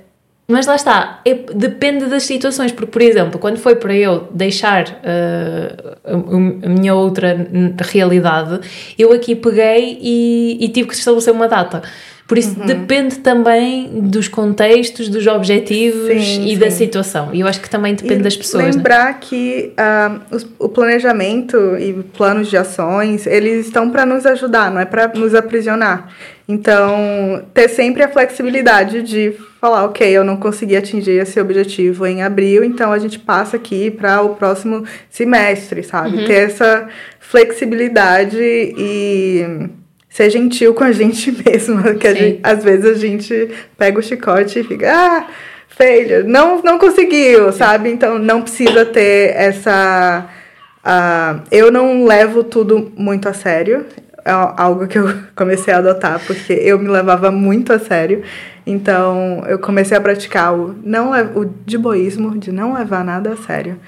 mas 0.51 0.67
lá 0.67 0.77
está, 0.77 1.21
é, 1.27 1.35
depende 1.35 2.07
das 2.07 2.23
situações, 2.23 2.73
porque, 2.73 2.91
por 2.91 3.03
exemplo, 3.03 3.39
quando 3.39 3.59
foi 3.59 3.77
para 3.77 3.95
eu 3.95 4.29
deixar 4.31 4.89
uh, 4.89 5.99
a, 6.05 6.67
a, 6.67 6.69
minha 6.71 6.95
outra 6.95 7.47
realidade, 7.79 8.61
eu 8.99 9.13
aqui 9.13 9.37
peguei 9.37 9.99
e, 10.01 10.57
e, 10.59 10.69
tive 10.71 10.89
que 10.89 10.95
estabelecer 10.95 11.35
uma 11.35 11.49
data. 11.49 11.83
Por 12.29 12.37
isso 12.37 12.61
uhum. 12.61 12.67
depende 12.67 13.21
também 13.21 13.89
dos 14.03 14.29
contextos, 14.29 15.09
dos 15.09 15.27
objetivos 15.27 16.09
sim, 16.09 16.45
e 16.45 16.51
sim. 16.51 16.59
da 16.59 16.71
situação. 16.71 17.31
E 17.33 17.41
eu 17.41 17.47
acho 17.47 17.59
que 17.59 17.71
também 17.71 17.95
depende 17.95 18.21
e 18.21 18.23
das 18.23 18.37
pessoas. 18.37 18.65
Né? 18.65 18.71
Lembrar 18.73 19.07
né? 19.07 19.17
que 19.19 19.73
uh, 19.73 20.47
o 20.59 20.69
planejamento 20.69 21.57
e 21.79 21.95
planos 22.15 22.49
de 22.49 22.59
ações, 22.59 23.27
eles 23.27 23.65
estão 23.65 23.89
para 23.89 24.05
nos 24.05 24.27
ajudar, 24.27 24.71
não 24.71 24.79
é 24.79 24.85
para 24.85 25.09
nos 25.09 25.35
aprisionar. 25.35 26.13
Então, 26.47 27.43
ter 27.55 27.69
sempre 27.69 28.03
a 28.03 28.09
flexibilidade 28.09 29.03
de 29.03 29.33
falar, 29.59 29.85
ok, 29.85 30.07
eu 30.07 30.23
não 30.23 30.37
consegui 30.37 30.77
atingir 30.77 31.13
esse 31.13 31.41
objetivo 31.41 32.07
em 32.07 32.23
abril, 32.23 32.63
então 32.63 32.93
a 32.93 32.99
gente 32.99 33.19
passa 33.19 33.57
aqui 33.57 33.91
para 33.91 34.21
o 34.21 34.35
próximo 34.35 34.85
semestre, 35.09 35.83
sabe? 35.83 36.19
Uhum. 36.19 36.27
Ter 36.27 36.51
essa 36.51 36.89
flexibilidade 37.21 38.39
e 38.39 39.69
ser 40.09 40.31
gentil 40.31 40.75
com 40.75 40.85
a 40.85 40.93
gente 40.93 41.31
mesma, 41.45 41.95
que 41.95 42.15
gente, 42.15 42.41
às 42.43 42.65
vezes 42.65 42.85
a 42.85 42.95
gente 42.95 43.51
pega 43.77 43.99
o 43.99 44.03
chicote 44.03 44.61
e 44.61 44.65
fica, 44.65 44.93
ah, 44.93 45.27
failure, 45.69 46.27
não, 46.27 46.63
não 46.63 46.79
conseguiu, 46.79 47.53
sabe? 47.53 47.91
Então 47.91 48.19
não 48.19 48.43
precisa 48.43 48.85
ter 48.85 49.35
essa. 49.37 50.29
Uh, 50.79 51.43
eu 51.51 51.71
não 51.71 52.05
levo 52.05 52.43
tudo 52.43 52.91
muito 52.97 53.29
a 53.29 53.35
sério, 53.35 53.85
é 54.25 54.31
algo 54.31 54.87
que 54.87 54.99
eu 54.99 55.07
comecei 55.37 55.73
a 55.73 55.79
adotar, 55.79 56.21
porque 56.27 56.53
eu 56.53 56.79
me 56.79 56.89
levava 56.89 57.31
muito 57.31 57.73
a 57.73 57.79
sério. 57.79 58.23
Então 58.67 59.43
eu 59.47 59.59
comecei 59.59 59.97
a 59.97 60.01
praticar 60.01 60.53
o, 60.55 60.75
não, 60.85 61.13
o 61.35 61.45
de 61.45 61.79
boísmo, 61.79 62.37
de 62.37 62.53
não 62.53 62.75
levar 62.75 63.05
nada 63.05 63.33
a 63.33 63.37
sério. 63.37 63.79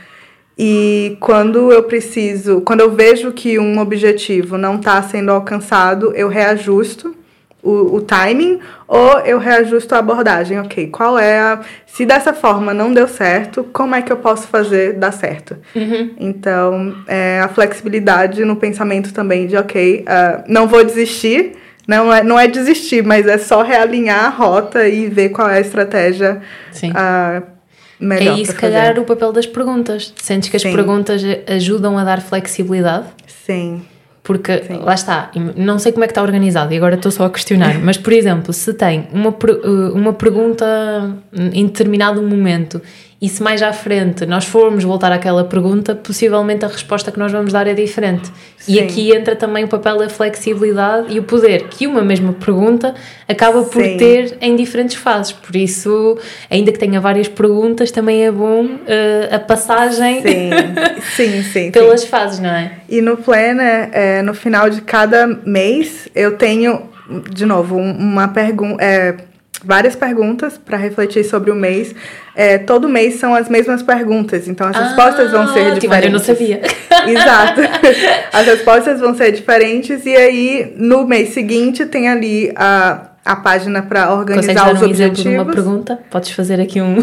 E 0.62 1.16
quando 1.20 1.72
eu 1.72 1.84
preciso, 1.84 2.60
quando 2.60 2.80
eu 2.80 2.90
vejo 2.90 3.32
que 3.32 3.58
um 3.58 3.78
objetivo 3.78 4.58
não 4.58 4.74
está 4.74 5.02
sendo 5.02 5.30
alcançado, 5.30 6.12
eu 6.14 6.28
reajusto 6.28 7.16
o, 7.62 7.96
o, 7.96 8.02
timing 8.02 8.60
ou 8.86 9.20
eu 9.20 9.38
reajusto 9.38 9.94
a 9.94 9.98
abordagem. 10.00 10.60
Ok, 10.60 10.88
qual 10.88 11.18
é 11.18 11.40
a. 11.40 11.60
Se 11.86 12.04
dessa 12.04 12.34
forma 12.34 12.74
não 12.74 12.92
deu 12.92 13.08
certo, 13.08 13.64
como 13.72 13.94
é 13.94 14.02
que 14.02 14.12
eu 14.12 14.18
posso 14.18 14.48
fazer 14.48 14.98
dar 14.98 15.12
certo? 15.12 15.56
Uhum. 15.74 16.10
Então, 16.20 16.94
é, 17.08 17.40
a 17.40 17.48
flexibilidade 17.48 18.44
no 18.44 18.56
pensamento 18.56 19.14
também 19.14 19.46
de, 19.46 19.56
ok, 19.56 20.04
uh, 20.04 20.44
não 20.46 20.68
vou 20.68 20.84
desistir. 20.84 21.52
Não 21.88 22.12
é, 22.12 22.22
não 22.22 22.38
é 22.38 22.46
desistir, 22.46 23.02
mas 23.02 23.26
é 23.26 23.38
só 23.38 23.62
realinhar 23.62 24.26
a 24.26 24.28
rota 24.28 24.86
e 24.86 25.08
ver 25.08 25.30
qual 25.30 25.48
é 25.48 25.56
a 25.56 25.60
estratégia 25.60 26.40
Sim. 26.70 26.90
Uh, 26.90 27.59
melhor. 28.00 28.38
É 28.38 28.40
isso, 28.40 28.52
se 28.52 28.58
calhar, 28.58 28.98
o 28.98 29.04
papel 29.04 29.32
das 29.32 29.46
perguntas. 29.46 30.12
Sentes 30.16 30.48
que 30.48 30.56
as 30.56 30.62
Sim. 30.62 30.72
perguntas 30.72 31.22
ajudam 31.46 31.98
a 31.98 32.04
dar 32.04 32.20
flexibilidade? 32.20 33.06
Sim. 33.26 33.82
Porque, 34.22 34.62
Sim. 34.64 34.80
lá 34.82 34.94
está, 34.94 35.30
não 35.56 35.78
sei 35.78 35.92
como 35.92 36.04
é 36.04 36.06
que 36.06 36.12
está 36.12 36.22
organizado 36.22 36.72
e 36.72 36.76
agora 36.76 36.94
estou 36.94 37.10
só 37.10 37.24
a 37.24 37.30
questionar, 37.30 37.78
mas, 37.80 37.96
por 37.96 38.12
exemplo, 38.12 38.52
se 38.52 38.72
tem 38.74 39.08
uma, 39.12 39.30
eh, 39.30 39.92
uma 39.94 40.12
pergunta 40.12 41.16
em 41.32 41.66
determinado 41.66 42.22
momento 42.22 42.82
e 43.20 43.28
se 43.28 43.42
mais 43.42 43.62
à 43.62 43.72
frente 43.72 44.24
nós 44.24 44.46
formos 44.46 44.82
voltar 44.82 45.12
àquela 45.12 45.44
pergunta, 45.44 45.94
possivelmente 45.94 46.64
a 46.64 46.68
resposta 46.68 47.12
que 47.12 47.18
nós 47.18 47.30
vamos 47.30 47.52
dar 47.52 47.66
é 47.66 47.74
diferente. 47.74 48.30
Sim. 48.56 48.74
E 48.74 48.80
aqui 48.80 49.14
entra 49.14 49.36
também 49.36 49.64
o 49.64 49.68
papel 49.68 49.98
da 49.98 50.08
flexibilidade 50.08 51.12
e 51.12 51.18
o 51.18 51.22
poder 51.22 51.64
que 51.68 51.86
uma 51.86 52.02
mesma 52.02 52.32
pergunta 52.32 52.94
acaba 53.28 53.62
por 53.62 53.82
sim. 53.82 53.96
ter 53.98 54.38
em 54.40 54.56
diferentes 54.56 54.96
fases. 54.96 55.32
Por 55.32 55.54
isso, 55.54 56.18
ainda 56.50 56.72
que 56.72 56.78
tenha 56.78 56.98
várias 56.98 57.28
perguntas, 57.28 57.90
também 57.90 58.24
é 58.24 58.30
bom 58.30 58.64
uh, 58.64 59.34
a 59.34 59.38
passagem 59.38 60.22
sim. 61.14 61.30
Sim, 61.30 61.42
sim, 61.42 61.70
pelas 61.70 62.04
fases, 62.04 62.40
não 62.40 62.50
é? 62.50 62.72
E 62.88 63.02
no 63.02 63.16
Planner, 63.16 63.90
é, 63.92 64.22
no 64.22 64.32
final 64.32 64.70
de 64.70 64.80
cada 64.80 65.26
mês, 65.26 66.08
eu 66.14 66.36
tenho, 66.36 66.88
de 67.30 67.44
novo, 67.44 67.76
uma 67.76 68.28
pergunta. 68.28 68.82
É, 68.82 69.29
várias 69.64 69.94
perguntas 69.94 70.58
para 70.58 70.76
refletir 70.76 71.24
sobre 71.24 71.50
o 71.50 71.54
mês. 71.54 71.94
É, 72.34 72.58
todo 72.58 72.88
mês 72.88 73.16
são 73.16 73.34
as 73.34 73.48
mesmas 73.48 73.82
perguntas, 73.82 74.48
então 74.48 74.66
as 74.66 74.76
ah, 74.76 74.84
respostas 74.84 75.30
vão 75.30 75.52
ser 75.52 75.74
diferentes. 75.74 75.80
Tipo, 75.80 75.94
eu 75.94 76.10
não 76.10 76.18
sabia. 76.18 76.60
Exato. 77.06 77.60
As 78.32 78.46
respostas 78.46 79.00
vão 79.00 79.14
ser 79.14 79.32
diferentes 79.32 80.06
e 80.06 80.14
aí 80.14 80.72
no 80.76 81.06
mês 81.06 81.30
seguinte 81.30 81.86
tem 81.86 82.08
ali 82.08 82.52
a 82.56 83.10
a 83.24 83.36
página 83.36 83.82
para 83.82 84.12
organizar 84.12 84.54
Consegues 84.54 84.72
os 84.72 84.82
um 84.82 84.86
objetivos. 84.86 85.20
Exemplo 85.20 85.22
de 85.22 85.38
uma 85.38 85.52
pergunta? 85.52 86.00
Podes 86.10 86.32
fazer 86.32 86.60
aqui 86.60 86.80
um. 86.80 86.96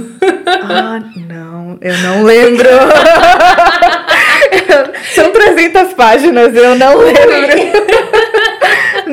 ah, 0.64 1.00
não, 1.16 1.78
eu 1.80 1.98
não 2.00 2.24
lembro. 2.24 2.68
São 5.14 5.32
300 5.32 5.94
páginas, 5.94 6.56
eu 6.56 6.76
não 6.76 6.98
lembro. 6.98 7.87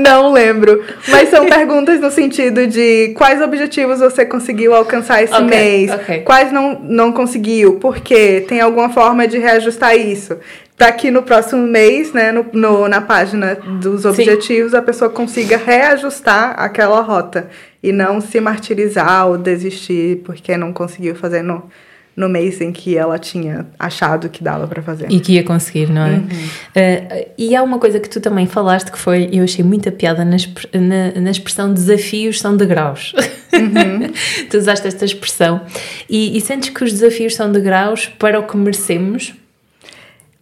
Não 0.04 0.30
lembro. 0.30 0.84
Mas 1.08 1.30
são 1.30 1.46
perguntas 1.46 1.98
no 1.98 2.10
sentido 2.10 2.66
de 2.66 3.14
quais 3.16 3.40
objetivos 3.40 4.00
você 4.00 4.26
conseguiu 4.26 4.74
alcançar 4.74 5.22
esse 5.22 5.32
okay, 5.32 5.46
mês, 5.46 5.90
okay. 5.90 6.20
quais 6.20 6.52
não, 6.52 6.78
não 6.80 7.10
conseguiu, 7.10 7.76
por 7.76 8.00
quê? 8.00 8.44
Tem 8.46 8.60
alguma 8.60 8.90
forma 8.90 9.26
de 9.26 9.38
reajustar 9.38 9.96
isso? 9.96 10.36
Tá 10.76 10.88
aqui 10.88 11.10
no 11.10 11.22
próximo 11.22 11.66
mês, 11.66 12.12
né, 12.12 12.32
no, 12.32 12.44
no 12.52 12.88
na 12.88 13.00
página 13.00 13.54
dos 13.80 14.04
objetivos, 14.04 14.72
Sim. 14.72 14.76
a 14.76 14.82
pessoa 14.82 15.08
consiga 15.08 15.56
reajustar 15.56 16.54
aquela 16.58 17.00
rota 17.00 17.48
e 17.80 17.92
não 17.92 18.20
se 18.20 18.40
martirizar 18.40 19.28
ou 19.28 19.38
desistir 19.38 20.20
porque 20.24 20.56
não 20.56 20.72
conseguiu 20.72 21.14
fazer 21.14 21.42
no, 21.42 21.70
no 22.16 22.28
mês 22.28 22.60
em 22.60 22.72
que 22.72 22.96
ela 22.96 23.18
tinha 23.18 23.66
achado 23.78 24.28
que 24.28 24.42
dava 24.42 24.68
para 24.68 24.82
fazer. 24.82 25.10
E 25.10 25.18
que 25.18 25.32
ia 25.32 25.42
conseguir, 25.42 25.90
não 25.90 26.02
é? 26.02 26.10
Uhum. 26.10 26.20
Uh, 26.20 27.26
e 27.36 27.56
há 27.56 27.62
uma 27.62 27.78
coisa 27.78 27.98
que 27.98 28.08
tu 28.08 28.20
também 28.20 28.46
falaste 28.46 28.90
que 28.90 28.98
foi, 28.98 29.28
eu 29.32 29.42
achei 29.42 29.64
muita 29.64 29.90
piada 29.90 30.24
na, 30.24 30.36
na, 30.72 31.20
na 31.20 31.30
expressão 31.30 31.72
desafios 31.72 32.40
são 32.40 32.56
degraus. 32.56 33.12
Uhum. 33.52 34.12
tu 34.48 34.56
usaste 34.56 34.86
esta 34.86 35.04
expressão. 35.04 35.62
E, 36.08 36.36
e 36.36 36.40
sentes 36.40 36.70
que 36.70 36.84
os 36.84 36.92
desafios 36.92 37.34
são 37.34 37.50
degraus 37.50 38.06
para 38.06 38.38
o 38.38 38.46
que 38.46 38.56
merecemos? 38.56 39.34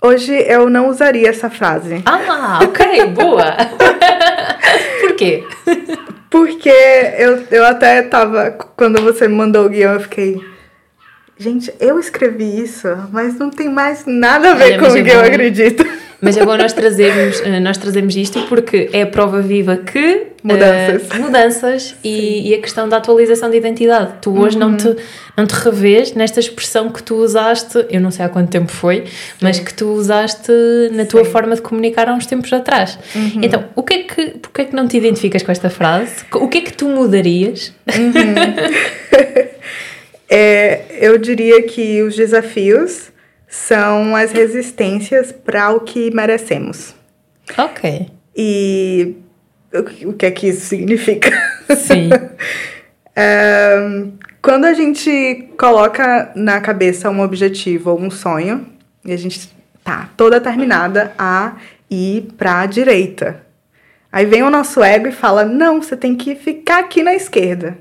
Hoje 0.01 0.33
eu 0.33 0.69
não 0.69 0.89
usaria 0.89 1.29
essa 1.29 1.49
frase. 1.49 2.03
Ah, 2.05 2.61
ok, 2.65 3.07
boa! 3.07 3.57
Por 5.01 5.15
quê? 5.15 5.45
Porque 6.29 6.69
eu, 7.19 7.45
eu 7.51 7.65
até 7.65 8.03
tava. 8.03 8.51
Quando 8.77 9.01
você 9.01 9.29
me 9.29 9.35
mandou 9.35 9.67
o 9.67 9.69
guião, 9.69 9.95
eu 9.95 10.01
fiquei 10.01 10.52
Gente, 11.39 11.73
eu 11.81 11.99
escrevi 11.99 12.63
isso, 12.63 12.89
mas 13.11 13.39
não 13.39 13.51
tem 13.51 13.69
mais 13.69 14.05
nada 14.07 14.51
a 14.51 14.55
ver 14.55 14.65
Olha, 14.65 14.79
com 14.79 14.85
o 14.85 14.97
é 14.97 15.03
que 15.03 15.11
bom, 15.11 15.17
eu 15.17 15.21
acredito. 15.21 15.85
Mas 16.21 16.37
é 16.37 16.45
bom 16.47 16.57
nós 16.57 16.73
trazermos, 16.75 17.41
eh, 17.41 17.59
nós 17.59 17.77
trazermos 17.77 18.15
isto 18.15 18.41
porque 18.43 18.89
é 18.93 19.03
a 19.03 19.07
prova 19.07 19.43
viva 19.43 19.77
que 19.77 20.29
mudanças, 20.43 21.11
uh, 21.11 21.21
mudanças 21.21 21.97
e, 22.05 22.51
e, 22.51 22.55
a 22.55 22.61
questão 22.61 22.89
da 22.89 22.99
atualização 22.99 23.51
de 23.51 23.57
identidade. 23.57 24.15
Tu 24.21 24.31
hoje 24.39 24.57
uhum. 24.57 24.71
não, 24.71 24.77
te, 24.77 24.97
não 25.37 25.47
te 25.47 25.53
revês 25.53 26.15
nesta 26.15 26.39
expressão 26.39 26.91
que 26.91 27.03
tu 27.03 27.17
usaste, 27.17 27.87
eu 27.91 28.01
não 28.01 28.13
sei 28.13 28.25
há 28.25 28.29
quanto 28.29 28.51
tempo 28.51 28.71
foi, 28.71 29.05
Sim. 29.07 29.13
mas 29.41 29.59
que 29.59 29.75
tu 29.75 29.89
usaste 29.89 30.53
na 30.93 31.05
tua 31.05 31.25
Sim. 31.25 31.31
forma 31.31 31.57
de 31.57 31.63
comunicar 31.63 32.09
há 32.09 32.15
uns 32.15 32.27
tempos 32.27 32.53
atrás. 32.53 32.99
Uhum. 33.15 33.41
Então, 33.43 33.65
o 33.75 33.83
que 33.83 33.95
é 33.95 33.99
que, 34.05 34.27
porquê 34.39 34.63
é 34.63 34.65
que 34.67 34.77
não 34.77 34.87
te 34.87 34.97
identificas 34.97 35.43
com 35.43 35.51
esta 35.51 35.71
frase? 35.71 36.25
O 36.35 36.47
que 36.47 36.59
é 36.59 36.61
que 36.61 36.73
tu 36.73 36.89
mudarias? 36.89 37.73
Uhum. 37.89 39.53
É, 40.35 40.87
eu 40.99 41.19
diria 41.19 41.63
que 41.63 42.01
os 42.01 42.17
desafios 42.17 43.13
são 43.47 44.17
as 44.17 44.33
resistências 44.33 45.31
para 45.31 45.69
o 45.73 45.81
que 45.81 46.11
merecemos. 46.11 46.95
Ok. 47.59 48.09
E 48.35 49.15
o, 49.75 50.09
o 50.09 50.13
que 50.15 50.25
é 50.25 50.31
que 50.31 50.49
isso 50.49 50.65
significa? 50.65 51.31
Sim. 51.77 52.09
é, 53.15 53.77
quando 54.41 54.65
a 54.65 54.73
gente 54.73 55.51
coloca 55.59 56.33
na 56.35 56.63
cabeça 56.63 57.11
um 57.11 57.21
objetivo 57.21 57.91
ou 57.91 58.01
um 58.01 58.11
sonho, 58.11 58.67
e 59.05 59.13
a 59.13 59.19
gente 59.19 59.51
tá 59.85 60.09
toda 60.17 60.41
terminada 60.41 61.13
a 61.19 61.57
ir 61.91 62.29
para 62.39 62.61
a 62.61 62.67
direita. 62.67 63.45
Aí 64.11 64.25
vem 64.25 64.43
o 64.43 64.49
nosso 64.49 64.83
ego 64.83 65.09
e 65.09 65.13
fala: 65.13 65.45
não, 65.45 65.83
você 65.83 65.95
tem 65.95 66.17
que 66.17 66.35
ficar 66.35 66.79
aqui 66.79 67.03
na 67.03 67.15
esquerda 67.15 67.77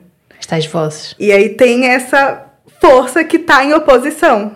tais 0.48 0.66
vozes. 0.66 1.16
E 1.20 1.32
aí 1.32 1.50
tem 1.50 1.88
essa 1.88 2.46
força 2.80 3.24
que 3.24 3.38
está 3.38 3.64
em 3.64 3.74
oposição. 3.74 4.54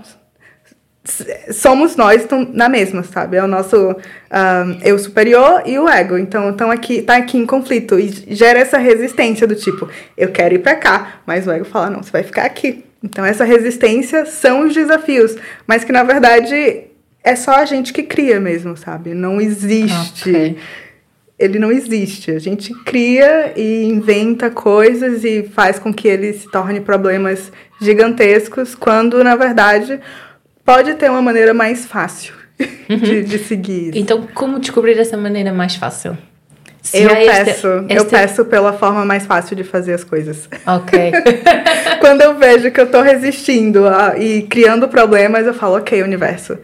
Somos 1.51 1.95
nós 1.95 2.25
na 2.51 2.67
mesma, 2.67 3.03
sabe? 3.03 3.37
É 3.37 3.43
o 3.43 3.47
nosso 3.47 3.77
um, 3.77 4.79
eu 4.83 4.97
superior 4.97 5.61
e 5.65 5.77
o 5.77 5.87
ego. 5.87 6.17
Então, 6.17 6.49
estão 6.49 6.71
aqui, 6.71 7.03
tá 7.03 7.17
aqui 7.17 7.37
em 7.37 7.45
conflito 7.45 7.99
e 7.99 8.09
gera 8.35 8.59
essa 8.59 8.79
resistência 8.79 9.45
do 9.45 9.55
tipo, 9.55 9.87
eu 10.17 10.31
quero 10.31 10.55
ir 10.55 10.59
para 10.59 10.75
cá, 10.75 11.19
mas 11.25 11.45
o 11.45 11.51
ego 11.51 11.65
fala, 11.65 11.91
não, 11.91 12.01
você 12.01 12.11
vai 12.11 12.23
ficar 12.23 12.45
aqui. 12.45 12.83
Então, 13.03 13.23
essa 13.23 13.43
resistência 13.43 14.25
são 14.25 14.65
os 14.65 14.73
desafios, 14.73 15.35
mas 15.67 15.83
que 15.83 15.91
na 15.91 16.01
verdade 16.01 16.85
é 17.23 17.35
só 17.35 17.51
a 17.51 17.65
gente 17.65 17.93
que 17.93 18.01
cria 18.01 18.39
mesmo, 18.39 18.75
sabe? 18.75 19.13
Não 19.13 19.39
existe. 19.39 20.29
Okay 20.29 20.57
ele 21.37 21.59
não 21.59 21.71
existe. 21.71 22.31
A 22.31 22.39
gente 22.39 22.73
cria 22.83 23.53
e 23.55 23.83
inventa 23.85 24.49
coisas 24.49 25.23
e 25.23 25.43
faz 25.43 25.77
com 25.79 25.93
que 25.93 26.07
ele 26.07 26.33
se 26.33 26.49
torne 26.49 26.79
problemas 26.79 27.51
gigantescos, 27.81 28.73
quando 28.75 29.23
na 29.23 29.35
verdade 29.35 29.99
pode 30.63 30.93
ter 30.95 31.09
uma 31.09 31.21
maneira 31.21 31.53
mais 31.53 31.85
fácil 31.85 32.33
uhum. 32.89 32.97
de, 32.97 33.23
de 33.23 33.37
seguir. 33.39 33.89
Isso. 33.89 33.97
Então, 33.97 34.27
como 34.33 34.59
descobrir 34.59 34.97
essa 34.97 35.17
maneira 35.17 35.51
mais 35.53 35.75
fácil? 35.75 36.17
Se 36.81 37.01
eu 37.01 37.09
esta- 37.09 37.45
peço, 37.45 37.67
eu 37.67 37.85
esta- 37.89 38.09
peço 38.17 38.45
pela 38.45 38.71
forma 38.73 39.03
mais 39.03 39.25
fácil 39.25 39.55
de 39.55 39.63
fazer 39.63 39.93
as 39.93 40.03
coisas. 40.03 40.47
Ok. 40.67 41.11
Quando 41.99 42.21
eu 42.21 42.35
vejo 42.37 42.69
que 42.69 42.79
eu 42.79 42.89
tô 42.89 43.01
resistindo 43.01 43.87
a- 43.87 44.15
e 44.19 44.43
criando 44.43 44.87
problemas, 44.87 45.47
eu 45.47 45.53
falo, 45.53 45.77
ok, 45.77 46.03
universo, 46.03 46.57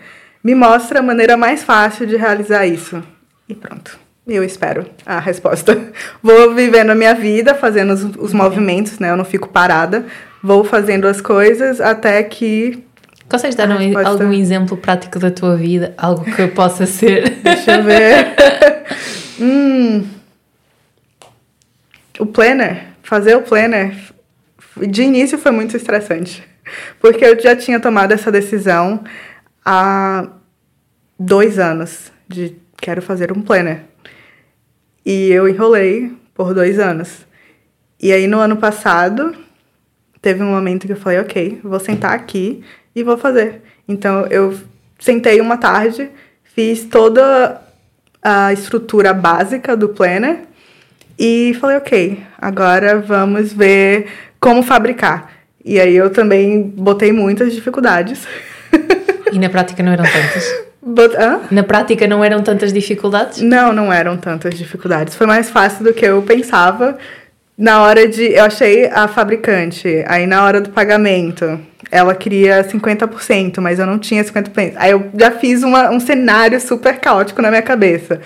me 0.43 0.53
mostra 0.53 0.99
a 0.99 1.03
maneira 1.03 1.35
mais 1.35 1.63
fácil 1.63 2.05
de 2.05 2.15
realizar 2.15 2.67
isso. 2.67 3.01
E 3.49 3.55
pronto. 3.55 3.99
Eu 4.27 4.43
espero 4.43 4.85
a 5.05 5.19
resposta. 5.19 5.77
Vou 6.21 6.53
vivendo 6.53 6.91
a 6.91 6.95
minha 6.95 7.13
vida, 7.15 7.55
fazendo 7.55 7.93
os, 7.93 8.03
os 8.17 8.33
movimentos, 8.33 8.99
né? 8.99 9.09
Eu 9.09 9.17
não 9.17 9.25
fico 9.25 9.49
parada. 9.49 10.05
Vou 10.43 10.63
fazendo 10.63 11.07
as 11.07 11.19
coisas 11.21 11.81
até 11.81 12.21
que. 12.23 12.83
Consegues 13.27 13.55
dar 13.55 13.71
A 13.71 13.75
um- 13.75 14.07
algum 14.07 14.33
exemplo 14.33 14.77
prático 14.77 15.17
da 15.17 15.31
tua 15.31 15.55
vida? 15.55 15.93
Algo 15.97 16.23
que 16.23 16.47
possa 16.47 16.85
ser. 16.87 17.29
Deixa 17.41 17.77
eu 17.77 17.83
ver. 17.83 18.35
hum. 19.39 20.05
O 22.19 22.25
planner, 22.25 22.83
fazer 23.01 23.35
o 23.35 23.41
planner, 23.41 23.95
de 24.77 25.01
início 25.03 25.37
foi 25.37 25.51
muito 25.51 25.75
estressante. 25.75 26.43
Porque 26.99 27.25
eu 27.25 27.39
já 27.39 27.55
tinha 27.55 27.79
tomado 27.79 28.11
essa 28.11 28.31
decisão 28.31 29.03
há 29.65 30.27
dois 31.19 31.57
anos 31.57 32.11
de 32.27 32.55
quero 32.81 33.01
fazer 33.01 33.31
um 33.31 33.41
planner. 33.41 33.83
E 35.05 35.29
eu 35.29 35.47
enrolei 35.47 36.11
por 36.33 36.53
dois 36.53 36.79
anos. 36.79 37.25
E 37.99 38.11
aí 38.11 38.25
no 38.27 38.39
ano 38.39 38.57
passado, 38.57 39.35
teve 40.21 40.43
um 40.43 40.51
momento 40.51 40.87
que 40.87 40.93
eu 40.93 40.97
falei, 40.97 41.19
ok, 41.19 41.59
vou 41.63 41.79
sentar 41.79 42.13
aqui 42.13 42.63
e 42.95 43.03
vou 43.03 43.17
fazer. 43.17 43.61
Então 43.87 44.25
eu 44.27 44.57
sentei 44.99 45.39
uma 45.39 45.57
tarde, 45.57 46.09
fiz 46.43 46.83
toda 46.85 47.61
a 48.21 48.51
estrutura 48.51 49.13
básica 49.13 49.77
do 49.77 49.89
planner 49.89 50.41
e 51.17 51.55
falei, 51.59 51.77
ok, 51.77 52.23
agora 52.37 52.99
vamos 52.99 53.53
ver 53.53 54.07
como 54.39 54.63
fabricar. 54.63 55.31
E 55.63 55.79
aí 55.79 55.95
eu 55.95 56.09
também 56.09 56.63
botei 56.63 57.11
muitas 57.11 57.53
dificuldades. 57.53 58.27
E 59.31 59.39
na 59.39 59.49
prática 59.49 59.81
não 59.83 59.91
eram 59.91 60.03
tantas? 60.03 60.65
Hã? 60.83 61.41
Na 61.51 61.63
prática 61.63 62.07
não 62.07 62.23
eram 62.23 62.41
tantas 62.41 62.73
dificuldades? 62.73 63.41
Não, 63.41 63.71
não 63.71 63.93
eram 63.93 64.17
tantas 64.17 64.55
dificuldades. 64.55 65.15
Foi 65.15 65.27
mais 65.27 65.49
fácil 65.49 65.83
do 65.83 65.93
que 65.93 66.05
eu 66.05 66.21
pensava. 66.23 66.97
Na 67.57 67.83
hora 67.83 68.07
de. 68.07 68.33
Eu 68.33 68.45
achei 68.45 68.87
a 68.87 69.07
fabricante. 69.07 70.03
Aí 70.07 70.25
na 70.25 70.43
hora 70.43 70.59
do 70.59 70.71
pagamento, 70.71 71.59
ela 71.91 72.15
queria 72.15 72.63
50%, 72.63 73.59
mas 73.59 73.77
eu 73.77 73.85
não 73.85 73.99
tinha 73.99 74.23
50%. 74.23 74.73
Aí 74.75 74.91
eu 74.91 75.11
já 75.17 75.31
fiz 75.31 75.61
uma, 75.61 75.91
um 75.91 75.99
cenário 75.99 76.59
super 76.59 76.99
caótico 76.99 77.41
na 77.41 77.49
minha 77.49 77.61
cabeça. 77.61 78.19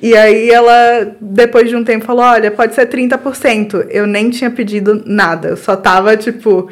E 0.00 0.16
aí 0.16 0.48
ela, 0.48 1.16
depois 1.20 1.68
de 1.68 1.76
um 1.76 1.84
tempo, 1.84 2.06
falou: 2.06 2.24
olha, 2.24 2.50
pode 2.50 2.74
ser 2.74 2.88
30%. 2.88 3.88
Eu 3.90 4.06
nem 4.06 4.30
tinha 4.30 4.50
pedido 4.50 5.02
nada. 5.04 5.48
Eu 5.48 5.56
só 5.56 5.76
tava 5.76 6.16
tipo. 6.16 6.70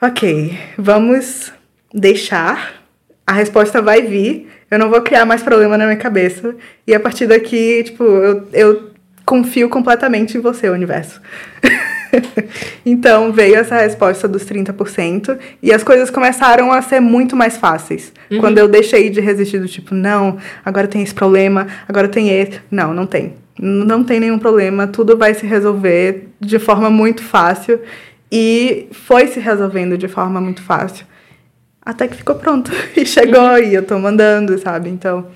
Ok, 0.00 0.58
vamos 0.76 1.52
deixar. 1.94 2.81
A 3.26 3.32
resposta 3.32 3.80
vai 3.80 4.02
vir. 4.02 4.48
Eu 4.70 4.78
não 4.78 4.90
vou 4.90 5.00
criar 5.02 5.24
mais 5.24 5.42
problema 5.42 5.76
na 5.76 5.84
minha 5.84 5.96
cabeça. 5.96 6.54
E 6.86 6.94
a 6.94 7.00
partir 7.00 7.26
daqui, 7.26 7.82
tipo, 7.84 8.02
eu, 8.02 8.48
eu 8.52 8.92
confio 9.24 9.68
completamente 9.68 10.36
em 10.36 10.40
você, 10.40 10.68
universo. 10.68 11.20
então 12.84 13.32
veio 13.32 13.56
essa 13.56 13.76
resposta 13.76 14.28
dos 14.28 14.44
30% 14.44 15.38
e 15.62 15.72
as 15.72 15.82
coisas 15.82 16.10
começaram 16.10 16.72
a 16.72 16.82
ser 16.82 17.00
muito 17.00 17.36
mais 17.36 17.56
fáceis. 17.56 18.12
Quando 18.40 18.58
eu 18.58 18.68
deixei 18.68 19.10
de 19.10 19.20
resistir 19.20 19.58
do 19.58 19.68
tipo, 19.68 19.94
não, 19.94 20.38
agora 20.64 20.88
tem 20.88 21.02
esse 21.02 21.14
problema, 21.14 21.66
agora 21.88 22.08
tem 22.08 22.30
esse. 22.30 22.60
Não, 22.70 22.92
não 22.92 23.06
tem. 23.06 23.34
Não 23.58 24.02
tem 24.02 24.18
nenhum 24.18 24.38
problema, 24.38 24.86
tudo 24.86 25.16
vai 25.16 25.34
se 25.34 25.46
resolver 25.46 26.28
de 26.40 26.58
forma 26.58 26.90
muito 26.90 27.22
fácil. 27.22 27.80
E 28.30 28.88
foi 28.92 29.26
se 29.26 29.38
resolvendo 29.38 29.98
de 29.98 30.08
forma 30.08 30.40
muito 30.40 30.62
fácil. 30.62 31.06
Até 31.84 32.06
que 32.08 32.16
ficou 32.16 32.36
pronto. 32.36 32.70
E 32.96 33.04
chegou 33.04 33.58
e 33.58 33.74
eu 33.74 33.82
tô 33.82 33.98
mandando, 33.98 34.56
sabe? 34.58 34.88
Então. 34.88 35.26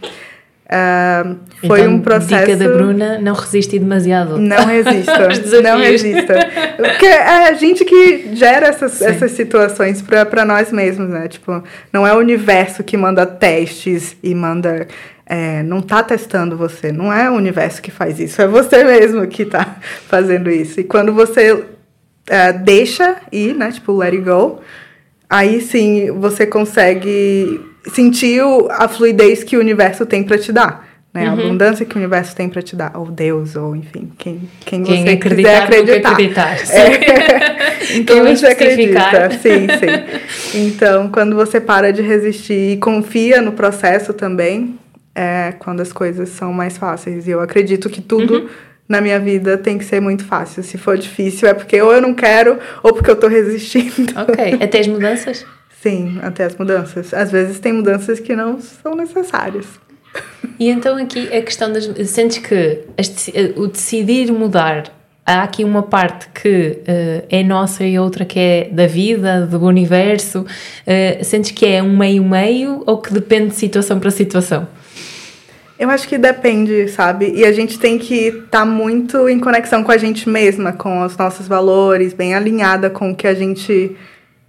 ah, 0.68 1.34
foi 1.66 1.80
Então, 1.80 1.92
um 1.94 2.00
processo. 2.00 2.46
Dica 2.46 2.56
da 2.56 2.68
Bruna: 2.68 3.18
não 3.18 3.34
resiste 3.34 3.78
demasiado. 3.78 4.38
Não 4.38 4.64
resista. 4.66 5.28
Não 5.62 5.78
resista. 5.78 6.34
Porque 6.76 7.06
é 7.06 7.48
a 7.48 7.52
gente 7.54 7.84
que 7.84 8.34
gera 8.34 8.66
essas, 8.68 8.92
Sim. 8.92 9.06
essas 9.06 9.32
situações 9.32 10.02
pra, 10.02 10.24
pra 10.26 10.44
nós 10.44 10.70
mesmos, 10.72 11.08
né? 11.08 11.28
Tipo, 11.28 11.62
não 11.92 12.06
é 12.06 12.14
o 12.14 12.18
universo 12.18 12.84
que 12.84 12.96
manda 12.96 13.24
testes 13.26 14.16
e 14.22 14.34
manda. 14.34 14.86
é, 15.26 15.62
não 15.64 15.80
tá 15.80 16.02
testando 16.02 16.56
você. 16.56 16.92
Não 16.92 17.12
é 17.12 17.28
o 17.30 17.34
universo 17.34 17.82
que 17.82 17.90
faz 17.90 18.20
isso. 18.20 18.40
É 18.40 18.46
você 18.46 18.84
mesmo 18.84 19.26
que 19.26 19.44
tá 19.44 19.76
fazendo 20.08 20.48
isso. 20.50 20.78
E 20.80 20.84
quando 20.84 21.12
você 21.12 21.64
é, 22.28 22.52
deixa 22.52 23.16
ir, 23.32 23.54
né? 23.54 23.70
Tipo, 23.72 23.96
let 23.96 24.12
it 24.12 24.22
go. 24.22 24.60
Aí 25.28 25.60
sim 25.60 26.10
você 26.12 26.46
consegue 26.46 27.60
sentir 27.92 28.40
a 28.70 28.88
fluidez 28.88 29.42
que 29.44 29.56
o 29.56 29.60
universo 29.60 30.06
tem 30.06 30.22
pra 30.22 30.38
te 30.38 30.52
dar. 30.52 30.86
Né? 31.12 31.26
A 31.26 31.32
Uhum. 31.32 31.40
abundância 31.46 31.86
que 31.86 31.94
o 31.94 31.98
universo 31.98 32.36
tem 32.36 32.48
pra 32.48 32.60
te 32.62 32.76
dar. 32.76 32.92
Ou 32.94 33.06
Deus, 33.06 33.56
ou 33.56 33.74
enfim, 33.74 34.12
quem, 34.18 34.48
quem, 34.64 34.82
Quem 34.84 35.04
você 35.04 35.10
acreditar, 35.10 35.66
quiser 35.66 35.80
acreditar. 35.80 36.12
acreditar. 36.12 36.56
É. 36.70 37.96
em 37.96 38.04
quem 38.04 38.22
você 38.36 38.46
acredita. 38.46 39.30
Sim, 39.40 39.66
sim. 39.80 40.58
Então, 40.66 41.08
quando 41.08 41.34
você 41.34 41.60
para 41.60 41.92
de 41.92 42.02
resistir 42.02 42.72
e 42.72 42.76
confia 42.76 43.40
no 43.40 43.52
processo 43.52 44.12
também, 44.12 44.78
é 45.14 45.54
quando 45.58 45.80
as 45.80 45.92
coisas 45.92 46.28
são 46.28 46.52
mais 46.52 46.76
fáceis. 46.76 47.26
E 47.26 47.30
eu 47.30 47.40
acredito 47.40 47.88
que 47.88 48.02
tudo 48.02 48.34
Uhum. 48.34 48.48
Na 48.88 49.00
minha 49.00 49.18
vida 49.18 49.58
tem 49.58 49.78
que 49.78 49.84
ser 49.84 50.00
muito 50.00 50.24
fácil. 50.24 50.62
Se 50.62 50.78
for 50.78 50.96
difícil, 50.96 51.48
é 51.48 51.54
porque 51.54 51.80
ou 51.80 51.92
eu 51.92 52.00
não 52.00 52.14
quero, 52.14 52.58
ou 52.82 52.92
porque 52.92 53.10
eu 53.10 53.16
tô 53.16 53.28
resistindo. 53.28 54.06
Ok. 54.16 54.58
Até 54.62 54.80
as 54.80 54.86
mudanças? 54.86 55.46
Sim, 55.82 56.18
até 56.22 56.44
as 56.44 56.56
mudanças. 56.56 57.12
Às 57.12 57.30
vezes 57.30 57.58
tem 57.58 57.72
mudanças 57.72 58.18
que 58.18 58.34
não 58.34 58.60
são 58.60 58.94
necessárias. 58.94 59.66
E 60.58 60.70
então 60.70 60.96
aqui 60.96 61.28
a 61.34 61.42
questão 61.42 61.72
das. 61.72 61.84
Sentes 62.08 62.38
que 62.38 62.80
as 62.96 63.28
eh, 63.28 63.52
o 63.56 63.66
decidir 63.66 64.32
mudar, 64.32 64.84
há 65.24 65.42
aqui 65.42 65.64
uma 65.64 65.82
parte 65.82 66.28
que 66.30 66.78
eh, 66.86 67.24
é 67.28 67.42
nossa 67.42 67.84
e 67.84 67.98
outra 67.98 68.24
que 68.24 68.38
é 68.38 68.68
da 68.72 68.86
vida, 68.86 69.46
do 69.46 69.62
universo. 69.64 70.46
Eh, 70.86 71.22
sentes 71.22 71.50
que 71.50 71.66
é 71.66 71.82
um 71.82 71.96
meio-meio 71.96 72.82
ou 72.86 72.98
que 72.98 73.12
depende 73.12 73.48
de 73.48 73.56
situação 73.56 74.00
para 74.00 74.10
situação? 74.10 74.66
Eu 75.78 75.90
acho 75.90 76.08
que 76.08 76.16
depende, 76.16 76.88
sabe? 76.88 77.32
E 77.34 77.44
a 77.44 77.52
gente 77.52 77.78
tem 77.78 77.98
que 77.98 78.28
estar 78.28 78.64
muito 78.64 79.28
em 79.28 79.38
conexão 79.38 79.84
com 79.84 79.92
a 79.92 79.98
gente 79.98 80.28
mesma, 80.28 80.72
com 80.72 81.02
os 81.02 81.16
nossos 81.16 81.46
valores, 81.46 82.14
bem 82.14 82.34
alinhada 82.34 82.88
com 82.88 83.10
o 83.10 83.16
que 83.16 83.26
a 83.26 83.34
gente 83.34 83.94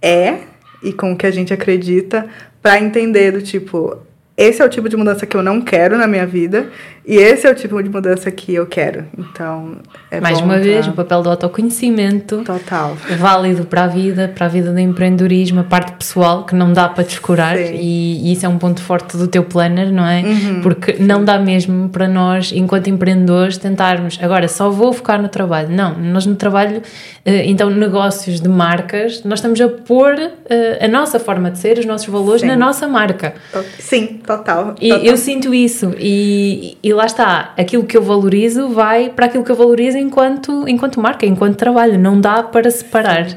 é 0.00 0.38
e 0.82 0.92
com 0.92 1.12
o 1.12 1.16
que 1.16 1.26
a 1.26 1.30
gente 1.30 1.52
acredita, 1.52 2.26
para 2.62 2.80
entender 2.80 3.32
do 3.32 3.42
tipo, 3.42 3.98
esse 4.36 4.62
é 4.62 4.64
o 4.64 4.68
tipo 4.68 4.88
de 4.88 4.96
mudança 4.96 5.26
que 5.26 5.36
eu 5.36 5.42
não 5.42 5.60
quero 5.60 5.98
na 5.98 6.06
minha 6.06 6.26
vida 6.26 6.70
e 7.08 7.16
esse 7.16 7.46
é 7.46 7.50
o 7.50 7.54
tipo 7.54 7.82
de 7.82 7.88
mudança 7.88 8.30
que 8.30 8.52
eu 8.54 8.66
quero. 8.66 9.06
Então, 9.16 9.78
é 10.10 10.20
Mais 10.20 10.38
uma 10.40 10.54
tá- 10.54 10.60
vez, 10.60 10.86
o 10.86 10.92
papel 10.92 11.22
do 11.22 11.30
autoconhecimento. 11.30 12.42
Total. 12.44 12.94
válido 13.18 13.64
para 13.64 13.84
a 13.84 13.86
vida, 13.86 14.30
para 14.34 14.44
a 14.44 14.48
vida 14.48 14.70
do 14.72 14.78
empreendedorismo, 14.78 15.60
a 15.60 15.64
parte 15.64 15.92
pessoal 15.92 16.44
que 16.44 16.54
não 16.54 16.70
dá 16.72 16.86
para 16.86 17.04
descurar 17.04 17.58
e, 17.58 17.72
e 17.80 18.32
isso 18.32 18.44
é 18.44 18.48
um 18.48 18.58
ponto 18.58 18.82
forte 18.82 19.16
do 19.16 19.26
teu 19.26 19.42
planner, 19.42 19.90
não 19.90 20.06
é? 20.06 20.20
Uhum, 20.20 20.60
Porque 20.60 20.96
não 21.00 21.24
dá 21.24 21.38
mesmo 21.38 21.88
para 21.88 22.06
nós, 22.06 22.52
enquanto 22.52 22.88
empreendedores, 22.88 23.56
tentarmos 23.56 24.18
agora 24.20 24.46
só 24.46 24.68
vou 24.68 24.92
focar 24.92 25.22
no 25.22 25.28
trabalho. 25.28 25.70
Não, 25.70 25.98
nós 25.98 26.26
no 26.26 26.36
trabalho, 26.36 26.82
eh, 27.24 27.46
então 27.46 27.70
negócios 27.70 28.38
de 28.38 28.48
marcas, 28.50 29.24
nós 29.24 29.38
estamos 29.38 29.58
a 29.62 29.68
pôr 29.68 30.14
eh, 30.50 30.78
a 30.84 30.88
nossa 30.88 31.18
forma 31.18 31.50
de 31.50 31.58
ser, 31.58 31.78
os 31.78 31.86
nossos 31.86 32.06
valores 32.08 32.42
Sim. 32.42 32.48
na 32.48 32.56
nossa 32.56 32.86
marca. 32.86 33.32
Sim, 33.78 34.20
total. 34.26 34.74
E 34.78 34.90
total. 34.90 35.04
eu 35.06 35.16
sinto 35.16 35.54
isso, 35.54 35.94
e, 35.98 36.76
e 36.82 36.92
lá 36.98 37.06
está, 37.06 37.54
aquilo 37.56 37.84
que 37.84 37.96
eu 37.96 38.02
valorizo 38.02 38.68
vai 38.70 39.08
para 39.08 39.26
aquilo 39.26 39.44
que 39.44 39.52
eu 39.52 39.54
valorizo 39.54 39.96
enquanto, 39.96 40.68
enquanto 40.68 41.00
marca, 41.00 41.24
enquanto 41.24 41.56
trabalho, 41.56 41.96
não 41.96 42.20
dá 42.20 42.42
para 42.42 42.68
separar. 42.70 43.28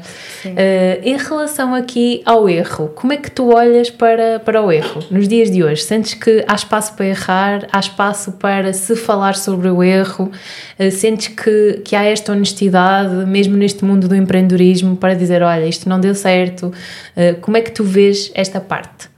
Eh, 0.44 1.00
em 1.04 1.16
relação 1.16 1.72
aqui 1.72 2.20
ao 2.26 2.48
erro, 2.48 2.88
como 2.88 3.12
é 3.12 3.16
que 3.16 3.30
tu 3.30 3.54
olhas 3.54 3.88
para, 3.88 4.40
para 4.40 4.60
o 4.60 4.72
erro 4.72 5.04
nos 5.12 5.28
dias 5.28 5.48
de 5.48 5.62
hoje? 5.62 5.82
Sentes 5.82 6.14
que 6.14 6.44
há 6.48 6.54
espaço 6.54 6.94
para 6.94 7.06
errar, 7.06 7.68
há 7.72 7.78
espaço 7.78 8.32
para 8.32 8.72
se 8.72 8.96
falar 8.96 9.36
sobre 9.36 9.68
o 9.68 9.80
erro? 9.80 10.32
Eh, 10.76 10.90
sentes 10.90 11.28
que, 11.28 11.82
que 11.84 11.94
há 11.94 12.02
esta 12.02 12.32
honestidade, 12.32 13.14
mesmo 13.26 13.56
neste 13.56 13.84
mundo 13.84 14.08
do 14.08 14.16
empreendedorismo, 14.16 14.96
para 14.96 15.14
dizer: 15.14 15.40
olha, 15.40 15.66
isto 15.66 15.88
não 15.88 16.00
deu 16.00 16.16
certo? 16.16 16.72
Eh, 17.14 17.34
como 17.34 17.56
é 17.56 17.60
que 17.60 17.70
tu 17.70 17.84
vês 17.84 18.32
esta 18.34 18.60
parte? 18.60 19.11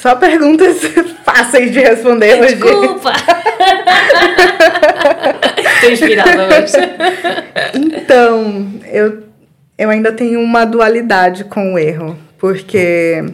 Só 0.00 0.14
perguntas 0.14 0.78
fáceis 1.24 1.72
de 1.72 1.80
responder 1.80 2.40
hoje. 2.40 2.54
Desculpa! 2.54 3.12
Estou 5.74 5.90
inspirada 5.90 6.46
hoje. 6.46 6.72
Então, 7.74 8.72
eu, 8.90 9.24
eu 9.76 9.90
ainda 9.90 10.12
tenho 10.12 10.40
uma 10.40 10.64
dualidade 10.64 11.44
com 11.44 11.74
o 11.74 11.78
erro, 11.78 12.18
porque 12.38 13.24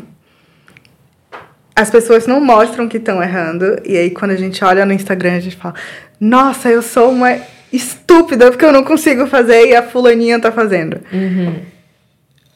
as 1.77 1.91
pessoas 1.91 2.27
não 2.27 2.41
mostram 2.41 2.89
que 2.89 2.99
estão 2.99 3.23
errando. 3.23 3.81
E 3.85 3.97
aí, 3.97 4.11
quando 4.11 4.31
a 4.31 4.37
gente 4.37 4.65
olha 4.65 4.87
no 4.87 4.93
Instagram, 4.93 5.37
a 5.37 5.41
gente 5.41 5.57
fala: 5.57 5.75
Nossa, 6.21 6.69
eu 6.69 6.83
sou 6.83 7.11
uma 7.11 7.37
estúpida 7.73 8.51
porque 8.51 8.65
eu 8.65 8.73
não 8.73 8.85
consigo 8.85 9.27
fazer 9.27 9.67
e 9.67 9.75
a 9.75 9.83
fulaninha 9.83 10.41
tá 10.41 10.53
fazendo. 10.53 11.01
Uhum. 11.13 11.61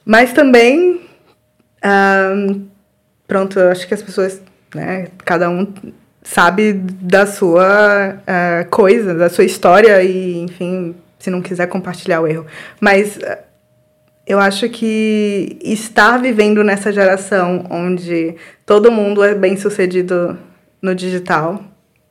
Mas 0.05 0.33
também. 0.33 1.01
Um, 1.85 2.69
pronto, 3.29 3.61
eu 3.61 3.71
acho 3.71 3.87
que 3.87 3.95
as 3.95 4.03
pessoas, 4.03 4.43
né? 4.75 5.09
Cada 5.25 5.49
um 5.51 5.73
sabe 6.23 6.73
da 6.73 7.27
sua 7.27 8.17
uh, 8.17 8.69
coisa, 8.71 9.15
da 9.15 9.29
sua 9.29 9.45
história 9.45 10.03
e, 10.03 10.39
enfim, 10.39 10.97
se 11.19 11.31
não 11.31 11.41
quiser 11.41 11.69
compartilhar 11.69 12.21
o 12.21 12.27
erro. 12.27 12.47
Mas 12.81 13.17
uh, 13.19 13.39
eu 14.27 14.41
acho 14.41 14.69
que 14.69 15.59
estar 15.63 16.19
vivendo 16.19 16.65
nessa 16.65 16.93
geração 16.93 17.65
onde 17.71 18.35
todo 18.67 18.91
mundo 18.91 19.23
é 19.23 19.35
bem 19.35 19.57
sucedido 19.57 20.39
no 20.83 20.95
digital, 20.95 21.63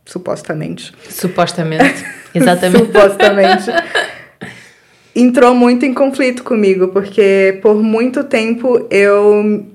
supostamente. 0.05 0.93
Supostamente, 1.09 2.05
exatamente. 2.33 2.85
supostamente. 2.85 3.65
entrou 5.15 5.55
muito 5.55 5.83
em 5.83 5.95
conflito 5.95 6.43
comigo, 6.43 6.89
porque 6.89 7.59
por 7.63 7.81
muito 7.81 8.23
tempo 8.23 8.85
eu 8.91 9.65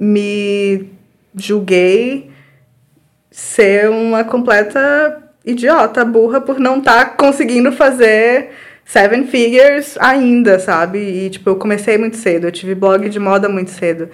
me 0.00 0.88
julguei 1.36 2.30
ser 3.30 3.90
uma 3.90 4.24
completa 4.24 5.22
idiota, 5.44 6.04
burra, 6.04 6.40
por 6.40 6.58
não 6.58 6.78
estar 6.78 7.04
tá 7.04 7.10
conseguindo 7.10 7.70
fazer 7.70 8.50
seven 8.84 9.26
figures 9.26 9.96
ainda, 10.00 10.58
sabe? 10.58 10.98
E, 10.98 11.30
tipo, 11.30 11.50
eu 11.50 11.56
comecei 11.56 11.98
muito 11.98 12.16
cedo, 12.16 12.46
eu 12.46 12.52
tive 12.52 12.74
blog 12.74 13.08
de 13.08 13.18
moda 13.18 13.48
muito 13.48 13.70
cedo. 13.70 14.08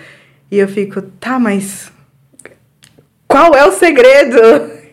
E 0.50 0.58
eu 0.58 0.68
fico, 0.68 1.00
tá, 1.00 1.38
mas 1.38 1.90
qual 3.28 3.54
é 3.54 3.64
o 3.64 3.72
segredo? 3.72 4.38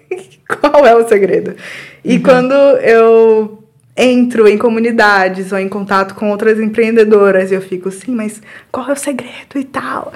qual 0.47 0.85
é 0.85 0.95
o 0.95 1.07
segredo? 1.07 1.55
E 2.03 2.17
uhum. 2.17 2.23
quando 2.23 2.53
eu 2.53 3.62
entro 3.95 4.47
em 4.47 4.57
comunidades 4.57 5.51
ou 5.51 5.59
em 5.59 5.69
contato 5.69 6.15
com 6.15 6.31
outras 6.31 6.59
empreendedoras, 6.59 7.51
eu 7.51 7.61
fico, 7.61 7.91
sim, 7.91 8.11
mas 8.11 8.41
qual 8.71 8.89
é 8.89 8.93
o 8.93 8.95
segredo 8.95 9.55
e 9.55 9.63
tal? 9.63 10.11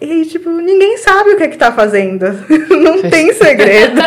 E, 0.00 0.26
tipo, 0.26 0.50
ninguém 0.50 0.98
sabe 0.98 1.30
o 1.30 1.36
que 1.36 1.44
é 1.44 1.48
que 1.48 1.56
tá 1.56 1.72
fazendo. 1.72 2.26
Não 2.68 3.02
tem 3.02 3.32
segredo. 3.32 4.00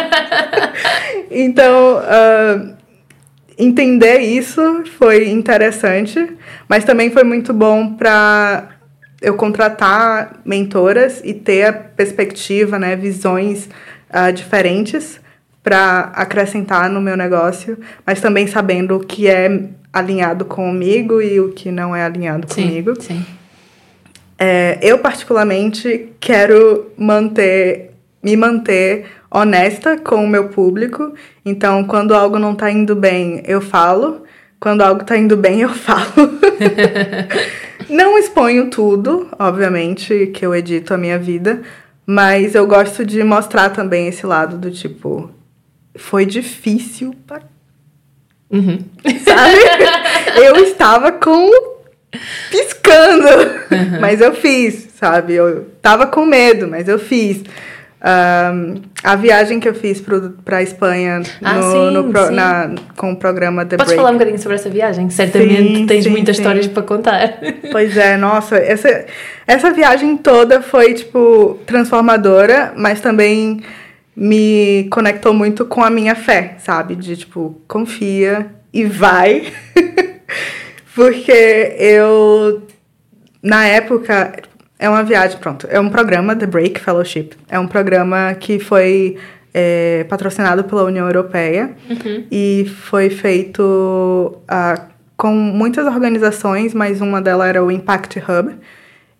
então, 1.31 1.97
uh, 1.97 2.75
entender 3.57 4.19
isso 4.19 4.83
foi 4.97 5.29
interessante, 5.29 6.37
mas 6.69 6.83
também 6.83 7.09
foi 7.09 7.23
muito 7.23 7.53
bom 7.53 7.95
para 7.95 8.69
eu 9.19 9.33
contratar 9.33 10.41
mentoras 10.45 11.21
e 11.23 11.33
ter 11.33 11.63
a 11.63 11.73
perspectiva, 11.73 12.77
né, 12.77 12.95
visões 12.95 13.67
uh, 14.11 14.31
diferentes 14.31 15.19
para 15.67 16.13
acrescentar 16.15 16.89
no 16.89 17.01
meu 17.01 17.17
negócio, 17.17 17.77
mas 18.05 18.21
também 18.21 18.47
sabendo 18.47 18.95
o 18.95 18.99
que 19.01 19.27
é 19.27 19.67
alinhado 19.91 20.45
comigo 20.45 21.21
e 21.21 21.41
o 21.41 21.49
que 21.51 21.73
não 21.73 21.93
é 21.93 22.05
alinhado 22.05 22.47
sim, 22.47 22.61
comigo. 22.61 22.93
Sim. 23.01 23.25
É, 24.39 24.79
eu 24.81 24.97
particularmente 24.99 26.13
quero 26.21 26.89
manter, 26.97 27.91
me 28.23 28.37
manter 28.37 29.07
honesta 29.29 29.97
com 29.97 30.23
o 30.23 30.27
meu 30.27 30.47
público. 30.47 31.13
Então, 31.43 31.83
quando 31.83 32.15
algo 32.15 32.39
não 32.39 32.55
tá 32.55 32.71
indo 32.71 32.95
bem, 32.95 33.43
eu 33.45 33.59
falo. 33.59 34.23
Quando 34.61 34.83
algo 34.83 35.03
tá 35.03 35.17
indo 35.17 35.35
bem, 35.35 35.59
eu 35.59 35.69
falo. 35.75 36.39
não 37.89 38.17
exponho 38.17 38.69
tudo, 38.69 39.27
obviamente, 39.37 40.27
que 40.27 40.45
eu 40.45 40.55
edito 40.55 40.93
a 40.93 40.97
minha 40.97 41.19
vida, 41.19 41.61
mas 42.05 42.55
eu 42.55 42.65
gosto 42.65 43.05
de 43.05 43.21
mostrar 43.21 43.71
também 43.71 44.07
esse 44.07 44.25
lado 44.25 44.57
do 44.57 44.71
tipo, 44.71 45.29
foi 45.97 46.25
difícil 46.25 47.15
pra... 47.25 47.41
Uhum. 48.49 48.79
Sabe? 49.23 49.57
eu 50.41 50.55
estava 50.63 51.11
com 51.11 51.49
piscando, 52.49 53.27
uhum. 53.71 53.99
mas 53.99 54.21
eu 54.21 54.33
fiz, 54.33 54.89
sabe? 54.95 55.33
Eu 55.33 55.65
tava 55.81 56.07
com 56.07 56.25
medo, 56.25 56.67
mas 56.67 56.87
eu 56.87 56.97
fiz. 56.97 57.43
Um, 57.99 58.75
a 59.03 59.15
viagem 59.15 59.59
que 59.59 59.67
eu 59.67 59.73
fiz 59.73 59.99
para 60.45 60.57
a 60.57 60.61
Espanha 60.61 61.23
ah, 61.41 61.53
no, 61.55 61.71
sim, 61.71 61.91
no 61.91 62.03
pro. 62.11 62.31
Na, 62.31 62.69
com 62.95 63.11
o 63.11 63.15
programa 63.15 63.65
The 63.65 63.75
Podes 63.75 63.87
Break. 63.87 63.97
falar 63.97 64.11
um 64.11 64.13
bocadinho 64.13 64.39
sobre 64.39 64.55
essa 64.55 64.69
viagem? 64.69 65.09
Certamente 65.09 65.77
sim, 65.77 65.85
tens 65.87 66.03
sim, 66.03 66.09
muitas 66.11 66.37
histórias 66.37 66.67
para 66.67 66.83
contar. 66.83 67.39
Pois 67.71 67.97
é, 67.97 68.15
nossa, 68.15 68.55
essa, 68.55 69.05
essa 69.47 69.71
viagem 69.71 70.15
toda 70.15 70.61
foi, 70.61 70.93
tipo, 70.93 71.59
transformadora, 71.65 72.71
mas 72.77 73.01
também 73.01 73.61
me 74.17 74.87
conectou 74.89 75.31
muito 75.31 75.63
com 75.63 75.83
a 75.83 75.91
minha 75.91 76.15
fé, 76.15 76.55
sabe? 76.57 76.95
De, 76.95 77.15
tipo, 77.15 77.61
confia 77.67 78.47
e 78.73 78.83
vai. 78.83 79.53
Porque 80.95 81.75
eu, 81.77 82.63
na 83.43 83.67
época, 83.67 84.33
é 84.79 84.89
uma 84.89 85.03
viagem, 85.03 85.37
pronto. 85.37 85.67
É 85.69 85.79
um 85.79 85.89
programa, 85.89 86.35
The 86.35 86.47
Break 86.47 86.79
Fellowship. 86.79 87.33
É 87.47 87.59
um 87.59 87.67
programa 87.67 88.33
que 88.33 88.57
foi 88.57 89.17
é, 89.53 90.03
patrocinado 90.09 90.63
pela 90.63 90.83
União 90.83 91.05
Europeia 91.05 91.75
uhum. 91.87 92.25
e 92.31 92.65
foi 92.65 93.11
feito 93.11 93.61
uh, 93.61 94.81
com 95.15 95.31
muitas 95.31 95.85
organizações, 95.85 96.73
mas 96.73 97.01
uma 97.01 97.21
delas 97.21 97.49
era 97.49 97.63
o 97.63 97.69
Impact 97.69 98.17
Hub. 98.17 98.55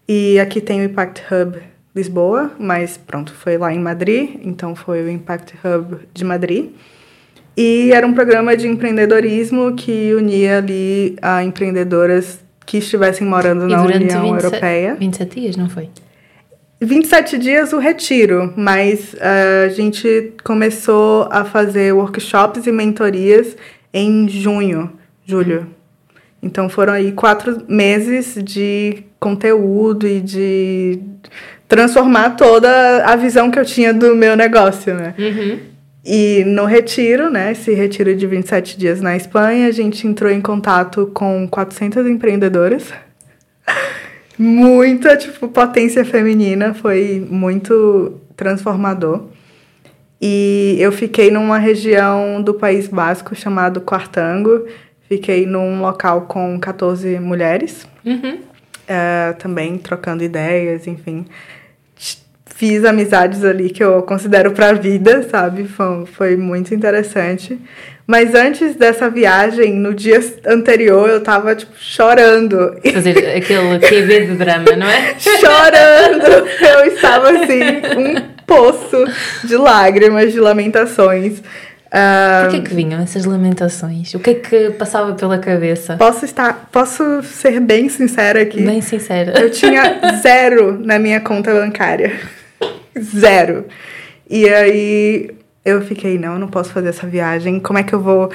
E 0.10 0.40
aqui 0.40 0.60
tem 0.60 0.82
o 0.82 0.84
Impact 0.86 1.24
Hub 1.32 1.60
Lisboa, 1.98 2.52
mas 2.58 2.98
pronto, 2.98 3.34
foi 3.34 3.58
lá 3.58 3.74
em 3.74 3.80
Madrid, 3.80 4.40
então 4.44 4.76
foi 4.76 5.04
o 5.04 5.10
Impact 5.10 5.56
Hub 5.64 5.98
de 6.14 6.24
Madrid. 6.24 6.70
E 7.56 7.92
era 7.92 8.06
um 8.06 8.14
programa 8.14 8.56
de 8.56 8.68
empreendedorismo 8.68 9.74
que 9.76 10.14
unia 10.14 10.60
ali 10.60 11.18
a 11.22 11.44
empreendedoras 11.44 12.40
que 12.66 12.78
estivessem 12.78 13.26
morando 13.26 13.68
e 13.68 13.72
na 13.72 13.82
União 13.82 14.22
27, 14.22 14.46
Europeia. 14.46 14.96
27 14.96 15.40
dias, 15.40 15.58
não 15.58 15.70
foi? 15.70 15.90
27 16.80 17.38
dias 17.40 17.74
o 17.74 17.80
retiro, 17.80 18.54
mas 18.56 19.14
uh, 19.16 19.66
a 19.66 19.70
gente 19.70 20.34
começou 20.44 21.28
a 21.32 21.44
fazer 21.44 21.92
workshops 21.94 22.68
e 22.68 22.72
mentorias 22.72 23.58
em 23.92 24.30
junho, 24.30 24.92
julho. 25.26 25.68
Então 26.44 26.70
foram 26.70 26.94
aí 26.94 27.12
quatro 27.12 27.64
meses 27.68 28.36
de 28.44 29.04
conteúdo 29.20 30.08
e 30.08 30.22
de 30.22 31.00
transformar 31.68 32.32
toda 32.32 33.06
a 33.06 33.16
visão 33.16 33.52
que 33.52 33.60
eu 33.60 33.66
tinha 33.66 33.94
do 33.94 34.16
meu 34.16 34.36
negócio, 34.36 34.94
né? 34.94 35.14
Uhum. 35.18 35.60
E 36.06 36.44
no 36.46 36.64
retiro, 36.64 37.30
né, 37.30 37.52
esse 37.52 37.74
retiro 37.74 38.16
de 38.16 38.26
27 38.26 38.78
dias 38.78 39.02
na 39.02 39.18
Espanha, 39.18 39.68
a 39.68 39.72
gente 39.72 40.08
entrou 40.08 40.32
em 40.32 40.40
contato 40.40 41.12
com 41.14 41.46
400 41.50 42.08
empreendedoras. 42.08 42.94
Muita, 44.40 45.18
tipo, 45.18 45.50
potência 45.50 46.06
feminina, 46.06 46.74
foi 46.74 47.26
muito 47.30 48.22
transformador. 48.38 49.26
E 50.22 50.78
eu 50.80 50.92
fiquei 50.92 51.30
numa 51.30 51.58
região 51.58 52.42
do 52.42 52.54
País 52.54 52.88
Basco 52.88 53.36
chamado 53.36 53.82
Quartango. 53.82 54.66
Fiquei 55.10 55.46
num 55.46 55.82
local 55.82 56.22
com 56.22 56.60
14 56.60 57.20
mulheres. 57.20 57.88
Uhum. 58.06 58.40
Uh, 58.88 59.36
também 59.38 59.78
trocando 59.78 60.24
ideias, 60.24 60.88
enfim 60.88 61.26
fiz 62.58 62.84
amizades 62.84 63.44
ali 63.44 63.70
que 63.70 63.84
eu 63.84 64.02
considero 64.02 64.52
para 64.52 64.70
a 64.70 64.74
vida, 64.74 65.22
sabe? 65.30 65.66
Foi, 65.66 66.06
foi 66.08 66.36
muito 66.36 66.74
interessante. 66.74 67.60
Mas 68.08 68.34
antes 68.34 68.76
dessa 68.76 69.10
viagem, 69.12 69.74
no 69.74 69.94
dia 69.94 70.20
anterior, 70.48 71.08
eu 71.08 71.22
tava, 71.22 71.54
tipo, 71.56 71.74
chorando. 71.78 72.76
Fazer 72.94 73.36
aquele 73.36 73.78
QB 73.80 74.26
de 74.26 74.36
drama, 74.36 74.76
não 74.76 74.88
é? 74.88 75.14
chorando! 75.20 76.48
Eu 76.60 76.86
estava, 76.86 77.30
assim, 77.30 77.62
um 77.96 78.22
poço 78.48 79.06
de 79.44 79.56
lágrimas, 79.56 80.34
de 80.34 80.40
lamentações. 80.40 81.44
Um, 81.88 82.44
Por 82.44 82.52
que 82.52 82.58
é 82.58 82.62
que 82.62 82.74
vinham 82.74 83.02
essas 83.02 83.24
lamentações? 83.24 84.14
O 84.14 84.20
que 84.20 84.30
é 84.32 84.34
que 84.34 84.72
passava 84.72 85.14
pela 85.14 85.38
cabeça? 85.38 85.96
Posso 85.96 86.26
estar, 86.26 86.68
posso 86.72 87.24
ser 87.24 87.62
bem 87.62 87.88
sincera 87.88 88.42
aqui? 88.42 88.62
Bem 88.62 88.82
sincera. 88.82 89.40
Eu 89.40 89.50
tinha 89.50 90.00
zero 90.22 90.78
na 90.84 91.00
minha 91.00 91.22
conta 91.22 91.54
bancária. 91.54 92.20
Zero. 93.00 93.66
E 94.30 94.50
aí 94.50 95.32
eu 95.64 95.82
fiquei, 95.82 96.18
não, 96.18 96.34
eu 96.34 96.40
não 96.40 96.48
posso 96.50 96.72
fazer 96.72 96.90
essa 96.90 97.08
viagem. 97.08 97.60
Como 97.60 97.80
é 97.80 97.84
que 97.84 97.94
eu 97.94 98.02
vou. 98.02 98.32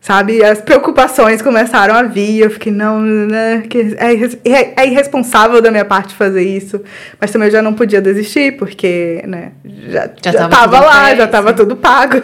Sabe? 0.00 0.44
As 0.44 0.60
preocupações 0.60 1.42
começaram 1.42 1.94
a 1.94 2.02
vir. 2.02 2.40
Eu 2.40 2.50
fiquei, 2.50 2.72
não, 2.72 3.00
né? 3.00 3.64
Que 3.68 3.96
é, 3.98 4.82
é 4.82 4.86
irresponsável 4.86 5.60
da 5.60 5.70
minha 5.70 5.84
parte 5.84 6.14
fazer 6.14 6.42
isso. 6.42 6.80
Mas 7.20 7.30
também 7.30 7.48
eu 7.48 7.52
já 7.52 7.62
não 7.62 7.74
podia 7.74 8.00
desistir, 8.00 8.56
porque, 8.56 9.22
né? 9.26 9.52
Já, 9.88 10.10
já, 10.22 10.32
já 10.32 10.48
tava, 10.48 10.80
lá, 10.80 11.06
pé, 11.06 11.16
já 11.16 11.26
tava 11.26 11.52
tudo 11.52 11.76
pago. 11.76 12.22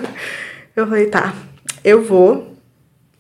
Eu 0.81 0.87
falei, 0.87 1.07
tá, 1.07 1.35
eu 1.85 2.03
vou. 2.03 2.57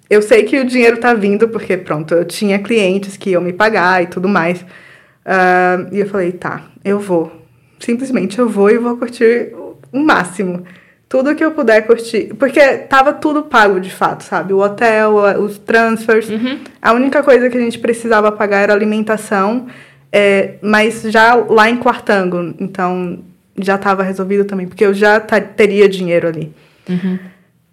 Eu 0.08 0.22
sei 0.22 0.42
que 0.42 0.58
o 0.58 0.64
dinheiro 0.64 0.98
tá 0.98 1.14
vindo, 1.14 1.48
porque, 1.48 1.76
pronto, 1.76 2.14
eu 2.14 2.24
tinha 2.24 2.58
clientes 2.58 3.16
que 3.16 3.30
iam 3.30 3.42
me 3.42 3.52
pagar 3.52 4.02
e 4.02 4.06
tudo 4.06 4.28
mais. 4.28 4.60
Uh, 4.62 5.92
e 5.92 6.00
eu 6.00 6.06
falei, 6.06 6.32
tá, 6.32 6.64
eu 6.84 6.98
vou 6.98 7.40
simplesmente 7.80 8.38
eu 8.38 8.48
vou 8.48 8.70
e 8.70 8.78
vou 8.78 8.96
curtir 8.96 9.52
o 9.90 9.98
máximo. 9.98 10.64
Tudo 11.08 11.34
que 11.34 11.44
eu 11.44 11.50
puder 11.50 11.84
curtir. 11.86 12.32
Porque 12.38 12.60
tava 12.78 13.12
tudo 13.12 13.42
pago 13.42 13.80
de 13.80 13.90
fato, 13.90 14.22
sabe? 14.22 14.52
O 14.52 14.58
hotel, 14.58 15.16
os 15.40 15.58
transfers. 15.58 16.28
Uhum. 16.28 16.60
A 16.80 16.92
única 16.92 17.22
coisa 17.22 17.50
que 17.50 17.58
a 17.58 17.60
gente 17.60 17.80
precisava 17.80 18.30
pagar 18.30 18.60
era 18.60 18.72
alimentação, 18.72 19.66
é, 20.12 20.54
mas 20.62 21.02
já 21.02 21.34
lá 21.34 21.68
em 21.68 21.76
Quartango. 21.78 22.54
Então 22.60 23.24
já 23.58 23.74
estava 23.74 24.04
resolvido 24.04 24.44
também, 24.44 24.68
porque 24.68 24.84
eu 24.84 24.94
já 24.94 25.18
teria 25.18 25.88
dinheiro 25.88 26.28
ali. 26.28 26.52
Uhum. 26.88 27.18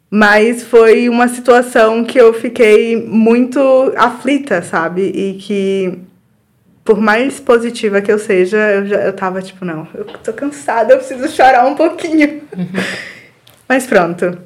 Mas 0.10 0.64
foi 0.64 1.10
uma 1.10 1.28
situação 1.28 2.04
que 2.04 2.18
eu 2.18 2.34
fiquei 2.34 2.96
muito 2.96 3.60
aflita, 3.98 4.62
sabe? 4.62 5.02
E 5.04 5.34
que, 5.34 6.00
por 6.86 6.98
mais 7.00 7.40
positiva 7.42 8.00
que 8.02 8.12
eu 8.12 8.18
seja, 8.18 8.58
eu, 8.58 8.86
já, 8.86 8.96
eu 9.02 9.14
tava 9.14 9.42
tipo, 9.42 9.66
não, 9.66 9.86
eu 9.94 10.06
tô 10.06 10.32
cansada, 10.32 10.94
eu 10.94 10.98
preciso 10.98 11.28
chorar 11.28 11.66
um 11.68 11.76
pouquinho. 11.76 12.42
Mas 13.68 13.86
pronto. 13.86 14.38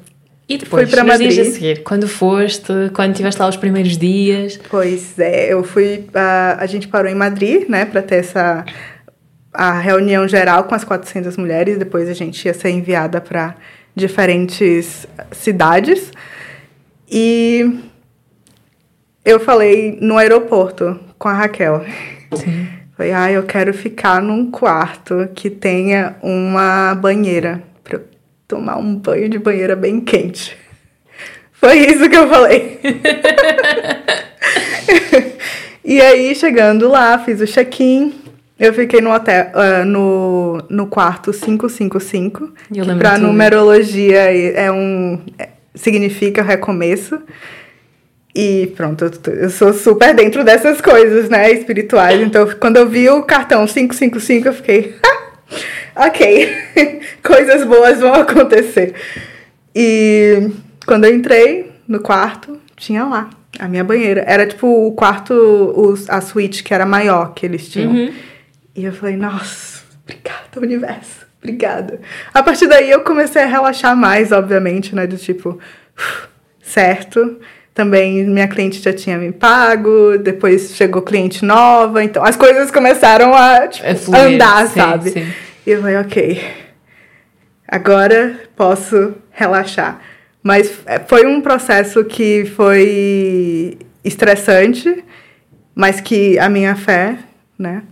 E 0.48 0.58
depois, 0.58 0.88
Fui 0.90 0.96
pra 0.96 1.04
nos 1.04 1.18
dias 1.18 1.34
a 1.34 1.38
Madrid. 1.38 1.54
seguir, 1.54 1.82
quando 1.84 2.08
foste, 2.08 2.72
quando 2.92 3.12
estiveste 3.12 3.40
lá 3.40 3.48
os 3.48 3.56
primeiros 3.56 3.96
dias, 3.96 4.58
Pois 4.68 5.16
é, 5.18 5.52
eu 5.52 5.62
fui. 5.62 6.04
A, 6.12 6.56
a 6.58 6.66
gente 6.66 6.88
parou 6.88 7.10
em 7.10 7.14
Madrid, 7.14 7.68
né, 7.68 7.84
pra 7.84 8.02
ter 8.02 8.16
essa. 8.16 8.64
A 9.54 9.78
reunião 9.78 10.26
geral 10.26 10.64
com 10.64 10.74
as 10.74 10.82
400 10.82 11.36
mulheres. 11.36 11.78
Depois 11.78 12.08
a 12.08 12.14
gente 12.14 12.44
ia 12.44 12.54
ser 12.54 12.70
enviada 12.70 13.20
para 13.20 13.54
diferentes 13.94 15.06
cidades. 15.30 16.12
E 17.10 17.80
eu 19.24 19.38
falei 19.38 19.98
no 20.00 20.18
aeroporto 20.18 20.98
com 21.18 21.28
a 21.28 21.34
Raquel. 21.34 21.84
Sim. 22.34 22.68
Falei, 22.96 23.12
ah, 23.12 23.30
eu 23.30 23.42
quero 23.42 23.72
ficar 23.72 24.22
num 24.22 24.50
quarto 24.50 25.28
que 25.34 25.50
tenha 25.50 26.16
uma 26.22 26.94
banheira 26.94 27.62
eu 27.90 28.04
tomar 28.46 28.78
um 28.78 28.94
banho 28.94 29.28
de 29.28 29.38
banheira 29.38 29.76
bem 29.76 30.00
quente. 30.00 30.56
Foi 31.52 31.78
isso 31.78 32.08
que 32.08 32.16
eu 32.16 32.28
falei. 32.28 32.80
e 35.84 36.00
aí, 36.00 36.34
chegando 36.34 36.88
lá, 36.88 37.18
fiz 37.18 37.40
o 37.40 37.46
check-in. 37.46 38.21
Eu 38.62 38.72
fiquei 38.72 39.00
no 39.00 39.12
hotel, 39.12 39.50
ah, 39.54 39.84
no, 39.84 40.62
no 40.70 40.86
quarto 40.86 41.32
555. 41.32 42.52
Eu 42.72 42.84
que 42.84 42.94
pra 42.94 43.14
tudo. 43.14 43.26
numerologia 43.26 44.20
é 44.54 44.70
um. 44.70 45.20
é- 45.36 45.48
significa 45.74 46.44
recomeço. 46.44 47.18
E 48.32 48.72
pronto, 48.76 49.10
eu, 49.32 49.50
sou 49.50 49.72
super 49.74 50.14
dentro 50.14 50.44
dessas 50.44 50.80
coisas, 50.80 51.28
né, 51.28 51.50
espirituais. 51.50 52.20
Então, 52.20 52.48
quando 52.60 52.76
eu 52.76 52.88
vi 52.88 53.10
o 53.10 53.24
cartão 53.24 53.66
555, 53.66 54.46
eu 54.46 54.52
fiquei, 54.52 54.94
"Ah, 55.04 56.06
ok, 56.06 56.48
coisas 57.20 57.64
boas 57.64 57.98
vão 57.98 58.14
acontecer. 58.14 58.94
E 59.74 60.50
quando 60.86 61.04
eu 61.06 61.12
entrei 61.14 61.72
no 61.88 61.98
quarto, 61.98 62.56
tinha 62.76 63.04
lá 63.04 63.28
a 63.58 63.66
minha 63.66 63.82
banheira. 63.82 64.22
Era 64.24 64.46
tipo 64.46 64.68
o 64.86 64.92
quarto, 64.92 65.34
os, 65.34 66.08
a 66.08 66.20
suíte 66.20 66.62
que 66.62 66.72
era 66.72 66.86
maior 66.86 67.34
que 67.34 67.44
eles 67.44 67.68
tinham. 67.68 67.90
Uhum. 67.90 68.12
E 68.74 68.84
eu 68.84 68.92
falei, 68.92 69.16
nossa, 69.16 69.82
obrigada, 70.02 70.58
universo, 70.58 71.26
obrigada. 71.42 72.00
A 72.32 72.42
partir 72.42 72.66
daí 72.66 72.90
eu 72.90 73.02
comecei 73.02 73.42
a 73.42 73.46
relaxar 73.46 73.96
mais, 73.96 74.32
obviamente, 74.32 74.94
né? 74.94 75.06
Do 75.06 75.16
tipo, 75.16 75.58
certo. 76.62 77.38
Também 77.74 78.24
minha 78.24 78.46
cliente 78.48 78.82
já 78.82 78.92
tinha 78.92 79.16
me 79.16 79.32
pago, 79.32 80.18
depois 80.18 80.74
chegou 80.76 81.00
cliente 81.00 81.42
nova, 81.42 82.04
então 82.04 82.22
as 82.22 82.36
coisas 82.36 82.70
começaram 82.70 83.34
a, 83.34 83.66
tipo, 83.66 83.88
A 83.88 83.94
fluir, 83.94 84.20
andar, 84.34 84.66
sim, 84.68 84.80
sabe? 84.80 85.10
sim. 85.10 85.32
E 85.66 85.70
eu 85.70 85.80
falei, 85.80 85.96
ok, 85.96 86.42
agora 87.66 88.40
posso 88.54 89.14
relaxar. 89.30 90.00
Mas 90.42 90.80
é, 90.84 90.98
foi 90.98 91.24
um 91.24 91.40
processo 91.40 92.04
que 92.04 92.44
foi 92.56 93.78
estressante, 94.04 95.02
mas 95.74 96.00
que 96.00 96.38
a 96.38 96.48
minha 96.50 96.74
fé, 96.74 97.16
né? 97.58 97.82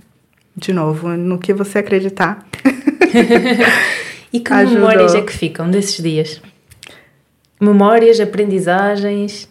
De 0.60 0.72
novo, 0.72 1.08
no 1.08 1.38
que 1.38 1.52
você 1.52 1.78
acreditar. 1.78 2.46
E 4.32 4.38
que 4.38 4.52
Ajudou. 4.52 4.78
memórias 4.78 5.14
é 5.14 5.22
que 5.22 5.32
ficam 5.32 5.68
desses 5.68 6.00
dias? 6.00 6.40
Memórias, 7.60 8.20
aprendizagens. 8.20 9.48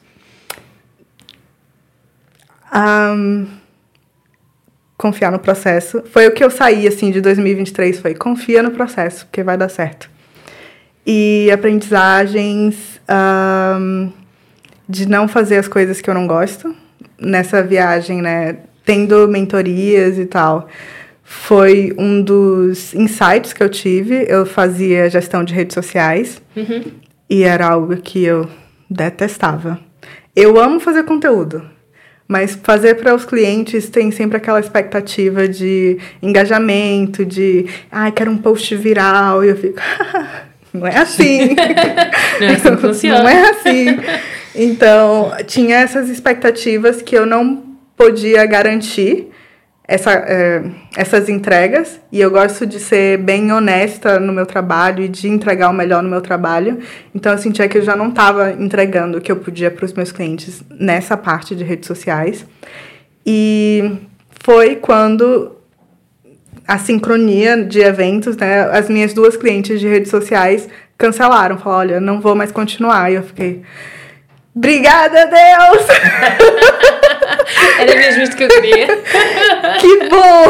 Ahn, 2.72 3.46
confiar 4.98 5.32
no 5.32 5.40
processo. 5.40 6.02
Foi 6.12 6.28
o 6.28 6.32
que 6.32 6.44
eu 6.44 6.50
saí, 6.50 6.88
assim, 6.88 7.12
de 7.12 7.20
2023, 7.20 8.00
foi 8.00 8.14
confia 8.16 8.64
no 8.64 8.72
processo, 8.72 9.26
porque 9.26 9.44
vai 9.44 9.58
dar 9.58 9.70
certo. 9.70 10.10
E 11.06 11.50
aprendizagens 11.52 13.02
ahn, 13.08 14.12
de 14.88 15.08
não 15.08 15.28
fazer 15.28 15.58
as 15.58 15.68
coisas 15.68 16.00
que 16.00 16.10
eu 16.10 16.14
não 16.14 16.26
gosto. 16.26 16.74
Nessa 17.20 17.62
viagem, 17.62 18.22
né, 18.22 18.60
tendo 18.86 19.28
mentorias 19.28 20.18
e 20.18 20.26
tal, 20.26 20.70
foi 21.32 21.94
um 21.96 22.24
dos 22.24 22.92
insights 22.96 23.54
que 23.54 23.62
eu 23.62 23.70
tive. 23.70 24.26
Eu 24.28 24.48
fazia 24.48 25.08
gestão 25.12 25.44
de 25.44 25.54
redes 25.54 25.76
sociais. 25.76 26.42
Uhum. 26.58 26.86
E 27.30 27.44
era 27.44 27.68
algo 27.68 27.96
que 27.98 28.24
eu 28.24 28.50
detestava. 28.90 29.80
Eu 30.36 30.60
amo 30.60 30.80
fazer 30.80 31.04
conteúdo, 31.04 31.62
mas 32.28 32.58
fazer 32.64 32.96
para 32.96 33.14
os 33.14 33.26
clientes 33.26 33.90
tem 33.90 34.10
sempre 34.10 34.38
aquela 34.38 34.60
expectativa 34.60 35.48
de 35.48 36.00
engajamento, 36.20 37.24
de, 37.24 37.68
ai, 37.92 38.12
quero 38.12 38.32
um 38.32 38.38
post 38.38 38.76
viral, 38.76 39.46
e 39.46 39.50
eu 39.50 39.56
fico, 39.56 39.80
não 40.74 40.88
é 40.88 40.98
assim. 40.98 41.50
Não 42.42 42.48
é 42.48 42.54
assim 42.54 42.76
que 42.76 42.78
funciona. 42.78 43.20
Não 43.22 43.30
é 43.30 43.50
assim. 43.52 43.86
Então, 44.56 45.32
tinha 45.46 45.78
essas 45.78 46.10
expectativas 46.10 47.04
que 47.04 47.16
eu 47.16 47.26
não 47.26 47.64
podia 47.96 48.46
garantir 48.46 49.29
essa, 49.90 50.12
eh, 50.12 50.62
essas 50.96 51.28
entregas 51.30 52.00
e 52.12 52.22
eu 52.22 52.30
gosto 52.30 52.64
de 52.64 52.80
ser 52.80 53.18
bem 53.18 53.52
honesta 53.52 54.20
no 54.20 54.32
meu 54.32 54.46
trabalho 54.46 55.04
e 55.04 55.08
de 55.08 55.28
entregar 55.28 55.68
o 55.68 55.74
melhor 55.74 56.04
no 56.04 56.10
meu 56.10 56.22
trabalho. 56.22 56.78
Então 57.14 57.32
eu 57.32 57.40
sentia 57.40 57.68
que 57.68 57.80
eu 57.80 57.82
já 57.82 57.96
não 57.96 58.10
estava 58.10 58.52
entregando 58.52 59.18
o 59.18 59.22
que 59.22 59.32
eu 59.32 59.38
podia 59.38 59.72
para 59.72 59.84
os 59.84 59.94
meus 59.94 60.12
clientes 60.12 60.64
nessa 60.70 61.18
parte 61.18 61.56
de 61.56 61.64
redes 61.64 61.88
sociais. 61.88 62.46
E 63.26 63.98
foi 64.44 64.76
quando 64.76 65.56
a 66.68 66.78
sincronia 66.78 67.64
de 67.64 67.80
eventos, 67.80 68.38
né? 68.38 68.70
As 68.72 68.90
minhas 68.90 69.12
duas 69.12 69.36
clientes 69.36 69.80
de 69.80 69.88
redes 69.88 70.12
sociais 70.12 70.70
cancelaram, 71.00 71.58
falaram, 71.58 71.94
olha, 71.96 72.00
não 72.00 72.22
vou 72.22 72.36
mais 72.36 72.52
continuar. 72.52 73.12
E 73.12 73.16
eu 73.16 73.24
fiquei, 73.24 73.64
obrigada, 74.56 75.26
Deus! 75.26 75.88
Era 77.80 77.96
mesmo 77.96 78.24
isto 78.24 78.36
que 78.36 78.44
eu 78.44 78.48
queria. 78.48 78.88
que 79.80 80.10
bom! 80.10 80.46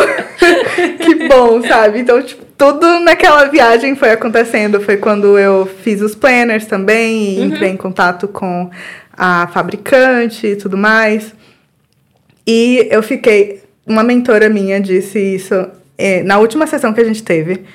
que 0.98 1.28
bom, 1.28 1.62
sabe? 1.62 2.00
Então, 2.00 2.22
tipo, 2.22 2.46
tudo 2.58 3.00
naquela 3.00 3.46
viagem 3.46 3.96
foi 3.96 4.12
acontecendo. 4.12 4.82
Foi 4.82 4.98
quando 4.98 5.38
eu 5.38 5.66
fiz 5.66 6.02
os 6.02 6.16
planners 6.16 6.66
também 6.66 7.36
e 7.36 7.42
entrei 7.42 7.70
em 7.70 7.78
contato 7.78 8.28
com 8.28 8.70
a 9.18 9.48
fabricante 9.48 10.48
e 10.48 10.56
tudo 10.56 10.78
mais. 10.78 11.34
E 12.46 12.88
eu 12.90 13.04
fiquei. 13.04 13.62
Uma 13.86 14.04
mentora 14.04 14.50
minha 14.50 14.80
disse 14.80 15.18
isso 15.18 15.68
eh, 15.98 16.22
na 16.22 16.38
última 16.38 16.68
sessão 16.68 16.94
que 16.94 17.02
a 17.02 17.04
gente 17.04 17.24
teve. 17.24 17.66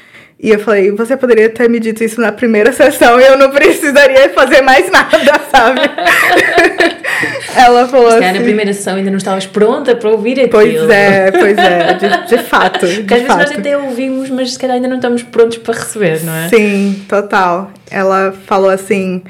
E 0.44 0.50
eu 0.50 0.58
falei, 0.58 0.90
você 0.90 1.16
poderia 1.16 1.48
ter 1.48 1.70
me 1.70 1.80
dito 1.80 2.04
isso 2.04 2.20
na 2.20 2.30
primeira 2.30 2.70
sessão 2.70 3.18
e 3.18 3.24
eu 3.24 3.38
não 3.38 3.48
precisaria 3.50 4.28
fazer 4.28 4.60
mais 4.60 4.90
nada, 4.90 5.40
sabe? 5.50 5.80
Ela 7.56 7.88
falou 7.88 8.10
Se 8.10 8.16
assim. 8.18 8.36
na 8.36 8.44
primeira 8.44 8.70
sessão 8.74 8.96
ainda 8.96 9.10
não 9.10 9.16
estavas 9.16 9.46
pronta 9.46 9.96
para 9.96 10.10
ouvir 10.10 10.32
aquilo. 10.32 10.50
Pois 10.50 10.90
é, 10.90 11.30
pois 11.30 11.56
é, 11.56 11.94
de, 11.94 12.26
de 12.26 12.38
fato. 12.42 12.84
De 12.86 12.96
Porque 12.96 13.14
às 13.14 13.20
vezes 13.22 13.26
fato. 13.26 13.38
nós 13.38 13.58
até 13.58 13.78
ouvimos, 13.78 14.28
mas 14.28 14.52
se 14.52 14.58
calhar 14.58 14.76
ainda 14.76 14.86
não 14.86 14.96
estamos 14.96 15.22
prontos 15.22 15.56
para 15.56 15.78
receber, 15.78 16.22
não 16.22 16.34
é? 16.34 16.48
Sim, 16.50 17.02
total. 17.08 17.70
Ela 17.90 18.34
falou 18.44 18.68
assim: 18.68 19.22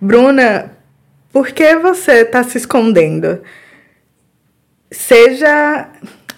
Bruna, 0.00 0.72
por 1.30 1.48
que 1.48 1.76
você 1.76 2.24
tá 2.24 2.42
se 2.42 2.56
escondendo? 2.56 3.38
Seja. 4.90 5.88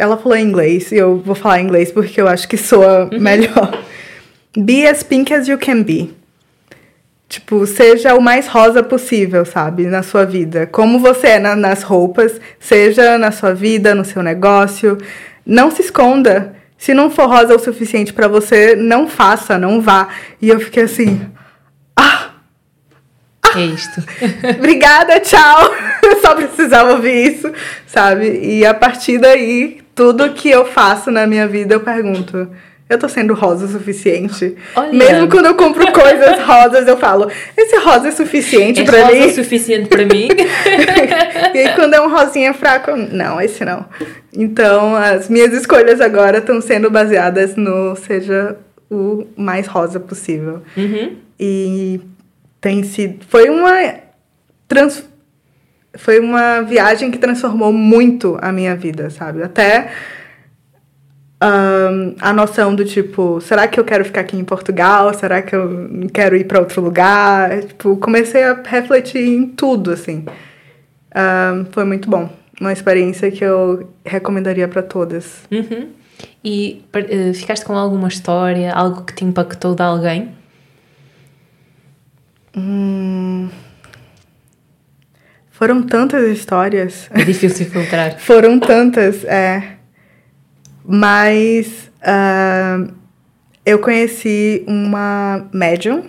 Ela 0.01 0.17
falou 0.17 0.37
em 0.37 0.43
inglês, 0.45 0.91
e 0.91 0.97
eu 0.97 1.19
vou 1.25 1.37
falar 1.37 1.61
em 1.61 1.65
inglês 1.65 1.93
porque 1.93 2.21
eu 2.21 2.27
acho 2.27 2.49
que 2.49 2.57
soa 2.57 3.09
melhor. 3.13 3.85
Be 4.57 4.87
as 4.89 5.03
pink 5.03 5.33
as 5.35 5.49
you 5.49 5.59
can 5.59 5.83
be. 5.83 6.15
Tipo, 7.29 7.67
seja 7.67 8.15
o 8.15 8.21
mais 8.23 8.47
rosa 8.47 8.83
possível, 8.83 9.45
sabe? 9.45 9.85
Na 9.87 10.03
sua 10.03 10.25
vida. 10.25 10.67
Como 10.67 10.99
você 11.01 11.27
é 11.29 11.39
na- 11.39 11.57
nas 11.57 11.83
roupas, 11.83 12.41
seja 12.61 13.19
na 13.19 13.33
sua 13.33 13.53
vida, 13.53 13.95
no 13.95 14.05
seu 14.05 14.23
negócio. 14.23 14.97
Não 15.45 15.71
se 15.71 15.83
esconda. 15.83 16.55
Se 16.79 16.95
não 16.95 17.11
for 17.11 17.27
rosa 17.29 17.55
o 17.55 17.59
suficiente 17.59 18.13
pra 18.13 18.29
você, 18.29 18.77
não 18.77 19.09
faça, 19.09 19.59
não 19.59 19.81
vá. 19.81 20.09
E 20.41 20.49
eu 20.49 20.61
fiquei 20.61 20.85
assim. 20.85 21.21
Ah, 21.97 22.31
É 23.57 23.61
isto. 23.61 24.03
obrigada, 24.59 25.19
tchau. 25.21 25.75
Eu 26.05 26.21
só 26.21 26.35
precisava 26.35 26.93
ouvir 26.93 27.33
isso, 27.33 27.51
sabe? 27.87 28.39
E 28.41 28.65
a 28.67 28.73
partir 28.75 29.19
daí, 29.19 29.81
tudo 29.95 30.33
que 30.35 30.49
eu 30.51 30.65
faço 30.67 31.11
na 31.11 31.27
minha 31.27 31.49
vida, 31.49 31.75
eu 31.75 31.81
pergunto: 31.81 32.49
eu 32.89 32.99
tô 32.99 33.09
sendo 33.09 33.35
rosa 33.35 33.67
o 33.67 33.69
suficiente. 33.69 34.57
Olha. 34.75 34.93
Mesmo 34.93 35.29
quando 35.29 35.47
eu 35.47 35.55
compro 35.57 35.91
coisas 35.93 36.41
rosas, 36.41 36.87
eu 36.87 36.97
falo, 36.97 37.29
esse 37.57 37.77
rosa 37.79 38.09
é 38.09 38.11
suficiente 38.13 38.81
É 38.81 38.85
pra 38.85 39.03
rosa 39.07 39.19
mim. 39.19 39.27
o 39.27 39.35
suficiente 39.35 39.89
para 39.89 40.05
mim? 40.05 40.29
e 41.53 41.59
aí, 41.59 41.75
quando 41.75 41.95
é 41.95 42.01
um 42.01 42.09
rosinha 42.09 42.55
fraco, 42.55 42.93
não, 42.97 43.41
esse 43.41 43.65
não. 43.65 43.85
Então, 44.33 44.95
as 44.95 45.29
minhas 45.29 45.53
escolhas 45.53 46.01
agora 46.01 46.39
estão 46.39 46.61
sendo 46.61 46.89
baseadas 46.89 47.57
no 47.57 47.97
seja 47.97 48.57
o 48.89 49.27
mais 49.37 49.67
rosa 49.67 49.99
possível. 49.99 50.63
Uhum. 50.77 51.17
E 51.41 52.01
tem 52.61 52.85
sido. 52.85 53.25
Foi 53.29 53.51
uma. 53.51 53.95
Trans, 54.69 55.03
foi 55.97 56.21
uma 56.21 56.63
viagem 56.63 57.11
que 57.11 57.19
transformou 57.19 57.73
muito 57.73 58.39
a 58.41 58.53
minha 58.53 58.77
vida, 58.77 59.11
sabe? 59.11 59.43
Até 59.43 59.91
ahn, 61.41 62.15
a 62.21 62.33
noção 62.33 62.75
do 62.75 62.85
tipo, 62.85 63.41
será 63.41 63.69
que 63.69 63.79
eu 63.79 63.85
quero 63.85 64.05
ficar 64.05 64.23
aqui 64.23 64.37
em 64.37 64.45
Portugal? 64.45 65.13
Será 65.15 65.43
que 65.43 65.55
eu 65.55 65.89
quero 66.13 66.37
ir 66.37 66.45
para 66.45 66.61
outro 66.61 66.83
lugar? 66.83 67.63
Tipo, 67.63 67.97
comecei 67.97 68.43
a 68.45 68.63
refletir 68.63 69.27
em 69.27 69.47
tudo, 69.47 69.93
assim. 69.93 70.25
Ahn, 71.15 71.67
foi 71.71 71.85
muito 71.85 72.09
bom. 72.09 72.31
Uma 72.61 72.73
experiência 72.73 73.31
que 73.31 73.45
eu 73.45 73.91
recomendaria 74.05 74.67
para 74.67 74.83
todas. 74.83 75.43
Uhum. 75.51 75.89
E 76.43 76.85
eh, 76.93 77.33
ficaste 77.35 77.65
com 77.65 77.75
alguma 77.75 78.09
história, 78.09 78.73
algo 78.73 79.05
que 79.05 79.15
te 79.15 79.25
impactou 79.25 79.75
de 79.75 79.83
alguém? 79.83 80.35
Hum, 82.57 83.51
foram 85.57 85.83
tantas 85.83 86.23
histórias. 86.29 87.09
É 87.11 87.25
difícil 87.25 87.65
filtrar. 87.65 88.17
Foram 88.21 88.61
tantas, 88.61 89.25
é. 89.25 89.76
Mas 90.87 91.91
ah, 92.03 92.87
eu 93.65 93.81
conheci 93.81 94.65
uma 94.69 95.49
médium 95.53 96.05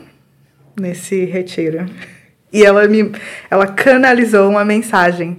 nesse 0.79 1.25
retiro. 1.25 1.85
E 2.49 2.63
ela 2.63 2.87
me 2.87 3.11
ela 3.51 3.67
canalizou 3.67 4.49
uma 4.49 4.63
mensagem. 4.63 5.37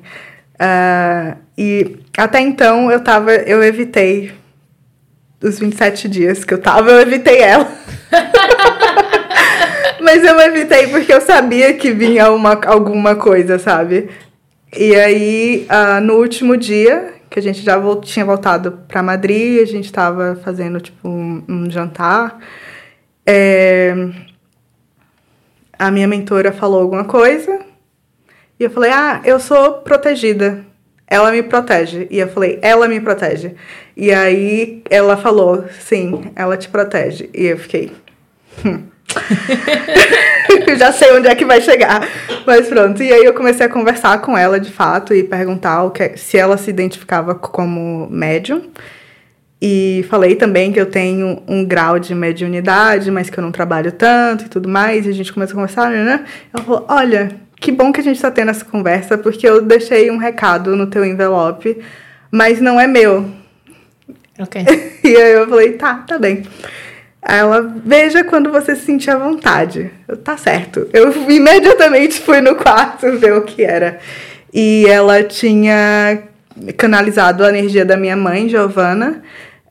Ah, 0.59 1.37
e 1.57 1.97
até 2.17 2.39
então 2.39 2.93
eu 2.93 3.01
tava. 3.01 3.33
Eu 3.33 3.65
evitei 3.65 4.31
os 5.43 5.59
27 5.59 6.07
dias 6.07 6.45
que 6.45 6.53
eu 6.53 6.59
tava, 6.59 6.91
eu 6.91 7.01
evitei 7.01 7.39
ela. 7.39 7.67
Mas 10.03 10.23
eu 10.23 10.39
evitei 10.39 10.89
porque 10.89 11.13
eu 11.13 11.21
sabia 11.23 11.73
que 11.75 11.93
vinha 11.93 12.31
uma, 12.31 12.61
alguma 12.67 13.17
coisa, 13.17 13.59
sabe? 13.59 14.11
E 14.77 14.95
aí, 14.95 15.67
ah, 15.69 16.01
no 16.01 16.15
último 16.15 16.57
dia, 16.57 17.15
que 17.41 17.49
a 17.49 17.53
gente 17.53 17.65
já 17.65 17.81
tinha 18.03 18.25
voltado 18.25 18.73
pra 18.89 19.03
Madrid, 19.03 19.61
a 19.63 19.67
gente 19.67 19.93
tava 19.93 20.37
fazendo, 20.43 20.81
tipo, 20.81 21.09
um, 21.09 21.43
um 21.49 21.71
jantar. 21.71 22.39
é, 23.27 23.95
A 25.79 25.91
minha 25.91 26.09
mentora 26.09 26.53
falou 26.53 26.81
alguma 26.83 27.05
coisa. 27.05 27.61
E 28.59 28.65
eu 28.65 28.71
falei, 28.71 28.91
ah, 28.91 29.21
eu 29.25 29.39
sou 29.39 29.75
protegida. 29.75 30.65
Ela 31.07 31.31
me 31.31 31.43
protege. 31.43 32.07
E 32.11 32.19
eu 32.19 32.29
falei, 32.29 32.59
ela 32.61 32.89
me 32.89 33.01
protege. 33.01 33.55
E 33.97 34.13
aí 34.13 34.83
ela 34.91 35.17
falou, 35.17 35.65
sim, 35.81 36.31
ela 36.35 36.57
te 36.57 36.69
protege. 36.69 37.31
E 37.33 37.47
eu 37.47 37.59
fiquei. 37.59 37.93
"Hum." 38.65 38.83
Eu 40.67 40.77
já 40.79 40.93
sei 40.93 41.13
onde 41.13 41.29
é 41.29 41.35
que 41.35 41.45
vai 41.45 41.61
chegar. 41.61 42.07
Mas 42.47 42.69
pronto. 42.69 43.03
E 43.03 43.13
aí 43.13 43.25
eu 43.25 43.35
comecei 43.35 43.67
a 43.67 43.69
conversar 43.69 44.21
com 44.21 44.37
ela 44.37 44.59
de 44.59 44.71
fato 44.71 45.15
e 45.15 45.23
perguntar 45.23 45.83
o 45.85 45.91
que, 45.91 46.17
se 46.17 46.37
ela 46.37 46.57
se 46.57 46.71
identificava 46.71 47.35
como 47.35 48.09
médium. 48.11 48.63
E 49.61 50.05
falei 50.09 50.37
também 50.37 50.73
que 50.73 50.81
eu 50.81 50.87
tenho 50.87 51.43
um 51.49 51.65
grau 51.65 51.99
de 51.99 52.15
mediunidade, 52.15 53.11
mas 53.11 53.29
que 53.29 53.39
eu 53.39 53.43
não 53.43 53.51
trabalho 53.51 53.91
tanto 53.91 54.45
e 54.45 54.49
tudo 54.49 54.69
mais. 54.69 55.07
E 55.07 55.09
a 55.09 55.13
gente 55.13 55.33
começou 55.33 55.53
a 55.55 55.57
conversar, 55.57 55.91
né? 55.91 56.25
Ela 56.55 56.65
falou: 56.65 56.87
Olha, 56.89 57.31
que 57.61 57.73
bom 57.73 57.93
que 57.93 58.01
a 58.01 58.05
gente 58.05 58.21
tá 58.21 58.31
tendo 58.31 58.51
essa 58.51 58.65
conversa, 58.65 59.19
porque 59.19 59.49
eu 59.49 59.61
deixei 59.61 60.11
um 60.11 60.17
recado 60.17 60.77
no 60.77 60.87
teu 60.87 61.05
envelope, 61.05 61.79
mas 62.31 62.61
não 62.61 62.79
é 62.79 62.87
meu. 62.87 63.29
Ok. 64.39 64.65
E 65.09 65.17
aí 65.17 65.33
eu 65.33 65.49
falei, 65.49 65.73
tá, 65.73 66.05
tá 66.07 66.19
bem. 66.19 66.43
Ela, 67.23 67.63
veja 67.85 68.23
quando 68.25 68.51
você 68.51 68.77
se 68.77 68.87
sentir 68.87 69.11
à 69.11 69.17
vontade. 69.17 69.91
Tá 70.25 70.37
certo. 70.37 70.89
Eu 70.93 71.13
imediatamente 71.29 72.21
fui 72.21 72.41
no 72.41 72.55
quarto 72.55 73.11
ver 73.19 73.35
o 73.35 73.43
que 73.43 73.65
era. 73.65 73.99
E 74.53 74.87
ela 74.89 75.23
tinha 75.23 76.23
canalizado 76.77 77.45
a 77.45 77.49
energia 77.49 77.85
da 77.85 77.97
minha 77.97 78.17
mãe, 78.17 78.49
Giovana. 78.49 79.23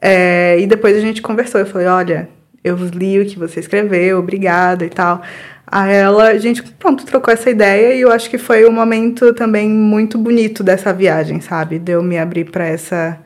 é, 0.01 0.57
e 0.59 0.67
depois 0.67 0.95
a 0.95 0.99
gente 0.99 1.21
conversou. 1.21 1.59
Eu 1.59 1.65
falei, 1.65 1.87
olha, 1.87 2.29
eu 2.63 2.75
li 2.75 3.19
o 3.19 3.25
que 3.25 3.39
você 3.39 3.59
escreveu, 3.59 4.19
obrigada 4.19 4.85
e 4.85 4.89
tal. 4.89 5.21
Aí 5.69 5.93
ela, 5.95 6.29
a 6.29 6.37
gente, 6.37 6.63
pronto, 6.63 7.05
trocou 7.05 7.33
essa 7.33 7.49
ideia 7.49 7.93
e 7.93 8.01
eu 8.01 8.11
acho 8.11 8.29
que 8.29 8.37
foi 8.37 8.65
um 8.65 8.71
momento 8.71 9.33
também 9.33 9.69
muito 9.69 10.17
bonito 10.17 10.63
dessa 10.63 10.93
viagem, 10.93 11.41
sabe? 11.41 11.77
De 11.79 11.91
eu 11.91 12.01
me 12.01 12.17
abrir 12.17 12.45
para 12.45 12.65
essa, 12.65 13.19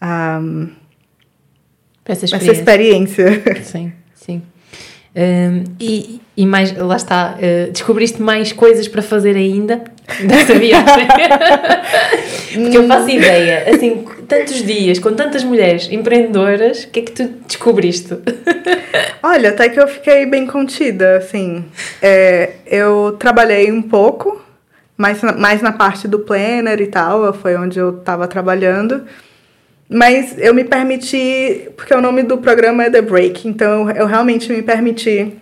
ah, 0.00 0.40
Para 2.04 2.12
essa 2.12 2.24
essa 2.24 2.36
experiência. 2.36 3.22
experiência. 3.22 3.62
Sim, 3.64 3.92
sim. 4.14 4.42
Hum, 5.14 5.64
e, 5.78 6.22
e 6.34 6.46
mais, 6.46 6.74
lá 6.74 6.96
está, 6.96 7.36
eh, 7.38 7.68
descobriste 7.70 8.22
mais 8.22 8.50
coisas 8.50 8.88
para 8.88 9.02
fazer 9.02 9.36
ainda 9.36 9.84
dessa 10.24 10.54
viagem? 10.54 11.06
Porque 12.54 12.78
eu 12.78 12.86
faço 12.88 13.10
ideia, 13.10 13.64
assim, 13.74 14.06
tantos 14.26 14.62
dias, 14.64 14.98
com 14.98 15.12
tantas 15.12 15.44
mulheres 15.44 15.86
empreendedoras, 15.92 16.84
o 16.84 16.88
que 16.88 17.00
é 17.00 17.02
que 17.02 17.12
tu 17.12 17.28
descobriste? 17.46 18.16
Olha, 19.22 19.50
até 19.50 19.68
que 19.68 19.78
eu 19.78 19.86
fiquei 19.86 20.24
bem 20.24 20.46
contida, 20.46 21.18
assim. 21.18 21.62
É, 22.00 22.52
eu 22.66 23.14
trabalhei 23.18 23.70
um 23.70 23.82
pouco, 23.82 24.40
mais 24.96 25.20
na, 25.22 25.32
mais 25.32 25.60
na 25.60 25.72
parte 25.72 26.08
do 26.08 26.20
planner 26.20 26.80
e 26.80 26.86
tal, 26.86 27.34
foi 27.34 27.54
onde 27.56 27.78
eu 27.78 27.98
estava 27.98 28.26
trabalhando. 28.26 29.04
Mas 29.92 30.34
eu 30.38 30.54
me 30.54 30.64
permiti, 30.64 31.68
porque 31.76 31.94
o 31.94 32.00
nome 32.00 32.22
do 32.22 32.38
programa 32.38 32.84
é 32.84 32.90
The 32.90 33.02
Break, 33.02 33.46
então 33.46 33.90
eu 33.90 34.06
realmente 34.06 34.50
me 34.50 34.62
permiti 34.62 35.36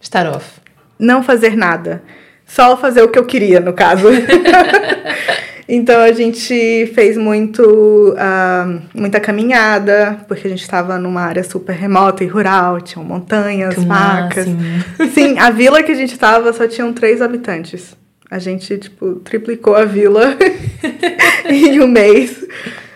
Estar 0.00 0.26
off. 0.26 0.60
não 0.98 1.22
fazer 1.22 1.56
nada. 1.56 2.02
Só 2.46 2.76
fazer 2.76 3.02
o 3.02 3.08
que 3.08 3.18
eu 3.18 3.24
queria, 3.24 3.58
no 3.60 3.72
caso. 3.72 4.06
então 5.68 6.00
a 6.02 6.12
gente 6.12 6.90
fez 6.94 7.16
muito, 7.16 8.14
ah, 8.18 8.80
muita 8.94 9.18
caminhada, 9.18 10.18
porque 10.28 10.46
a 10.46 10.50
gente 10.50 10.60
estava 10.62 10.98
numa 10.98 11.22
área 11.22 11.42
super 11.42 11.74
remota 11.74 12.22
e 12.22 12.26
rural, 12.26 12.80
tinham 12.80 13.04
montanhas, 13.04 13.74
Que 13.74 13.80
vacas. 13.80 14.46
máximo. 14.46 14.84
Sim, 15.14 15.38
a 15.38 15.50
vila 15.50 15.82
que 15.82 15.92
a 15.92 15.94
gente 15.96 16.12
estava 16.12 16.52
só 16.52 16.66
tinham 16.68 16.92
três 16.92 17.22
habitantes. 17.22 17.96
A 18.30 18.38
gente, 18.38 18.76
tipo, 18.76 19.14
triplicou 19.16 19.74
a 19.76 19.84
vila 19.84 20.36
em 21.48 21.80
um 21.80 21.86
mês. 21.88 22.44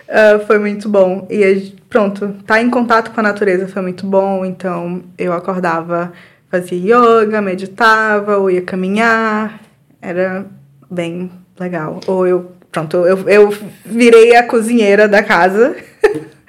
Ah, 0.08 0.40
foi 0.46 0.58
muito 0.58 0.88
bom. 0.88 1.26
E 1.30 1.74
pronto, 1.88 2.34
tá 2.46 2.60
em 2.60 2.70
contato 2.70 3.10
com 3.10 3.20
a 3.20 3.22
natureza 3.22 3.68
foi 3.68 3.82
muito 3.82 4.06
bom. 4.06 4.44
Então 4.44 5.02
eu 5.18 5.32
acordava, 5.32 6.12
fazia 6.50 6.78
yoga, 6.78 7.42
meditava, 7.42 8.38
ou 8.38 8.50
ia 8.50 8.62
caminhar. 8.62 9.60
Era 10.00 10.46
bem 10.90 11.30
legal. 11.60 12.00
Ou 12.06 12.26
eu, 12.26 12.52
pronto, 12.72 12.96
eu, 13.06 13.28
eu 13.28 13.54
virei 13.84 14.34
a 14.34 14.42
cozinheira 14.42 15.06
da 15.06 15.22
casa. 15.22 15.76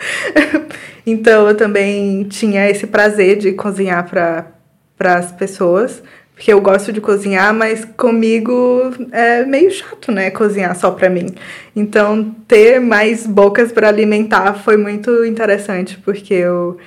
então 1.06 1.48
eu 1.48 1.56
também 1.56 2.24
tinha 2.26 2.70
esse 2.70 2.88
prazer 2.88 3.38
de 3.38 3.52
cozinhar 3.54 4.08
para 4.10 5.16
as 5.18 5.32
pessoas. 5.34 6.02
Porque 6.40 6.54
eu 6.54 6.62
gosto 6.62 6.94
de 6.94 7.02
cozinhar, 7.02 7.54
mas 7.54 7.84
comigo 7.98 8.94
é 9.12 9.44
meio 9.44 9.70
chato, 9.72 10.10
né? 10.10 10.32
Cozinhar 10.32 10.74
só 10.74 10.90
pra 10.90 11.10
mim. 11.10 11.36
Então, 11.76 12.34
ter 12.48 12.80
mais 12.80 13.28
bocas 13.28 13.74
para 13.74 13.90
alimentar 13.90 14.54
foi 14.54 14.78
muito 14.78 15.26
interessante, 15.26 15.98
porque 15.98 16.34
eu, 16.34 16.78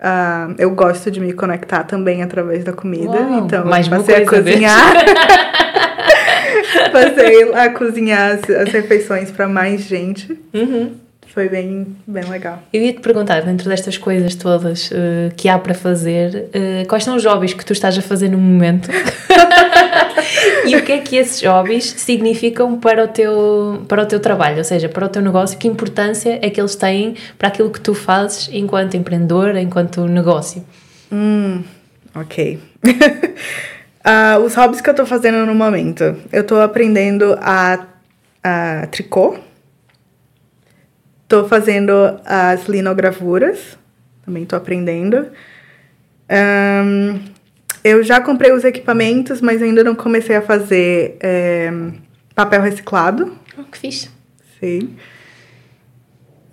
ah, 0.00 0.54
eu 0.56 0.70
gosto 0.70 1.10
de 1.10 1.20
me 1.20 1.34
conectar 1.34 1.84
também 1.84 2.22
através 2.22 2.64
da 2.64 2.72
comida. 2.72 3.12
Uau, 3.12 3.44
então, 3.44 3.68
passei 3.90 4.22
a 4.22 4.26
cozinhar. 4.26 4.94
passei 6.90 7.52
a 7.52 7.68
cozinhar 7.74 8.38
as, 8.38 8.48
as 8.48 8.72
refeições 8.72 9.30
para 9.30 9.46
mais 9.46 9.82
gente. 9.82 10.32
Uhum. 10.54 10.94
Foi 11.34 11.48
bem, 11.48 11.96
bem 12.06 12.22
legal. 12.30 12.62
Eu 12.72 12.80
ia 12.80 12.92
te 12.92 13.00
perguntar, 13.00 13.42
dentro 13.42 13.68
destas 13.68 13.98
coisas 13.98 14.36
todas 14.36 14.88
eh, 14.92 15.32
que 15.36 15.48
há 15.48 15.58
para 15.58 15.74
fazer, 15.74 16.48
eh, 16.52 16.84
quais 16.88 17.02
são 17.02 17.16
os 17.16 17.24
hobbies 17.24 17.52
que 17.52 17.64
tu 17.64 17.72
estás 17.72 17.98
a 17.98 18.00
fazer 18.00 18.28
no 18.28 18.38
momento? 18.38 18.88
e 20.64 20.76
o 20.76 20.84
que 20.84 20.92
é 20.92 20.98
que 20.98 21.16
esses 21.16 21.42
hobbies 21.42 21.86
significam 21.96 22.78
para 22.78 23.02
o, 23.02 23.08
teu, 23.08 23.84
para 23.88 24.04
o 24.04 24.06
teu 24.06 24.20
trabalho, 24.20 24.58
ou 24.58 24.64
seja, 24.64 24.88
para 24.88 25.06
o 25.06 25.08
teu 25.08 25.20
negócio? 25.20 25.58
Que 25.58 25.66
importância 25.66 26.38
é 26.40 26.48
que 26.48 26.60
eles 26.60 26.76
têm 26.76 27.16
para 27.36 27.48
aquilo 27.48 27.68
que 27.68 27.80
tu 27.80 27.94
fazes 27.94 28.48
enquanto 28.52 28.96
empreendedora, 28.96 29.60
enquanto 29.60 30.06
negócio? 30.06 30.64
Hum, 31.10 31.64
ok. 32.14 32.60
Ah, 34.06 34.38
os 34.38 34.54
hobbies 34.54 34.82
que 34.82 34.90
eu 34.90 34.94
tô 34.94 35.06
fazendo 35.06 35.46
no 35.46 35.54
momento. 35.54 36.14
Eu 36.30 36.44
tô 36.44 36.60
aprendendo 36.60 37.38
a, 37.40 37.86
a 38.42 38.86
tricô. 38.88 39.38
Tô 41.34 41.48
fazendo 41.48 41.92
as 42.24 42.66
linogravuras, 42.66 43.76
também 44.24 44.44
tô 44.44 44.54
aprendendo. 44.54 45.32
Um, 46.30 47.18
eu 47.82 48.04
já 48.04 48.20
comprei 48.20 48.52
os 48.52 48.62
equipamentos, 48.62 49.40
mas 49.40 49.60
ainda 49.60 49.82
não 49.82 49.96
comecei 49.96 50.36
a 50.36 50.42
fazer 50.42 51.16
é, 51.20 51.72
papel 52.36 52.62
reciclado. 52.62 53.36
Oh, 53.58 53.64
que 53.64 53.78
fixe. 53.78 54.10
Sim. 54.60 54.94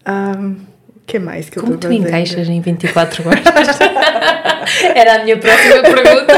Um, 0.03 0.53
o 0.95 1.01
que 1.05 1.19
mais 1.19 1.47
que 1.47 1.59
Como 1.59 1.73
eu 1.73 1.77
tô 1.77 1.88
tu 1.88 1.91
fazendo? 1.93 2.07
encaixas 2.07 2.49
em 2.49 2.59
24 2.59 3.27
horas? 3.27 3.43
Era 4.95 5.21
a 5.21 5.23
minha 5.23 5.38
próxima 5.38 5.82
pergunta. 5.84 6.34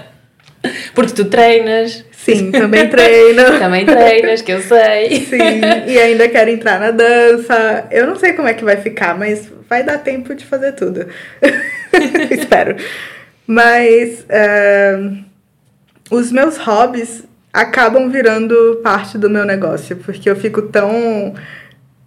Porque 0.94 1.12
tu 1.12 1.26
treinas, 1.26 2.06
Sim, 2.24 2.52
também 2.52 2.88
treino. 2.88 3.42
também 3.58 3.84
treinas, 3.84 4.42
que 4.42 4.52
eu 4.52 4.60
sei. 4.60 5.26
Sim, 5.26 5.60
e 5.86 5.98
ainda 5.98 6.28
quero 6.28 6.50
entrar 6.50 6.78
na 6.78 6.90
dança. 6.92 7.86
Eu 7.90 8.06
não 8.06 8.16
sei 8.16 8.32
como 8.32 8.48
é 8.48 8.54
que 8.54 8.64
vai 8.64 8.76
ficar, 8.76 9.18
mas 9.18 9.50
vai 9.68 9.82
dar 9.82 9.98
tempo 9.98 10.34
de 10.34 10.44
fazer 10.44 10.72
tudo. 10.72 11.06
Espero. 12.30 12.76
Mas 13.46 14.24
eh, 14.28 14.98
os 16.10 16.30
meus 16.30 16.56
hobbies 16.58 17.24
acabam 17.52 18.08
virando 18.08 18.80
parte 18.82 19.18
do 19.18 19.28
meu 19.28 19.44
negócio, 19.44 19.96
porque 19.96 20.30
eu 20.30 20.36
fico 20.36 20.62
tão 20.62 21.34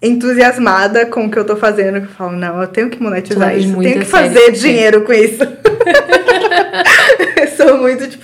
entusiasmada 0.01 1.05
com 1.05 1.25
o 1.25 1.31
que 1.31 1.37
eu 1.37 1.45
tô 1.45 1.55
fazendo 1.55 1.99
que 2.01 2.07
eu 2.07 2.11
falo, 2.11 2.37
não, 2.37 2.61
eu 2.61 2.67
tenho 2.67 2.89
que 2.89 3.01
monetizar 3.01 3.57
isso, 3.57 3.77
tenho 3.79 3.99
que 3.99 4.05
fazer 4.05 4.55
sim. 4.55 4.69
dinheiro 4.69 5.01
com 5.01 5.13
isso. 5.13 5.43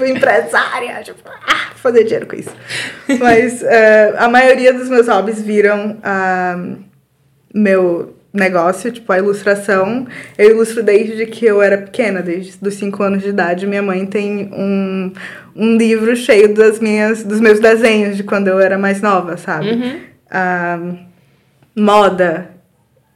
tipo, 0.05 0.17
empresária, 0.17 1.01
tipo, 1.03 1.19
ah, 1.27 1.71
fazer 1.75 2.03
dinheiro 2.03 2.27
com 2.27 2.35
isso. 2.35 2.55
Mas 3.19 3.63
eh, 3.63 4.13
a 4.17 4.27
maioria 4.27 4.73
dos 4.73 4.89
meus 4.89 5.07
hobbies 5.07 5.41
viram 5.41 5.97
ah, 6.03 6.57
meu 7.53 8.15
negócio, 8.33 8.91
tipo, 8.91 9.11
a 9.11 9.17
ilustração. 9.17 10.07
Eu 10.37 10.51
ilustro 10.51 10.83
desde 10.83 11.25
que 11.25 11.45
eu 11.45 11.61
era 11.61 11.77
pequena, 11.77 12.21
desde 12.21 12.57
os 12.65 12.73
5 12.75 13.03
anos 13.03 13.23
de 13.23 13.29
idade. 13.29 13.67
Minha 13.67 13.81
mãe 13.81 14.05
tem 14.05 14.49
um, 14.53 15.11
um 15.55 15.77
livro 15.77 16.15
cheio 16.15 16.53
das 16.53 16.79
minhas, 16.79 17.23
dos 17.23 17.39
meus 17.39 17.59
desenhos 17.59 18.17
de 18.17 18.23
quando 18.23 18.47
eu 18.47 18.59
era 18.59 18.77
mais 18.77 19.01
nova, 19.01 19.37
sabe? 19.37 20.01
Ah, 20.29 20.79
moda 21.75 22.60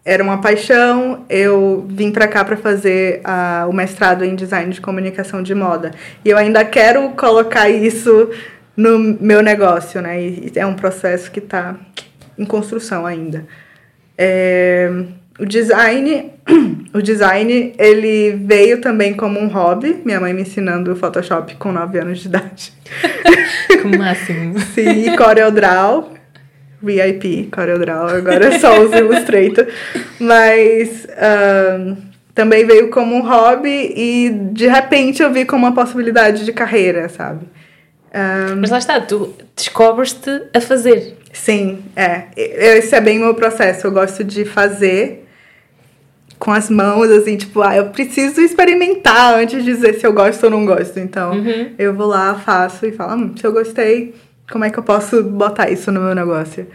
era 0.06 0.24
uma 0.24 0.40
paixão. 0.40 1.26
Eu 1.28 1.86
vim 1.90 2.12
pra 2.12 2.28
cá 2.28 2.46
pra 2.46 2.56
fazer 2.56 3.22
ah, 3.24 3.66
o 3.68 3.74
mestrado 3.74 4.24
em 4.24 4.36
design 4.36 4.72
de 4.72 4.80
comunicação 4.80 5.42
de 5.42 5.56
moda. 5.56 5.92
E 6.24 6.30
eu 6.30 6.38
ainda 6.38 6.64
quero 6.64 7.10
colocar 7.10 7.68
isso 7.70 8.30
no 8.78 9.00
meu 9.20 9.42
negócio, 9.42 10.00
né? 10.02 10.22
E 10.22 10.52
é 10.56 10.66
um 10.66 10.76
processo 10.76 11.32
que 11.32 11.42
tá 11.42 11.76
em 12.38 12.46
construção 12.46 13.06
ainda. 13.06 13.48
É, 14.18 14.90
o 15.40 15.46
design, 15.46 16.32
o 16.94 17.02
design, 17.02 17.74
ele 17.78 18.40
veio 18.46 18.80
também 18.80 19.14
como 19.14 19.40
um 19.40 19.48
hobby. 19.48 20.02
Minha 20.06 20.20
mãe 20.20 20.34
me 20.34 20.44
ensinando 20.44 20.96
Photoshop 20.96 21.56
com 21.56 21.72
9 21.72 22.00
anos 22.00 22.20
de 22.20 22.28
idade. 22.28 22.74
Que 23.68 23.98
máximo. 23.98 24.60
Sim, 24.74 25.12
e 25.12 25.18
CorelDRAW. 25.18 26.15
VIP, 26.86 27.50
CorelDRAW, 27.52 28.08
agora 28.10 28.46
eu 28.46 28.60
só 28.60 28.82
uso 28.82 28.94
Illustrator. 28.96 29.68
Mas 30.20 31.08
também 32.34 32.66
veio 32.66 32.90
como 32.90 33.16
um 33.16 33.22
hobby 33.22 33.94
e 33.96 34.30
de 34.52 34.68
repente 34.68 35.24
eu 35.24 35.32
vi 35.32 35.46
como 35.46 35.66
uma 35.66 35.74
possibilidade 35.74 36.46
de 36.46 36.54
carreira, 36.54 37.10
sabe? 37.10 37.46
Ahn, 38.14 38.56
Mas 38.62 38.70
lá 38.70 38.78
está, 38.78 39.02
tu 39.02 39.34
descobres-te 39.56 40.44
a 40.54 40.62
fazer. 40.62 41.18
Sim, 41.34 41.80
é. 41.96 42.24
Esse 42.38 42.96
é 42.96 43.02
bem 43.02 43.18
o 43.18 43.22
meu 43.22 43.36
processo. 43.36 43.88
Eu 43.88 43.92
gosto 43.92 44.24
de 44.24 44.46
fazer 44.46 45.26
com 46.40 46.52
as 46.52 46.70
mãos, 46.70 47.10
assim, 47.10 47.38
tipo, 47.38 47.62
ah, 47.62 47.76
eu 47.76 47.86
preciso 47.88 48.42
experimentar 48.42 49.36
antes 49.36 49.64
de 49.64 49.74
dizer 49.74 49.96
se 49.96 50.06
eu 50.06 50.14
gosto 50.14 50.44
ou 50.46 50.50
não 50.50 50.66
gosto. 50.66 51.00
Então, 51.00 51.34
eu 51.78 51.94
vou 51.94 52.08
lá, 52.08 52.36
faço 52.36 52.86
e 52.86 52.92
falo, 52.92 53.16
hum, 53.16 53.34
se 53.38 53.46
eu 53.46 53.52
gostei, 53.52 54.14
como 54.50 54.64
é 54.64 54.70
que 54.70 54.78
eu 54.78 54.84
posso 54.84 55.24
botar 55.24 55.70
isso 55.70 55.92
no 55.92 56.02
meu 56.02 56.16
negócio? 56.16 56.68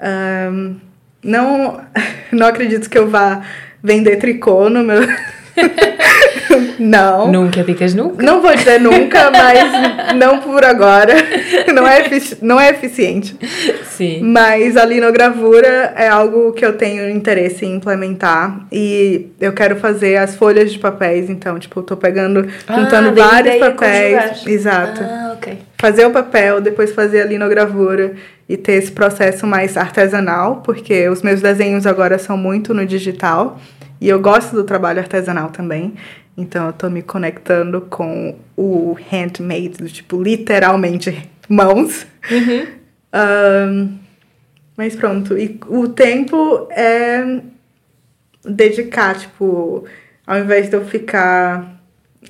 Ahn, 0.00 0.76
não, 1.22 1.80
não 2.32 2.46
acredito 2.46 2.88
que 2.88 2.98
eu 2.98 3.08
vá 3.08 3.42
vender 3.82 4.16
tricô 4.16 4.68
no 4.68 4.82
meu. 4.82 5.00
não. 6.78 7.30
Nunca 7.30 7.62
dicas 7.62 7.94
nunca. 7.94 8.22
Não 8.22 8.40
vou 8.40 8.54
dizer 8.54 8.80
nunca, 8.80 9.30
mas 9.32 10.16
não 10.16 10.38
por 10.38 10.64
agora. 10.64 11.14
Não 11.72 11.86
é, 11.86 12.04
não 12.40 12.60
é 12.60 12.70
eficiente. 12.70 13.36
Sim. 13.84 14.20
Mas 14.22 14.76
a 14.76 14.84
linogravura 14.84 15.92
é 15.96 16.08
algo 16.08 16.52
que 16.52 16.64
eu 16.64 16.72
tenho 16.72 17.08
interesse 17.08 17.64
em 17.64 17.76
implementar. 17.76 18.66
E 18.72 19.28
eu 19.40 19.52
quero 19.52 19.76
fazer 19.76 20.16
as 20.16 20.34
folhas 20.34 20.72
de 20.72 20.78
papéis. 20.78 21.28
Então, 21.30 21.58
tipo, 21.58 21.78
eu 21.80 21.84
tô 21.84 21.96
pegando, 21.96 22.48
juntando 22.68 23.08
Ah, 23.08 23.24
a 23.24 23.28
vários 23.28 23.56
papéis. 23.56 24.46
Exato. 24.46 25.02
Ah, 25.02 25.34
ok. 25.36 25.58
Fazer 25.78 26.06
o 26.06 26.10
papel, 26.10 26.60
depois 26.60 26.90
fazer 26.92 27.22
a 27.22 27.24
linogravura 27.26 28.14
e 28.48 28.56
ter 28.56 28.74
esse 28.74 28.90
processo 28.90 29.46
mais 29.46 29.76
artesanal, 29.76 30.62
porque 30.62 31.08
os 31.08 31.22
meus 31.22 31.42
desenhos 31.42 31.86
agora 31.86 32.18
são 32.18 32.36
muito 32.36 32.72
no 32.72 32.86
digital. 32.86 33.60
E 34.00 34.08
eu 34.08 34.20
gosto 34.20 34.54
do 34.54 34.64
trabalho 34.64 35.00
artesanal 35.00 35.50
também. 35.50 35.94
Então 36.36 36.68
eu 36.68 36.72
tô 36.72 36.88
me 36.88 37.02
conectando 37.02 37.82
com 37.82 38.36
o 38.56 38.96
handmade, 39.10 39.78
do 39.78 39.88
tipo, 39.88 40.22
literalmente 40.22 41.28
mãos. 41.48 42.06
Ahn, 43.12 43.98
mas 44.76 44.94
pronto. 44.94 45.36
E 45.36 45.58
o 45.66 45.88
tempo 45.88 46.68
é 46.70 47.40
dedicar, 48.44 49.18
tipo, 49.18 49.84
ao 50.26 50.38
invés 50.38 50.70
de 50.70 50.76
eu 50.76 50.84
ficar 50.84 51.77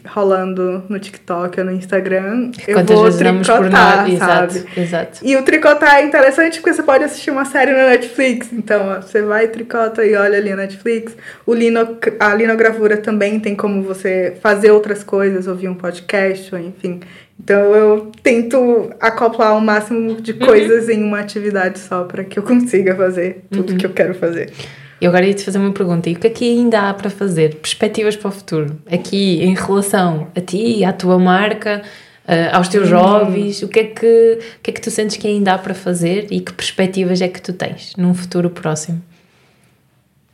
rolando 0.07 0.85
no 0.89 0.99
TikTok 0.99 1.61
ou 1.61 1.67
no 1.67 1.73
Instagram, 1.73 2.51
eu 2.67 2.75
Quantas 2.75 2.97
vou 2.97 3.11
damos 3.11 3.47
por 3.47 3.57
tricotar, 3.57 3.97
nada? 3.97 4.11
Exato, 4.11 4.55
sabe? 4.55 4.81
exato. 4.81 5.19
E 5.23 5.37
o 5.37 5.43
tricotar 5.43 5.97
é 5.97 6.03
interessante 6.05 6.61
porque 6.61 6.75
você 6.75 6.83
pode 6.83 7.05
assistir 7.05 7.31
uma 7.31 7.45
série 7.45 7.73
na 7.73 7.89
Netflix. 7.89 8.53
Então, 8.53 8.89
ó, 8.89 9.01
você 9.01 9.23
vai, 9.23 9.49
tricota 9.49 10.05
e 10.05 10.15
olha 10.15 10.39
ali 10.39 10.53
a 10.53 10.57
Netflix. 10.57 11.17
O 11.47 11.55
lino, 11.55 11.99
a 12.21 12.35
linogravura 12.35 12.99
também 12.99 13.41
tem 13.41 13.57
como 13.57 13.83
você 13.83 14.37
fazer 14.43 14.71
outras 14.71 15.03
coisas, 15.03 15.47
ouvir 15.47 15.69
um 15.69 15.75
podcast, 15.75 16.55
ou 16.55 16.61
enfim. 16.61 17.01
Então, 17.41 17.75
eu 17.75 18.13
tento 18.23 18.91
acoplar 19.01 19.57
o 19.57 19.61
máximo 19.61 20.21
de 20.21 20.35
coisas 20.35 20.89
em 20.89 21.03
uma 21.03 21.21
atividade 21.21 21.79
só 21.79 22.05
para 22.05 22.25
que 22.25 22.39
eu 22.39 22.43
consiga 22.43 22.95
fazer 22.95 23.45
tudo 23.51 23.77
que 23.77 23.87
eu 23.87 23.91
quero 23.91 24.15
fazer. 24.15 24.53
E 25.01 25.07
agora 25.07 25.25
ia-te 25.25 25.45
fazer 25.45 25.59
uma 25.59 25.73
pergunta. 25.73 26.11
E 26.11 26.15
o 26.15 26.19
que 26.19 26.27
é 26.27 26.31
que 26.31 26.45
ainda 26.45 26.89
há 26.89 26.95
para 26.95 27.09
fazer? 27.09 27.57
Perspectivas 27.57 28.17
para 28.17 28.29
o 28.29 28.33
futuro? 28.33 28.81
Aqui, 28.91 29.43
em 29.43 29.55
relação 29.55 30.29
a 30.35 30.41
ti, 30.41 30.85
à 30.85 30.93
tua 30.93 31.19
marca, 31.19 31.83
eh, 32.27 32.51
aos 32.53 32.69
teus 32.69 32.91
hobbies, 32.91 33.63
o 33.63 33.69
que, 33.69 33.81
é 33.81 33.85
que, 33.85 34.39
o 34.59 34.63
que 34.63 34.71
é 34.71 34.75
que 34.75 34.81
tu 34.81 34.91
sentes 34.91 35.17
que 35.17 35.27
ainda 35.27 35.55
há 35.55 35.59
para 35.59 35.73
fazer 35.73 36.27
e 36.31 36.41
que 36.41 36.53
perspectivas 36.53 37.21
é 37.21 37.29
que 37.29 37.41
tu 37.41 37.53
tens 37.53 37.95
num 37.97 38.13
futuro 38.13 38.51
próximo? 38.51 39.01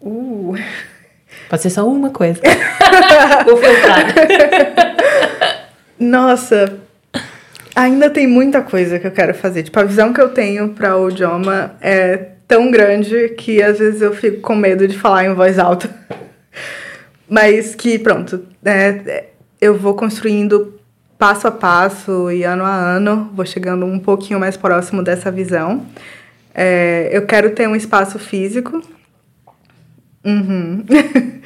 Uh. 0.00 0.54
Pode 1.48 1.62
ser 1.62 1.70
só 1.70 1.86
uma 1.86 2.10
coisa. 2.10 2.40
Vou 3.44 3.56
filtrar. 3.56 4.06
Nossa, 5.98 6.78
ainda 7.76 8.10
tem 8.10 8.26
muita 8.26 8.62
coisa 8.62 8.98
que 8.98 9.06
eu 9.06 9.12
quero 9.12 9.34
fazer. 9.34 9.62
Tipo, 9.62 9.80
a 9.80 9.84
visão 9.84 10.12
que 10.12 10.20
eu 10.20 10.30
tenho 10.30 10.70
para 10.70 10.96
o 10.96 11.10
idioma 11.10 11.76
é 11.80 12.34
tão 12.47 12.70
grande 12.70 13.30
que 13.30 13.62
às 13.62 13.78
vezes 13.78 14.03
eu 14.03 14.14
fico 14.14 14.40
com 14.40 14.55
medo 14.55 14.86
de 14.86 14.99
falar 14.99 15.24
em 15.24 15.34
voz 15.34 15.59
alta. 15.59 15.90
Mas 17.28 17.74
que, 17.74 17.99
pronto, 17.99 18.45
é, 18.64 19.26
eu 19.61 19.76
vou 19.76 19.95
construindo 19.95 20.78
passo 21.18 21.49
a 21.49 21.51
passo 21.51 22.30
e 22.30 22.45
ano 22.45 22.64
a 22.64 22.74
ano, 22.74 23.30
vou 23.34 23.47
chegando 23.47 23.86
um 23.86 23.99
pouquinho 23.99 24.38
mais 24.38 24.57
próximo 24.57 25.03
dessa 25.03 25.30
visão. 25.30 25.86
É, 26.55 27.09
eu 27.12 27.26
quero 27.26 27.51
ter 27.51 27.68
um 27.68 27.74
espaço 27.74 28.18
físico. 28.18 28.82
Uhum. 30.24 30.84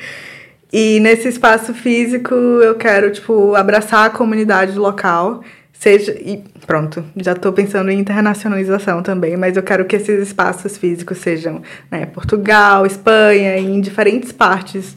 e 0.73 1.01
nesse 1.01 1.29
espaço 1.29 1.73
físico 1.73 2.35
eu 2.35 2.75
quero, 2.75 3.11
tipo, 3.11 3.55
abraçar 3.55 4.07
a 4.07 4.11
comunidade 4.11 4.77
local. 4.79 5.43
Seja. 5.79 6.11
E 6.13 6.43
pronto, 6.67 7.05
já 7.17 7.33
estou 7.33 7.53
pensando 7.53 7.89
em 7.91 8.01
internacionalização 8.01 9.01
também, 9.01 9.37
mas 9.37 9.57
eu 9.57 9.63
quero 9.63 9.85
que 9.85 9.95
esses 9.95 10.27
espaços 10.27 10.77
físicos 10.77 11.19
sejam 11.19 11.63
né, 11.89 12.05
Portugal, 12.05 12.85
Espanha, 12.85 13.57
em 13.57 13.81
diferentes 13.81 14.33
partes 14.33 14.97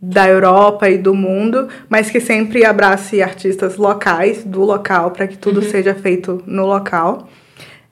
da 0.00 0.28
Europa 0.28 0.90
e 0.90 0.98
do 0.98 1.14
mundo, 1.14 1.66
mas 1.88 2.10
que 2.10 2.20
sempre 2.20 2.62
abrace 2.62 3.22
artistas 3.22 3.76
locais 3.76 4.44
do 4.44 4.62
local 4.62 5.12
para 5.12 5.26
que 5.26 5.38
tudo 5.38 5.62
seja 5.62 5.94
feito 5.94 6.42
no 6.46 6.66
local. 6.66 7.28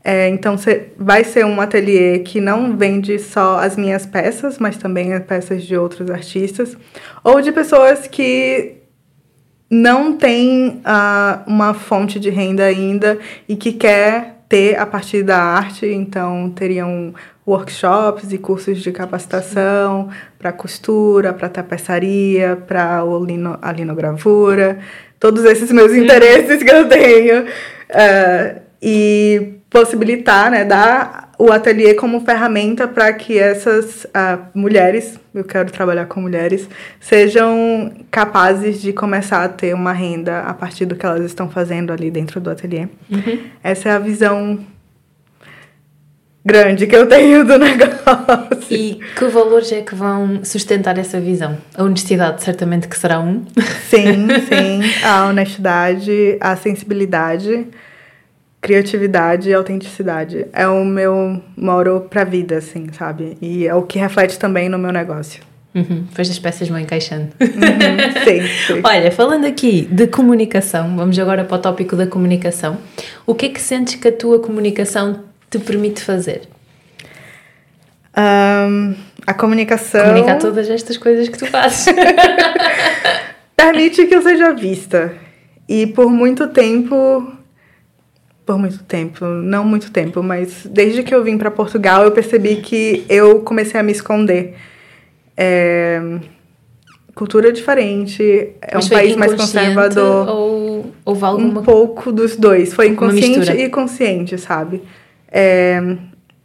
É, 0.05 0.29
então 0.29 0.57
vai 0.99 1.25
ser 1.25 1.47
um 1.47 1.59
ateliê 1.61 2.18
que 2.18 2.41
não 2.41 2.77
vende 2.77 3.18
só 3.18 3.61
as 3.61 3.77
minhas 3.77 4.05
peças, 4.05 4.59
mas 4.59 4.77
também 4.77 5.14
as 5.14 5.25
peças 5.25 5.62
de 5.62 5.77
outros 5.77 6.11
artistas 6.11 6.77
ou 7.25 7.41
de 7.41 7.53
pessoas 7.53 8.07
que 8.07 8.80
não 9.71 10.16
têm 10.16 10.81
ah, 10.85 11.43
uma 11.47 11.73
fonte 11.73 12.18
de 12.18 12.29
renda 12.29 12.64
ainda 12.64 13.18
e 13.49 13.55
que 13.55 13.73
quer 13.73 14.41
ter 14.49 14.77
a 14.77 14.85
partir 14.85 15.23
da 15.23 15.39
arte, 15.39 15.87
então 15.87 16.51
teriam 16.51 17.14
workshops 17.47 18.33
e 18.33 18.39
cursos 18.39 18.83
de 18.83 18.91
capacitação 18.91 20.11
para 20.37 20.53
costura, 20.53 21.33
para 21.33 21.49
tapeçaria, 21.49 22.57
para 22.57 23.01
a 23.62 23.73
linogravura, 23.73 24.81
todos 25.21 25.45
esses 25.45 25.71
meus 25.71 25.93
interesses 25.93 26.62
que 26.64 26.71
eu 26.71 26.89
tenho. 26.89 27.45
Uh, 27.45 28.61
e 28.83 29.59
possibilitar, 29.71 30.51
né, 30.51 30.64
dar 30.64 31.31
o 31.39 31.53
ateliê 31.53 31.95
como 31.95 32.21
ferramenta 32.21 32.89
para 32.89 33.12
que 33.12 33.39
essas 33.39 34.05
uh, 34.05 34.45
mulheres, 34.53 35.18
eu 35.33 35.45
quero 35.45 35.71
trabalhar 35.71 36.07
com 36.07 36.21
mulheres, 36.21 36.68
sejam 37.01 37.93
capazes 38.11 38.83
de 38.83 38.93
começar 38.93 39.45
a 39.45 39.49
ter 39.49 39.73
uma 39.73 39.93
renda 39.93 40.41
a 40.41 40.53
partir 40.53 40.85
do 40.87 40.97
que 40.97 41.07
elas 41.07 41.25
estão 41.25 41.49
fazendo 41.49 41.93
ali 41.93 42.11
dentro 42.11 42.41
do 42.41 42.51
ateliê. 42.51 42.89
Uhum. 43.09 43.45
Essa 43.62 43.91
é 43.91 43.93
a 43.93 43.99
visão 44.01 44.59
grande 46.45 46.87
que 46.87 46.97
eu 46.97 47.07
tenho 47.07 47.45
do 47.45 47.57
negócio. 47.59 48.66
E 48.71 48.99
que 49.16 49.25
valores 49.27 49.71
é 49.71 49.83
que 49.83 49.95
vão 49.95 50.45
sustentar 50.45 50.99
essa 50.99 51.21
visão? 51.21 51.57
A 51.77 51.85
honestidade, 51.85 52.43
certamente 52.43 52.89
que 52.89 52.99
será 52.99 53.21
um. 53.21 53.45
Sim, 53.89 54.27
sim. 54.49 55.05
A 55.05 55.27
honestidade, 55.27 56.37
a 56.41 56.57
sensibilidade 56.57 57.66
criatividade 58.61 59.48
e 59.48 59.54
autenticidade. 59.54 60.46
É 60.52 60.66
o 60.68 60.84
meu 60.84 61.42
moro 61.56 62.06
pra 62.11 62.24
vida, 62.24 62.58
assim, 62.58 62.86
sabe? 62.92 63.36
E 63.40 63.66
é 63.66 63.74
o 63.74 63.82
que 63.82 63.98
reflete 63.98 64.38
também 64.38 64.68
no 64.68 64.78
meu 64.78 64.92
negócio. 64.92 65.42
Uhum, 65.72 66.04
depois 66.08 66.28
as 66.28 66.38
peças 66.38 66.68
vão 66.68 66.78
encaixando. 66.78 67.28
Uhum, 67.40 68.24
sim, 68.24 68.46
sim. 68.66 68.80
Olha, 68.84 69.11
falando 69.12 69.46
aqui 69.46 69.82
de 69.82 70.08
comunicação, 70.08 70.96
vamos 70.96 71.16
agora 71.18 71.44
para 71.44 71.56
o 71.56 71.61
tópico 71.61 71.94
da 71.94 72.06
comunicação. 72.06 72.78
O 73.24 73.34
que 73.34 73.46
é 73.46 73.48
que 73.50 73.61
sentes 73.61 73.94
que 73.94 74.08
a 74.08 74.12
tua 74.12 74.40
comunicação 74.40 75.20
te 75.48 75.58
permite 75.61 76.02
fazer? 76.02 76.42
Um, 78.18 78.94
a 79.24 79.32
comunicação. 79.32 80.06
Comunicar 80.06 80.38
todas 80.38 80.68
estas 80.68 80.96
coisas 80.96 81.28
que 81.28 81.38
tu 81.38 81.46
fazes. 81.46 81.86
permite 83.56 84.06
que 84.06 84.14
eu 84.14 84.22
seja 84.22 84.52
vista. 84.52 85.14
E 85.68 85.86
por 85.86 86.11
muito 86.11 86.48
tempo 86.48 87.32
por 88.45 88.59
muito 88.59 88.82
tempo, 88.84 89.24
não 89.24 89.64
muito 89.64 89.91
tempo, 89.91 90.22
mas 90.22 90.66
desde 90.66 91.03
que 91.03 91.14
eu 91.14 91.22
vim 91.22 91.38
para 91.38 91.51
Portugal 91.51 92.05
eu 92.05 92.11
percebi 92.11 92.57
que 92.57 93.05
eu 93.09 93.41
comecei 93.41 93.78
a 93.78 93.82
me 93.82 93.93
esconder. 93.93 94.57
É, 95.36 96.18
cultura 97.14 97.53
diferente, 97.53 98.22
é 98.22 98.74
mas 98.74 98.86
um 98.86 98.88
país 98.88 99.16
mais 99.16 99.34
conservador. 99.34 100.28
Ou 100.28 100.95
houve 101.05 101.24
alguma... 101.24 101.61
Um 101.61 101.62
pouco 101.62 102.11
dos 102.11 102.36
dois, 102.36 102.72
foi 102.72 102.88
inconsciente 102.88 103.53
e 103.53 103.68
consciente, 103.68 104.38
sabe? 104.38 104.82
É, 105.30 105.80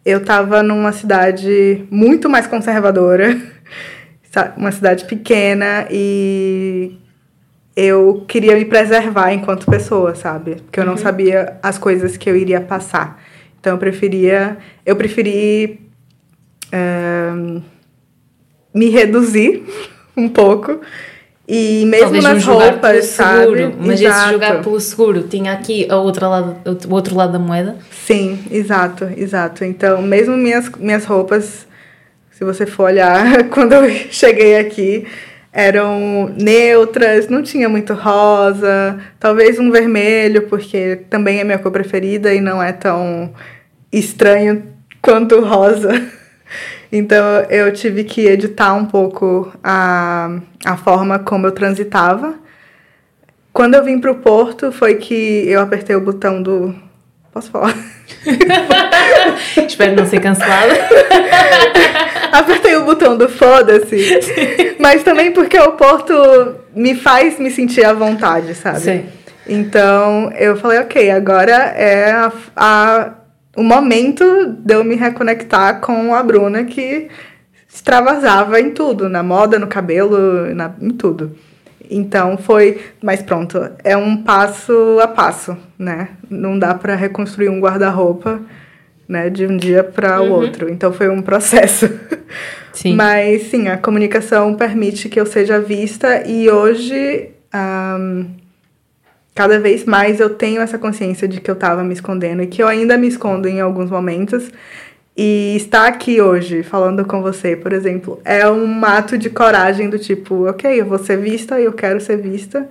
eu 0.06 0.20
estava 0.20 0.62
numa 0.62 0.92
cidade 0.92 1.86
muito 1.90 2.30
mais 2.30 2.46
conservadora, 2.46 3.36
uma 4.58 4.72
cidade 4.72 5.06
pequena 5.06 5.88
e 5.90 6.98
eu 7.76 8.24
queria 8.28 8.56
me 8.56 8.66
preservar 8.66 9.34
enquanto 9.34 9.66
pessoa, 9.70 10.16
sabe? 10.16 10.56
Porque 10.56 10.80
eu 10.80 10.86
não 10.86 10.94
uhum. 10.94 10.98
sabia 10.98 11.58
as 11.62 11.78
coisas 11.78 12.16
que 12.16 12.30
eu 12.30 12.36
iria 12.36 12.62
passar. 12.62 13.22
Então 13.60 13.74
eu 13.74 13.80
preferia. 13.80 14.58
Eu 14.86 14.96
preferi. 14.96 15.82
Uh, 16.68 17.62
me 18.74 18.90
reduzir 18.90 19.64
um 20.16 20.28
pouco. 20.30 20.82
E 21.48 21.86
mesmo 21.86 22.06
Talvez 22.06 22.24
nas 22.24 22.44
roupas, 22.44 23.06
seguro, 23.06 23.62
sabe? 23.62 23.76
Mas 23.80 24.02
exato. 24.02 24.20
esse 24.20 24.32
jogar 24.32 24.64
pelo 24.64 24.80
seguro 24.80 25.24
tinha 25.24 25.54
aqui 25.54 25.88
a 25.90 25.96
outra 25.96 26.28
lado, 26.28 26.58
o 26.90 26.94
outro 26.94 27.16
lado 27.16 27.34
da 27.34 27.40
moeda? 27.40 27.78
Sim, 27.92 28.44
exato, 28.50 29.08
exato. 29.16 29.64
Então, 29.64 30.02
mesmo 30.02 30.36
minhas, 30.36 30.70
minhas 30.72 31.06
roupas, 31.06 31.68
se 32.32 32.44
você 32.44 32.66
for 32.66 32.86
olhar, 32.86 33.44
quando 33.50 33.74
eu 33.74 33.88
cheguei 34.10 34.58
aqui, 34.58 35.06
eram 35.56 36.34
neutras, 36.38 37.30
não 37.30 37.42
tinha 37.42 37.70
muito 37.70 37.94
rosa, 37.94 39.00
talvez 39.18 39.58
um 39.58 39.72
vermelho, 39.72 40.50
porque 40.50 40.98
também 41.10 41.40
é 41.40 41.46
minha 41.46 41.58
cor 41.58 41.72
preferida 41.72 42.34
e 42.34 42.42
não 42.42 42.62
é 42.62 42.74
tão 42.74 43.34
estranho 43.92 44.64
quanto 45.02 45.40
rosa. 45.40 45.90
Então 46.92 47.42
eu 47.50 47.74
tive 47.74 48.04
que 48.06 48.26
editar 48.28 48.74
um 48.74 48.86
pouco 48.86 49.52
a, 49.62 50.40
a 50.64 50.78
forma 50.78 51.18
como 51.20 51.48
eu 51.48 51.52
transitava. 51.52 52.36
Quando 53.52 53.74
eu 53.74 53.84
vim 53.84 54.00
para 54.00 54.12
o 54.12 54.16
Porto, 54.16 54.72
foi 54.72 54.96
que 54.96 55.44
eu 55.48 55.60
apertei 55.60 55.96
o 55.96 56.00
botão 56.00 56.42
do. 56.42 56.74
Posso 57.36 57.52
falar? 57.52 57.76
Espero 59.68 59.94
não 59.94 60.06
ser 60.06 60.22
cancelada. 60.22 60.74
Apertei 62.32 62.78
o 62.78 62.86
botão 62.86 63.18
do 63.18 63.28
foda-se. 63.28 64.78
Mas 64.80 65.04
também 65.04 65.34
porque 65.34 65.60
o 65.60 65.74
Porto 65.74 66.14
me 66.74 66.96
faz 66.96 67.38
me 67.38 67.52
sentir 67.52 67.84
à 67.84 67.92
vontade, 67.92 68.56
sabe? 68.56 68.80
Sim. 68.80 69.06
Então 69.46 70.32
eu 70.32 70.56
falei, 70.56 70.80
ok, 70.80 71.12
agora 71.12 71.74
é 71.76 72.10
a, 72.10 72.32
a, 72.56 73.12
o 73.58 73.64
momento 73.64 74.56
de 74.58 74.74
eu 74.74 74.86
me 74.86 74.96
reconectar 74.96 75.82
com 75.82 76.16
a 76.16 76.24
Bruna 76.24 76.64
que 76.64 77.10
extravasava 77.68 78.62
em 78.62 78.72
tudo, 78.72 79.10
na 79.10 79.22
moda, 79.22 79.60
no 79.60 79.68
cabelo, 79.68 80.56
na, 80.56 80.74
em 80.82 80.92
tudo. 80.92 81.36
Então 81.90 82.38
foi, 82.38 82.82
mas 83.02 83.22
pronto, 83.22 83.70
é 83.84 83.96
um 83.96 84.24
passo 84.24 85.00
a 85.02 85.08
passo, 85.08 85.58
né? 85.78 86.10
Não 86.30 86.58
dá 86.58 86.74
para 86.74 86.96
reconstruir 86.96 87.50
um 87.50 87.60
guarda-roupa, 87.60 88.42
né, 89.08 89.30
de 89.30 89.46
um 89.46 89.56
dia 89.56 89.84
para 89.84 90.22
o 90.22 90.26
uhum. 90.26 90.32
outro. 90.32 90.70
Então 90.70 90.92
foi 90.92 91.10
um 91.10 91.22
processo. 91.22 91.90
Sim. 92.74 92.96
Mas 92.96 93.44
sim, 93.44 93.70
a 93.70 93.78
comunicação 93.78 94.54
permite 94.54 95.08
que 95.08 95.18
eu 95.18 95.26
seja 95.26 95.62
vista 95.62 96.28
e 96.28 96.50
hoje 96.50 97.30
um, 97.56 98.26
cada 99.34 99.60
vez 99.60 99.86
mais 99.86 100.20
eu 100.20 100.30
tenho 100.30 100.62
essa 100.62 100.78
consciência 100.78 101.28
de 101.28 101.40
que 101.40 101.50
eu 101.50 101.56
estava 101.56 101.84
me 101.84 101.94
escondendo 101.94 102.42
e 102.42 102.48
que 102.48 102.62
eu 102.62 102.68
ainda 102.68 102.98
me 102.98 103.08
escondo 103.08 103.48
em 103.48 103.62
alguns 103.62 103.90
momentos. 103.90 104.52
E 105.18 105.56
estar 105.56 105.88
aqui 105.88 106.22
hoje 106.22 106.62
falando 106.62 107.06
com 107.06 107.22
você, 107.22 107.56
por 107.56 107.72
exemplo, 107.72 108.20
é 108.26 108.50
um 108.50 108.84
ato 108.84 109.18
de 109.18 109.30
coragem 109.30 109.90
do 109.90 109.98
tipo, 109.98 110.50
ok, 110.50 110.82
eu 110.82 110.86
vou 110.86 111.00
ser 111.00 111.18
vista, 111.18 111.60
eu 111.60 111.72
quero 111.72 112.02
ser 112.02 112.18
vista, 112.18 112.68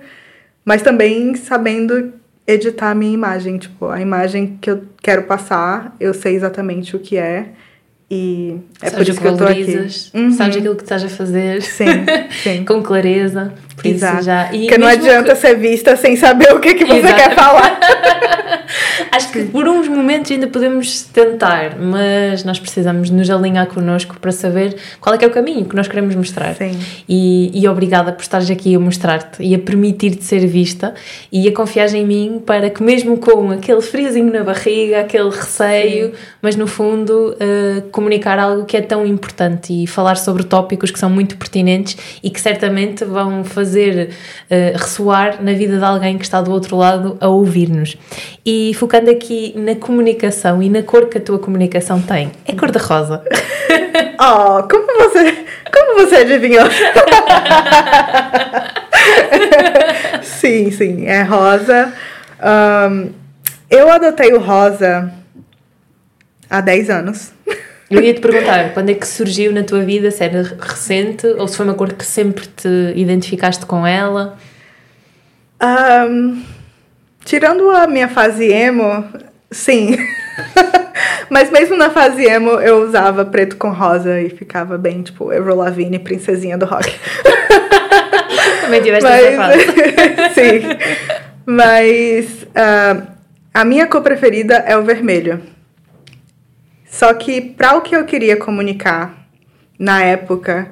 mas 0.63 0.83
também 0.83 1.33
sabendo 1.33 2.13
editar 2.45 2.91
a 2.91 2.95
minha 2.95 3.13
imagem, 3.13 3.57
tipo, 3.57 3.87
a 3.87 3.99
imagem 3.99 4.57
que 4.61 4.69
eu 4.69 4.83
quero 5.01 5.23
passar, 5.23 5.95
eu 5.99 6.13
sei 6.13 6.35
exatamente 6.35 6.95
o 6.95 6.99
que 6.99 7.17
é. 7.17 7.47
E 8.09 8.57
é 8.79 8.89
sabes 8.91 8.93
por 8.93 9.11
isso 9.11 9.21
que 9.21 9.27
eu 9.27 9.37
tô 9.37 9.45
aqui. 9.45 9.77
Uhum. 10.13 10.31
Sabes 10.31 10.57
aquilo 10.57 10.75
que 10.75 10.83
estás 10.83 11.03
a 11.03 11.09
fazer. 11.09 11.63
Sim, 11.63 11.85
sim. 12.43 12.63
Com 12.67 12.83
clareza. 12.83 13.51
Por 13.75 13.87
Exato. 13.87 14.17
isso 14.17 14.25
já. 14.25 14.53
E 14.53 14.59
Porque 14.61 14.77
não 14.77 14.87
adianta 14.87 15.33
que... 15.33 15.41
ser 15.41 15.55
vista 15.55 15.95
sem 15.95 16.15
saber 16.15 16.53
o 16.53 16.59
que, 16.59 16.75
que 16.75 16.85
você 16.85 16.99
Exato. 16.99 17.15
quer 17.15 17.35
falar. 17.35 17.79
Acho 19.11 19.31
que 19.31 19.43
por 19.45 19.67
uns 19.67 19.87
momentos 19.87 20.31
ainda 20.31 20.47
podemos 20.47 21.03
tentar, 21.03 21.77
mas 21.77 22.43
nós 22.43 22.59
precisamos 22.59 23.09
nos 23.09 23.29
alinhar 23.29 23.67
connosco 23.67 24.17
para 24.19 24.31
saber 24.31 24.75
qual 24.99 25.15
é 25.15 25.17
que 25.17 25.25
é 25.25 25.27
o 25.27 25.31
caminho 25.31 25.65
que 25.65 25.75
nós 25.75 25.87
queremos 25.87 26.15
mostrar. 26.15 26.55
Sim. 26.55 26.77
E, 27.07 27.51
e 27.53 27.67
obrigada 27.67 28.11
por 28.11 28.21
estares 28.21 28.49
aqui 28.49 28.75
a 28.75 28.79
mostrar-te 28.79 29.41
e 29.43 29.53
a 29.55 29.59
permitir-te 29.59 30.23
ser 30.23 30.45
vista 30.47 30.93
e 31.31 31.47
a 31.47 31.53
confiar 31.53 31.93
em 31.93 32.05
mim 32.05 32.41
para 32.45 32.69
que 32.69 32.81
mesmo 32.81 33.17
com 33.17 33.51
aquele 33.51 33.81
friozinho 33.81 34.31
na 34.31 34.43
barriga, 34.43 35.01
aquele 35.01 35.29
receio, 35.29 36.07
Sim. 36.07 36.13
mas 36.41 36.55
no 36.55 36.67
fundo 36.67 37.35
uh, 37.35 37.81
comunicar 37.91 38.39
algo 38.39 38.65
que 38.65 38.77
é 38.77 38.81
tão 38.81 39.05
importante 39.05 39.73
e 39.83 39.87
falar 39.87 40.15
sobre 40.15 40.43
tópicos 40.43 40.91
que 40.91 40.99
são 40.99 41.09
muito 41.09 41.37
pertinentes 41.37 41.97
e 42.23 42.29
que 42.29 42.39
certamente 42.39 43.05
vão 43.05 43.43
fazer 43.43 44.09
uh, 44.49 44.77
ressoar 44.77 45.43
na 45.43 45.53
vida 45.53 45.77
de 45.77 45.83
alguém 45.83 46.17
que 46.17 46.25
está 46.25 46.41
do 46.41 46.51
outro 46.51 46.77
lado 46.77 47.17
a 47.19 47.27
ouvir-nos. 47.27 47.97
E 48.45 48.64
focando 48.73 49.09
aqui 49.09 49.53
na 49.55 49.75
comunicação 49.75 50.61
e 50.61 50.69
na 50.69 50.83
cor 50.83 51.07
que 51.07 51.17
a 51.17 51.21
tua 51.21 51.39
comunicação 51.39 52.01
tem, 52.01 52.31
é 52.45 52.53
cor 52.53 52.71
de 52.71 52.77
rosa. 52.77 53.23
oh, 54.19 54.67
como 54.67 54.85
você, 54.97 55.45
como 55.71 56.05
você 56.05 56.17
adivinhou? 56.17 56.65
sim, 60.21 60.71
sim, 60.71 61.05
é 61.05 61.23
rosa. 61.23 61.93
Um, 62.41 63.11
eu 63.69 63.91
adotei 63.91 64.33
o 64.33 64.39
rosa 64.39 65.11
há 66.49 66.61
10 66.61 66.89
anos. 66.89 67.33
Eu 67.89 68.01
ia 68.01 68.13
te 68.13 68.19
perguntar, 68.19 68.73
quando 68.73 68.89
é 68.89 68.95
que 68.95 69.07
surgiu 69.07 69.53
na 69.53 69.63
tua 69.63 69.83
vida, 69.83 70.09
se 70.09 70.23
era 70.23 70.41
recente 70.41 71.27
ou 71.27 71.47
se 71.47 71.55
foi 71.55 71.65
uma 71.65 71.75
cor 71.75 71.93
que 71.93 72.05
sempre 72.05 72.47
te 72.47 72.93
identificaste 72.95 73.65
com 73.65 73.85
ela? 73.85 74.37
Um, 75.61 76.43
Tirando 77.25 77.71
a 77.71 77.87
minha 77.87 78.07
fase 78.07 78.45
emo, 78.45 79.03
sim. 79.49 79.97
Mas 81.27 81.49
mesmo 81.49 81.75
na 81.75 81.89
fase 81.89 82.23
emo, 82.23 82.51
eu 82.51 82.83
usava 82.83 83.25
preto 83.25 83.57
com 83.57 83.71
rosa 83.71 84.21
e 84.21 84.29
ficava 84.29 84.77
bem, 84.77 85.01
tipo, 85.01 85.31
Avril 85.31 85.55
Lavigne, 85.55 85.97
princesinha 85.97 86.55
do 86.55 86.65
rock. 86.65 86.87
Também 88.61 88.81
Mas, 88.91 89.03
essa 89.03 89.35
fase. 89.35 89.59
sim. 90.33 90.67
Mas 91.45 92.43
uh, 92.43 93.07
a 93.51 93.65
minha 93.65 93.87
cor 93.87 94.01
preferida 94.01 94.57
é 94.57 94.77
o 94.77 94.83
vermelho. 94.83 95.41
Só 96.85 97.11
que 97.15 97.41
para 97.41 97.75
o 97.75 97.81
que 97.81 97.95
eu 97.95 98.05
queria 98.05 98.37
comunicar 98.37 99.27
na 99.77 100.03
época, 100.03 100.69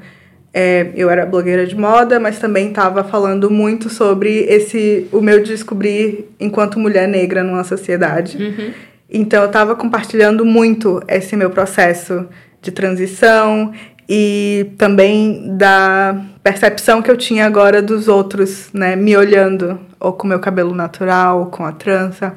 é, 0.53 0.91
eu 0.95 1.09
era 1.09 1.25
blogueira 1.25 1.65
de 1.65 1.75
moda, 1.75 2.19
mas 2.19 2.38
também 2.38 2.69
estava 2.69 3.03
falando 3.03 3.49
muito 3.49 3.89
sobre 3.89 4.41
esse 4.43 5.07
o 5.11 5.19
meu 5.19 5.41
descobrir 5.41 6.30
enquanto 6.39 6.77
mulher 6.77 7.07
negra 7.07 7.43
numa 7.43 7.63
sociedade. 7.63 8.38
Uhum. 8.38 8.71
Então 9.09 9.41
eu 9.41 9.47
estava 9.47 9.75
compartilhando 9.75 10.45
muito 10.45 11.01
esse 11.07 11.35
meu 11.35 11.49
processo 11.49 12.27
de 12.61 12.71
transição 12.71 13.73
e 14.07 14.67
também 14.77 15.57
da 15.57 16.21
percepção 16.43 17.01
que 17.01 17.09
eu 17.09 17.17
tinha 17.17 17.45
agora 17.45 17.81
dos 17.81 18.07
outros, 18.07 18.69
né, 18.73 18.95
me 18.95 19.17
olhando 19.17 19.80
ou 19.99 20.13
com 20.13 20.27
meu 20.27 20.39
cabelo 20.39 20.75
natural, 20.75 21.39
ou 21.39 21.45
com 21.47 21.65
a 21.65 21.71
trança. 21.71 22.35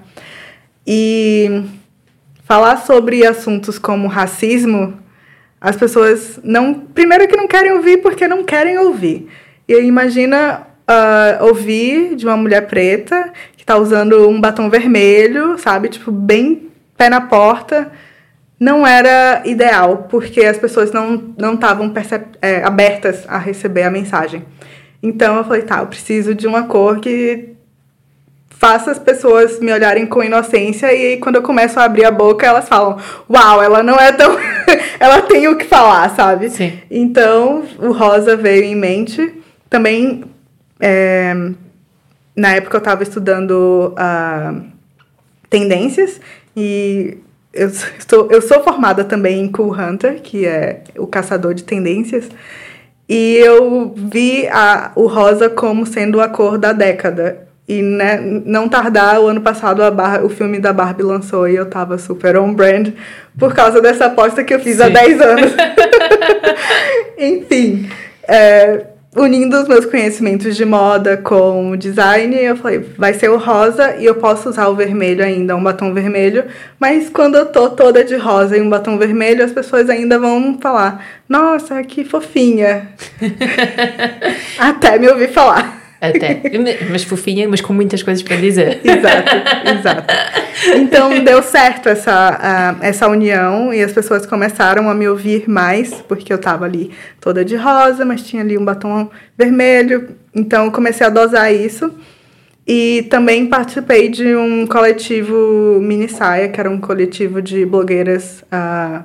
E 0.86 1.64
falar 2.44 2.78
sobre 2.78 3.26
assuntos 3.26 3.78
como 3.78 4.06
racismo 4.06 4.94
as 5.60 5.76
pessoas 5.76 6.38
não. 6.42 6.74
Primeiro 6.74 7.26
que 7.26 7.36
não 7.36 7.48
querem 7.48 7.72
ouvir 7.72 7.98
porque 7.98 8.28
não 8.28 8.44
querem 8.44 8.78
ouvir. 8.78 9.28
E 9.68 9.74
aí 9.74 9.86
imagina 9.86 10.66
uh, 10.88 11.44
ouvir 11.44 12.14
de 12.14 12.26
uma 12.26 12.36
mulher 12.36 12.66
preta 12.66 13.32
que 13.56 13.62
está 13.62 13.76
usando 13.76 14.28
um 14.28 14.40
batom 14.40 14.70
vermelho, 14.70 15.58
sabe? 15.58 15.88
Tipo, 15.88 16.10
bem 16.10 16.70
pé 16.96 17.08
na 17.08 17.20
porta. 17.20 17.90
Não 18.58 18.86
era 18.86 19.42
ideal, 19.44 20.06
porque 20.08 20.42
as 20.42 20.56
pessoas 20.56 20.90
não 20.90 21.54
estavam 21.54 21.92
é, 22.40 22.62
abertas 22.64 23.24
a 23.28 23.36
receber 23.36 23.82
a 23.82 23.90
mensagem. 23.90 24.44
Então 25.02 25.36
eu 25.36 25.44
falei, 25.44 25.62
tá, 25.62 25.80
eu 25.80 25.86
preciso 25.86 26.34
de 26.34 26.46
uma 26.46 26.62
cor 26.64 26.98
que 26.98 27.55
faça 28.58 28.90
as 28.90 28.98
pessoas 28.98 29.60
me 29.60 29.72
olharem 29.72 30.06
com 30.06 30.22
inocência 30.22 30.92
e 30.92 31.18
quando 31.18 31.36
eu 31.36 31.42
começo 31.42 31.78
a 31.78 31.84
abrir 31.84 32.04
a 32.04 32.10
boca, 32.10 32.46
elas 32.46 32.68
falam: 32.68 32.98
"Uau, 33.28 33.62
ela 33.62 33.82
não 33.82 33.96
é 33.96 34.12
tão 34.12 34.36
ela 34.98 35.22
tem 35.22 35.48
o 35.48 35.56
que 35.56 35.64
falar", 35.64 36.14
sabe? 36.14 36.50
Sim. 36.50 36.72
Então, 36.90 37.64
o 37.78 37.92
rosa 37.92 38.36
veio 38.36 38.64
em 38.64 38.74
mente. 38.74 39.42
Também 39.68 40.24
é, 40.80 41.34
na 42.36 42.54
época 42.54 42.76
eu 42.76 42.80
estava 42.80 43.02
estudando 43.02 43.94
uh, 43.94 44.62
tendências 45.48 46.20
e 46.54 47.18
eu, 47.52 47.68
estou, 47.68 48.28
eu 48.30 48.42
sou 48.42 48.62
formada 48.62 49.02
também 49.02 49.40
em 49.40 49.50
Cool 49.50 49.72
Hunter, 49.72 50.20
que 50.20 50.46
é 50.46 50.84
o 50.98 51.06
caçador 51.06 51.54
de 51.54 51.64
tendências. 51.64 52.28
E 53.08 53.36
eu 53.36 53.94
vi 53.96 54.46
a, 54.48 54.92
o 54.94 55.06
rosa 55.06 55.48
como 55.48 55.86
sendo 55.86 56.20
a 56.20 56.28
cor 56.28 56.58
da 56.58 56.72
década. 56.72 57.45
E 57.68 57.82
né, 57.82 58.20
não 58.44 58.68
tardar, 58.68 59.20
o 59.20 59.26
ano 59.26 59.40
passado 59.40 59.90
Bar 59.90 60.24
o 60.24 60.28
filme 60.28 60.60
da 60.60 60.72
Barbie 60.72 61.02
lançou 61.02 61.48
e 61.48 61.56
eu 61.56 61.66
tava 61.66 61.98
super 61.98 62.36
on-brand 62.36 62.90
por 63.36 63.52
causa 63.52 63.80
dessa 63.80 64.06
aposta 64.06 64.44
que 64.44 64.54
eu 64.54 64.60
fiz 64.60 64.76
Sim. 64.76 64.84
há 64.84 64.88
10 64.88 65.20
anos. 65.20 65.52
Enfim, 67.18 67.90
é, 68.28 68.84
unindo 69.16 69.60
os 69.60 69.66
meus 69.66 69.86
conhecimentos 69.86 70.54
de 70.56 70.64
moda 70.64 71.16
com 71.16 71.70
o 71.70 71.76
design, 71.76 72.36
eu 72.36 72.56
falei, 72.56 72.86
vai 72.96 73.14
ser 73.14 73.30
o 73.30 73.38
rosa 73.38 73.96
e 73.96 74.04
eu 74.04 74.14
posso 74.14 74.48
usar 74.48 74.68
o 74.68 74.76
vermelho 74.76 75.24
ainda, 75.24 75.56
um 75.56 75.62
batom 75.62 75.92
vermelho, 75.92 76.44
mas 76.78 77.08
quando 77.08 77.36
eu 77.36 77.46
tô 77.46 77.70
toda 77.70 78.04
de 78.04 78.14
rosa 78.14 78.56
e 78.56 78.60
um 78.60 78.68
batom 78.68 78.98
vermelho, 78.98 79.44
as 79.44 79.52
pessoas 79.52 79.88
ainda 79.88 80.18
vão 80.18 80.58
falar, 80.60 81.04
nossa, 81.28 81.82
que 81.82 82.04
fofinha. 82.04 82.90
Até 84.58 84.98
me 84.98 85.08
ouvir 85.08 85.32
falar. 85.32 85.85
Até. 86.08 86.42
Mas 86.90 87.04
fofinha, 87.04 87.48
mas 87.48 87.60
com 87.60 87.72
muitas 87.72 88.02
coisas 88.02 88.22
para 88.22 88.36
dizer. 88.36 88.80
exato, 88.84 89.36
exato. 89.78 90.14
Então 90.76 91.22
deu 91.22 91.42
certo 91.42 91.88
essa, 91.88 92.76
uh, 92.80 92.84
essa 92.84 93.08
união 93.08 93.72
e 93.72 93.82
as 93.82 93.92
pessoas 93.92 94.26
começaram 94.26 94.88
a 94.88 94.94
me 94.94 95.08
ouvir 95.08 95.48
mais, 95.48 95.94
porque 96.08 96.32
eu 96.32 96.38
tava 96.38 96.64
ali 96.64 96.90
toda 97.20 97.44
de 97.44 97.56
rosa, 97.56 98.04
mas 98.04 98.22
tinha 98.22 98.42
ali 98.42 98.56
um 98.56 98.64
batom 98.64 99.10
vermelho. 99.36 100.16
Então 100.34 100.70
comecei 100.70 101.06
a 101.06 101.10
dosar 101.10 101.52
isso. 101.52 101.92
E 102.66 103.06
também 103.08 103.46
participei 103.46 104.08
de 104.08 104.34
um 104.34 104.66
coletivo 104.66 105.78
Mini 105.80 106.08
Saia, 106.08 106.48
que 106.48 106.58
era 106.58 106.68
um 106.68 106.80
coletivo 106.80 107.40
de 107.40 107.64
blogueiras 107.64 108.42
uh, 108.42 109.04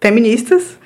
feministas. 0.00 0.78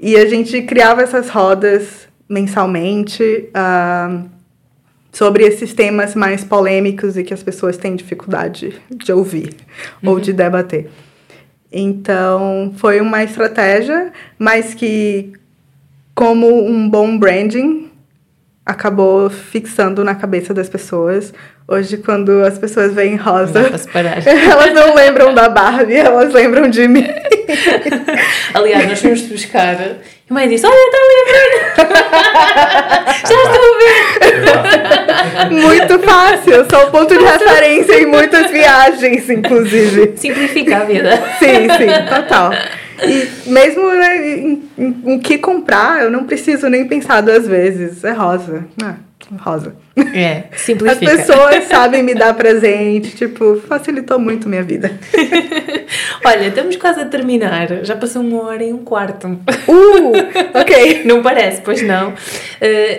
E 0.00 0.16
a 0.16 0.26
gente 0.26 0.62
criava 0.62 1.02
essas 1.02 1.30
rodas 1.30 2.08
mensalmente. 2.28 3.48
Uh, 3.50 4.33
sobre 5.14 5.44
esses 5.44 5.72
temas 5.72 6.14
mais 6.14 6.42
polêmicos 6.44 7.16
e 7.16 7.22
que 7.22 7.32
as 7.32 7.42
pessoas 7.42 7.76
têm 7.76 7.94
dificuldade 7.94 8.74
de 8.90 9.12
ouvir 9.12 9.54
uhum. 10.02 10.10
ou 10.10 10.20
de 10.20 10.32
debater. 10.32 10.90
Então, 11.72 12.74
foi 12.76 13.00
uma 13.00 13.22
estratégia, 13.22 14.12
mas 14.38 14.74
que, 14.74 15.32
como 16.14 16.68
um 16.68 16.88
bom 16.88 17.16
branding, 17.16 17.90
acabou 18.66 19.30
fixando 19.30 20.02
na 20.02 20.14
cabeça 20.16 20.52
das 20.52 20.68
pessoas. 20.68 21.32
Hoje, 21.66 21.96
quando 21.98 22.44
as 22.44 22.58
pessoas 22.58 22.92
veem 22.92 23.16
rosa, 23.16 23.60
elas 24.50 24.74
não 24.74 24.94
lembram 24.94 25.32
da 25.32 25.48
Barbie, 25.48 25.94
elas 25.94 26.32
lembram 26.32 26.68
de 26.68 26.88
mim. 26.88 27.06
Aliás, 28.52 28.88
nós 28.88 29.00
fomos 29.00 29.22
buscar 29.22 29.76
e 30.28 30.32
a 30.32 30.34
mãe 30.34 30.48
disse: 30.48 30.66
Olha, 30.66 30.74
está 30.74 30.98
ali 30.98 31.14
a 31.20 31.34
Já 33.28 33.34
estou 33.34 33.74
a 33.74 33.78
ver! 33.78 35.50
Muito 35.50 35.98
fácil, 36.00 36.66
sou 36.70 36.90
ponto 36.90 37.16
de 37.16 37.24
referência 37.24 38.00
em 38.00 38.06
muitas 38.06 38.50
viagens, 38.50 39.28
inclusive. 39.28 40.14
Simplifica 40.16 40.78
a 40.78 40.84
vida. 40.84 41.22
Sim, 41.38 41.68
sim, 41.76 41.88
total. 42.08 42.52
E 43.02 43.50
mesmo 43.50 43.90
né, 43.90 44.28
em, 44.28 44.62
em, 44.78 45.02
em, 45.06 45.18
que 45.18 45.36
comprar, 45.36 46.02
eu 46.02 46.10
não 46.10 46.24
preciso 46.24 46.68
nem 46.68 46.86
pensar 46.86 47.20
duas 47.20 47.46
vezes. 47.46 48.02
É 48.04 48.12
rosa. 48.12 48.64
Ah 48.82 48.94
rosa. 49.38 49.74
É, 49.96 50.44
simplifica. 50.56 51.12
As 51.12 51.26
pessoas 51.26 51.64
sabem 51.64 52.02
me 52.02 52.14
dar 52.14 52.34
presente, 52.34 53.14
tipo, 53.14 53.60
facilitou 53.68 54.18
muito 54.18 54.48
minha 54.48 54.62
vida. 54.62 54.90
Olha, 56.24 56.48
estamos 56.48 56.74
quase 56.76 57.00
a 57.00 57.04
terminar. 57.04 57.84
Já 57.84 57.94
passou 57.94 58.22
uma 58.22 58.42
hora 58.42 58.64
e 58.64 58.72
um 58.72 58.78
quarto. 58.78 59.28
Uh, 59.28 60.12
ok. 60.58 61.04
não 61.04 61.22
parece, 61.22 61.60
pois 61.62 61.80
não. 61.82 62.10
Uh, 62.10 62.14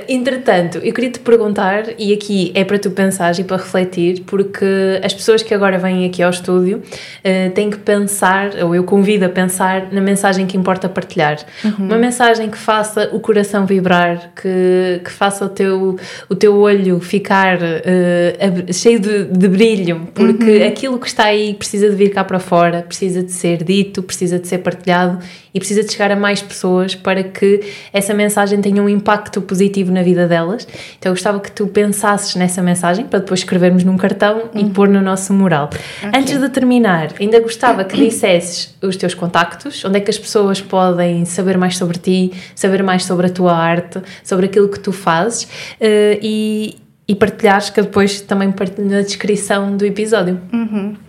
entretanto, 0.08 0.78
eu 0.78 0.94
queria 0.94 1.10
te 1.10 1.20
perguntar, 1.20 1.84
e 1.98 2.14
aqui 2.14 2.52
é 2.56 2.64
para 2.64 2.80
tu 2.80 2.92
pensar 2.92 3.38
e 3.38 3.44
para 3.44 3.58
refletir, 3.58 4.24
porque 4.26 4.66
as 5.04 5.14
pessoas 5.14 5.44
que 5.44 5.54
agora 5.54 5.78
vêm 5.78 6.06
aqui 6.06 6.24
ao 6.24 6.30
estúdio 6.30 6.78
uh, 6.78 7.52
têm 7.52 7.70
que 7.70 7.78
pensar, 7.78 8.52
ou 8.64 8.74
eu 8.74 8.84
convido 8.86 9.26
a 9.26 9.30
pensar 9.30 9.92
na 9.92 10.00
mensagem 10.00 10.48
que 10.48 10.56
importa 10.56 10.88
partilhar. 10.88 11.38
Uhum. 11.64 11.88
Uma 11.88 11.98
mensagem 11.98 12.50
que 12.50 12.58
faça 12.58 13.10
o 13.12 13.20
coração 13.20 13.66
vibrar, 13.66 14.32
que, 14.34 15.02
que 15.04 15.12
faça 15.12 15.44
o 15.44 15.50
teu 15.50 15.98
o 16.30 16.36
teu 16.36 16.56
olho 16.56 17.00
ficar 17.00 17.58
uh, 17.58 18.74
cheio 18.74 19.00
de, 19.00 19.26
de, 19.26 19.48
brilho, 19.48 20.08
porque 20.14 20.58
uhum. 20.58 20.68
aquilo 20.68 21.00
que 21.00 21.08
está 21.08 21.26
aí 21.26 21.54
precisa 21.54 21.90
de 21.90 21.96
vir 21.96 22.10
cá 22.10 22.24
para 22.24 22.40
fora, 22.40 22.82
precisa 22.82 23.24
de 23.24 23.32
ser 23.32 23.64
dito, 23.64 24.04
precisa 24.04 24.40
de 24.40 24.48
ser 24.48 24.60
partilhado 24.60 25.20
e 25.56 25.60
precisa 25.60 25.82
de 25.84 25.92
chegar 25.92 26.12
a 26.12 26.18
mais 26.18 26.42
pessoas 26.42 26.96
para 26.96 27.24
que 27.24 27.62
essa 27.94 28.14
mensagem 28.14 28.60
tenha 28.60 28.84
um 28.84 28.90
impacto 28.90 29.42
positivo 29.42 29.90
na 29.90 30.04
vida 30.04 30.28
delas. 30.28 30.68
Então 31.00 31.12
eu 31.12 31.14
gostava 31.14 31.40
que 31.40 31.50
tu 31.50 31.66
pensasses 31.68 32.36
nessa 32.36 32.62
mensagem 32.62 33.06
para 33.06 33.20
depois 33.20 33.40
escrevermos 33.40 33.86
num 33.86 33.96
cartão 33.96 34.50
uhum. 34.54 34.62
e 34.62 34.66
pôr 34.66 34.90
no 34.90 35.02
nosso 35.02 35.32
mural. 35.34 35.70
Okay. 35.70 36.12
Antes 36.14 36.38
de 36.38 36.50
terminar, 36.50 37.14
ainda 37.18 37.40
gostava 37.40 37.86
que 37.86 37.96
dissesses 38.04 38.76
os 38.82 38.98
teus 38.98 39.14
contactos, 39.14 39.86
onde 39.86 39.98
é 39.98 40.02
que 40.02 40.12
as 40.12 40.20
pessoas 40.20 40.60
podem 40.60 41.24
saber 41.24 41.58
mais 41.58 41.78
sobre 41.78 41.98
ti, 41.98 42.34
saber 42.54 42.84
mais 42.84 43.06
sobre 43.06 43.28
a 43.28 43.30
tua 43.30 43.56
arte, 43.56 44.02
sobre 44.26 44.48
aquilo 44.48 44.68
que 44.68 44.80
tu 44.80 44.92
fazes. 44.92 45.44
Uh, 45.80 46.20
e, 46.22 46.76
e 47.08 47.16
partilhares, 47.16 47.70
que 47.70 47.82
depois 47.82 48.20
também 48.20 48.52
partilho 48.52 48.90
na 48.90 49.02
descrição 49.02 49.78
do 49.78 49.86
episódio. 49.86 50.38
Uhum. 50.52 51.05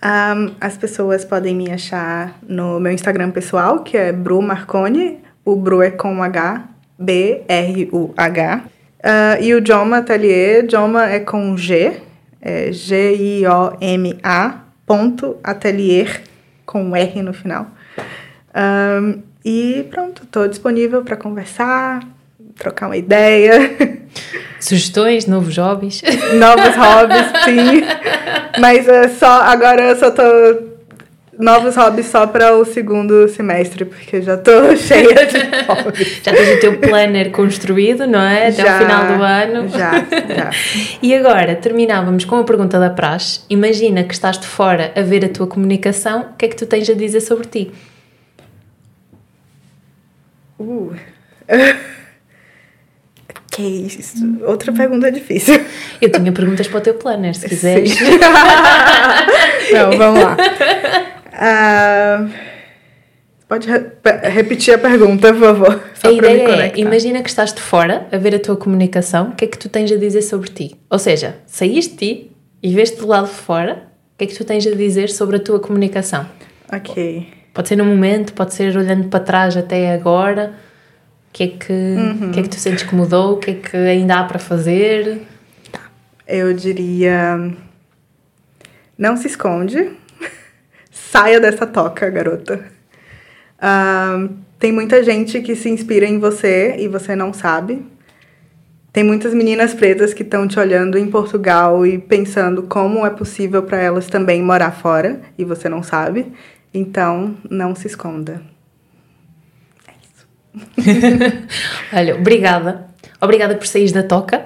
Um, 0.00 0.54
as 0.60 0.76
pessoas 0.76 1.24
podem 1.24 1.54
me 1.54 1.70
achar 1.70 2.38
no 2.46 2.78
meu 2.78 2.92
Instagram 2.92 3.30
pessoal, 3.30 3.82
que 3.82 3.96
é 3.96 4.12
Bru 4.12 4.40
Marconi. 4.40 5.18
O 5.44 5.56
Bru 5.56 5.82
é 5.82 5.90
com 5.90 6.22
H, 6.22 6.68
B-R-U-H. 6.98 8.64
Uh, 8.98 9.42
e 9.42 9.54
o 9.54 9.64
Joma 9.64 9.98
Atelier, 9.98 10.68
Joma 10.68 11.08
é 11.08 11.20
com 11.20 11.56
G, 11.56 12.00
é 12.40 12.72
G-I-O-M-A, 12.72 14.60
ponto, 14.86 15.36
atelier, 15.42 16.22
com 16.64 16.94
R 16.94 17.22
no 17.22 17.32
final. 17.32 17.68
Um, 18.54 19.22
e 19.44 19.86
pronto, 19.90 20.24
estou 20.24 20.48
disponível 20.48 21.02
para 21.04 21.16
conversar, 21.16 22.00
trocar 22.58 22.86
uma 22.86 22.96
ideia. 22.96 23.76
Sugestões, 24.60 25.26
novos 25.26 25.56
hobbies? 25.56 26.02
Novos 26.34 26.74
hobbies, 26.74 27.26
sim. 27.44 27.82
Mas 28.60 28.86
uh, 28.86 29.08
só 29.16 29.42
agora 29.42 29.82
eu 29.82 29.96
só 29.96 30.10
tô 30.10 30.22
novos 31.38 31.76
hobbies 31.76 32.06
só 32.06 32.26
para 32.26 32.56
o 32.56 32.64
segundo 32.64 33.28
semestre, 33.28 33.84
porque 33.84 34.20
já 34.20 34.36
tô 34.36 34.74
cheia 34.74 35.26
de 35.26 35.66
hobbies. 35.68 36.20
já 36.24 36.32
tens 36.32 36.56
o 36.56 36.60
teu 36.60 36.78
planner 36.78 37.30
construído, 37.30 38.04
não 38.08 38.20
é? 38.20 38.48
Até 38.48 38.64
Já, 38.64 38.74
o 38.74 38.78
final 38.80 39.16
do 39.16 39.22
ano. 39.22 39.68
Já, 39.68 39.92
já. 39.92 40.50
E 41.00 41.14
agora, 41.14 41.54
terminávamos 41.54 42.24
com 42.24 42.36
a 42.36 42.44
pergunta 42.44 42.80
da 42.80 42.90
praxe. 42.90 43.42
Imagina 43.48 44.02
que 44.02 44.12
estás 44.12 44.36
de 44.36 44.46
fora 44.46 44.92
a 44.96 45.02
ver 45.02 45.24
a 45.24 45.28
tua 45.28 45.46
comunicação, 45.46 46.30
o 46.32 46.36
que 46.36 46.46
é 46.46 46.48
que 46.48 46.56
tu 46.56 46.66
tens 46.66 46.90
a 46.90 46.94
dizer 46.94 47.20
sobre 47.20 47.46
ti? 47.46 47.70
Uh. 50.58 50.96
Que 53.58 53.62
isso? 53.98 54.38
Outra 54.46 54.72
pergunta 54.72 55.10
difícil. 55.10 55.60
Eu 56.00 56.12
tinha 56.12 56.30
perguntas 56.30 56.68
para 56.68 56.78
o 56.78 56.80
teu 56.80 56.94
planner, 56.94 57.34
se 57.34 57.48
quiseres. 57.48 57.92
Não, 59.72 59.90
vamos 59.98 60.22
lá. 60.22 60.36
Ah, 61.32 62.26
pode 63.48 63.68
re- 63.68 63.80
pe- 63.80 64.28
repetir 64.28 64.74
a 64.74 64.78
pergunta, 64.78 65.32
por 65.32 65.40
favor? 65.40 65.82
Só 65.94 66.08
a 66.08 66.12
ideia 66.12 66.66
é, 66.66 66.72
imagina 66.76 67.20
que 67.22 67.28
estás 67.28 67.52
de 67.52 67.60
fora 67.60 68.06
a 68.12 68.16
ver 68.16 68.34
a 68.34 68.38
tua 68.38 68.56
comunicação, 68.56 69.30
o 69.30 69.34
que 69.34 69.44
é 69.44 69.48
que 69.48 69.58
tu 69.58 69.68
tens 69.68 69.90
a 69.90 69.96
dizer 69.96 70.22
sobre 70.22 70.50
ti? 70.50 70.76
Ou 70.88 70.98
seja, 70.98 71.34
saíste 71.46 71.92
de 71.94 71.98
ti 71.98 72.30
e 72.62 72.72
veste 72.72 72.96
do 72.98 73.06
lado 73.08 73.26
de 73.26 73.34
fora, 73.34 73.88
o 74.14 74.18
que 74.18 74.24
é 74.24 74.26
que 74.28 74.34
tu 74.36 74.44
tens 74.44 74.66
a 74.66 74.70
dizer 74.74 75.08
sobre 75.10 75.36
a 75.36 75.40
tua 75.40 75.58
comunicação? 75.58 76.26
Ok. 76.72 77.26
Pode 77.52 77.68
ser 77.68 77.76
no 77.76 77.84
momento, 77.84 78.32
pode 78.34 78.54
ser 78.54 78.76
olhando 78.76 79.08
para 79.08 79.20
trás 79.20 79.56
até 79.56 79.92
agora. 79.92 80.52
O 81.28 81.32
que 81.32 81.42
é 81.44 81.48
que, 81.48 81.96
o 82.24 82.30
que, 82.30 82.40
é 82.40 82.42
que 82.42 82.48
tu 82.48 82.56
sentes 82.56 82.84
que 82.84 82.94
mudou? 82.94 83.34
O 83.34 83.36
que 83.36 83.50
é 83.50 83.54
que 83.54 83.76
ainda 83.76 84.18
há 84.18 84.24
para 84.24 84.38
fazer? 84.38 85.22
Eu 86.26 86.52
diria. 86.52 87.52
Não 88.96 89.16
se 89.16 89.28
esconde. 89.28 89.92
Saia 90.90 91.38
dessa 91.38 91.66
toca, 91.66 92.10
garota. 92.10 92.64
Ah, 93.60 94.28
tem 94.58 94.72
muita 94.72 95.04
gente 95.04 95.40
que 95.40 95.54
se 95.54 95.68
inspira 95.68 96.06
em 96.06 96.18
você 96.18 96.76
e 96.78 96.88
você 96.88 97.14
não 97.14 97.32
sabe. 97.32 97.86
Tem 98.92 99.04
muitas 99.04 99.32
meninas 99.32 99.74
pretas 99.74 100.12
que 100.12 100.22
estão 100.22 100.48
te 100.48 100.58
olhando 100.58 100.98
em 100.98 101.08
Portugal 101.08 101.86
e 101.86 101.98
pensando 101.98 102.64
como 102.64 103.06
é 103.06 103.10
possível 103.10 103.62
para 103.62 103.78
elas 103.78 104.08
também 104.08 104.42
morar 104.42 104.72
fora 104.72 105.20
e 105.36 105.44
você 105.44 105.68
não 105.68 105.82
sabe. 105.82 106.32
Então, 106.74 107.36
não 107.48 107.74
se 107.74 107.86
esconda. 107.86 108.42
Olha, 111.92 112.14
obrigada. 112.16 112.88
Obrigada 113.20 113.56
por 113.56 113.66
saís 113.66 113.90
da 113.90 114.04
toca, 114.04 114.44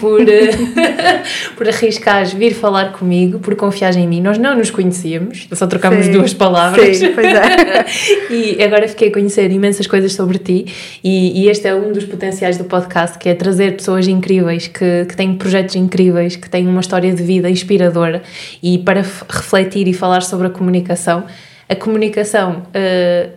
por, 0.00 0.26
eh, 0.26 0.50
por 1.56 1.68
arriscares 1.68 2.32
vir 2.32 2.54
falar 2.54 2.92
comigo, 2.92 3.38
por 3.38 3.54
confiares 3.54 3.96
em 3.96 4.08
mim. 4.08 4.22
Nós 4.22 4.38
não 4.38 4.56
nos 4.56 4.70
conhecíamos, 4.70 5.46
só 5.52 5.66
trocámos 5.66 6.08
duas 6.08 6.32
palavras. 6.32 6.96
Sim, 6.96 7.12
pois 7.14 7.26
é. 7.26 7.84
e 8.30 8.62
agora 8.62 8.88
fiquei 8.88 9.08
a 9.08 9.12
conhecer 9.12 9.50
imensas 9.50 9.86
coisas 9.86 10.14
sobre 10.14 10.38
ti 10.38 10.66
e, 11.02 11.42
e 11.42 11.48
este 11.50 11.68
é 11.68 11.74
um 11.74 11.92
dos 11.92 12.04
potenciais 12.04 12.56
do 12.56 12.64
podcast 12.64 13.18
que 13.18 13.28
é 13.28 13.34
trazer 13.34 13.76
pessoas 13.76 14.08
incríveis 14.08 14.68
que, 14.68 15.04
que 15.06 15.16
têm 15.16 15.34
projetos 15.34 15.74
incríveis 15.74 16.36
que 16.36 16.48
têm 16.48 16.66
uma 16.66 16.80
história 16.80 17.12
de 17.12 17.22
vida 17.22 17.50
inspiradora 17.50 18.22
e 18.62 18.78
para 18.78 19.02
refletir 19.02 19.86
e 19.86 19.92
falar 19.92 20.22
sobre 20.22 20.46
a 20.46 20.50
comunicação 20.50 21.24
a 21.68 21.74
comunicação 21.74 22.62
eh, 22.72 23.30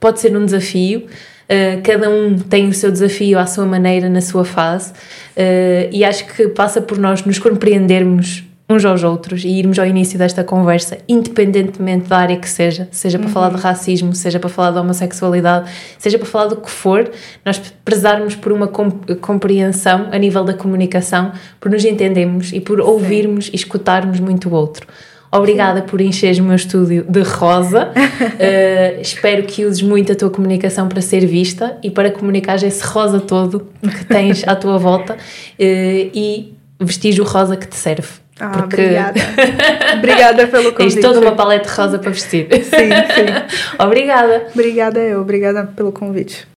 pode 0.00 0.20
ser 0.20 0.36
um 0.36 0.44
desafio 0.44 1.06
Uh, 1.52 1.82
cada 1.82 2.08
um 2.08 2.38
tem 2.38 2.68
o 2.68 2.72
seu 2.72 2.90
desafio 2.90 3.38
à 3.38 3.44
sua 3.44 3.66
maneira, 3.66 4.08
na 4.08 4.22
sua 4.22 4.42
fase, 4.42 4.92
uh, 4.92 5.90
e 5.92 6.02
acho 6.02 6.26
que 6.26 6.48
passa 6.48 6.80
por 6.80 6.96
nós 6.96 7.26
nos 7.26 7.38
compreendermos 7.38 8.42
uns 8.70 8.84
aos 8.86 9.04
outros 9.04 9.44
e 9.44 9.48
irmos 9.48 9.78
ao 9.78 9.84
início 9.84 10.18
desta 10.18 10.42
conversa, 10.42 10.96
independentemente 11.06 12.08
da 12.08 12.16
área 12.16 12.36
que 12.38 12.48
seja, 12.48 12.88
seja 12.90 13.18
para 13.18 13.28
falar 13.28 13.50
de 13.50 13.60
racismo, 13.60 14.14
seja 14.14 14.40
para 14.40 14.48
falar 14.48 14.70
de 14.70 14.78
homossexualidade, 14.78 15.70
seja 15.98 16.18
para 16.18 16.26
falar 16.26 16.46
do 16.46 16.56
que 16.56 16.70
for, 16.70 17.10
nós 17.44 17.60
prezarmos 17.84 18.34
por 18.34 18.50
uma 18.50 18.66
com- 18.66 19.00
compreensão 19.20 20.08
a 20.10 20.16
nível 20.16 20.44
da 20.44 20.54
comunicação, 20.54 21.32
por 21.60 21.70
nos 21.70 21.84
entendermos 21.84 22.50
e 22.52 22.60
por 22.60 22.80
ouvirmos 22.80 23.48
e 23.52 23.56
escutarmos 23.56 24.18
muito 24.20 24.48
o 24.48 24.54
outro. 24.54 24.86
Obrigada 25.34 25.80
por 25.80 26.00
encheres 26.02 26.38
o 26.38 26.42
meu 26.42 26.56
estúdio 26.56 27.04
de 27.08 27.22
rosa. 27.22 27.90
Uh, 27.90 29.00
espero 29.00 29.44
que 29.44 29.64
uses 29.64 29.80
muito 29.80 30.12
a 30.12 30.14
tua 30.14 30.28
comunicação 30.28 30.88
para 30.88 31.00
ser 31.00 31.24
vista 31.26 31.78
e 31.82 31.90
para 31.90 32.10
comunicar 32.10 32.62
esse 32.62 32.84
rosa 32.84 33.18
todo 33.18 33.66
que 33.80 34.04
tens 34.04 34.46
à 34.46 34.54
tua 34.54 34.76
volta 34.76 35.14
uh, 35.14 35.16
e 35.58 36.52
vestir 36.78 37.18
o 37.18 37.24
rosa 37.24 37.56
que 37.56 37.66
te 37.66 37.76
serve. 37.76 38.20
Ah, 38.38 38.64
obrigada. 38.64 39.20
Obrigada 39.98 40.48
pelo 40.48 40.72
Tens 40.72 40.94
convite. 40.94 41.00
toda 41.00 41.20
uma 41.20 41.32
paleta 41.32 41.68
rosa 41.70 41.98
para 41.98 42.10
vestir. 42.10 42.48
Sim, 42.50 42.70
sim. 42.70 43.76
Obrigada. 43.78 44.48
Obrigada 44.52 44.98
eu, 44.98 45.20
obrigada 45.20 45.66
pelo 45.66 45.92
convite. 45.92 46.48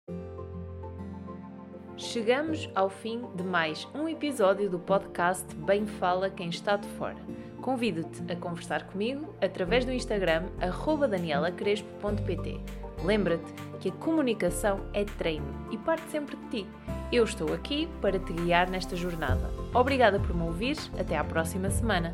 Chegamos 1.95 2.69
ao 2.73 2.89
fim 2.89 3.21
de 3.35 3.43
mais 3.43 3.87
um 3.93 4.07
episódio 4.07 4.69
do 4.69 4.79
podcast 4.79 5.45
Bem 5.65 5.85
Fala 5.85 6.29
Quem 6.29 6.49
Está 6.49 6.77
de 6.77 6.87
Fora. 6.97 7.17
Convido-te 7.65 8.31
a 8.31 8.35
conversar 8.35 8.83
comigo 8.85 9.33
através 9.41 9.85
do 9.85 9.91
Instagram 9.91 10.43
danielacrespo.pt. 11.09 12.59
Lembra-te 13.03 13.51
que 13.79 13.89
a 13.89 13.91
comunicação 13.93 14.81
é 14.93 15.03
treino 15.03 15.67
e 15.71 15.77
parte 15.79 16.07
sempre 16.11 16.35
de 16.35 16.47
ti. 16.47 16.67
Eu 17.11 17.23
estou 17.23 17.51
aqui 17.51 17.89
para 18.03 18.19
te 18.19 18.33
guiar 18.33 18.69
nesta 18.69 18.95
jornada. 18.95 19.51
Obrigada 19.73 20.19
por 20.19 20.35
me 20.35 20.43
ouvir. 20.43 20.77
Até 20.95 21.17
à 21.17 21.23
próxima 21.23 21.71
semana. 21.71 22.11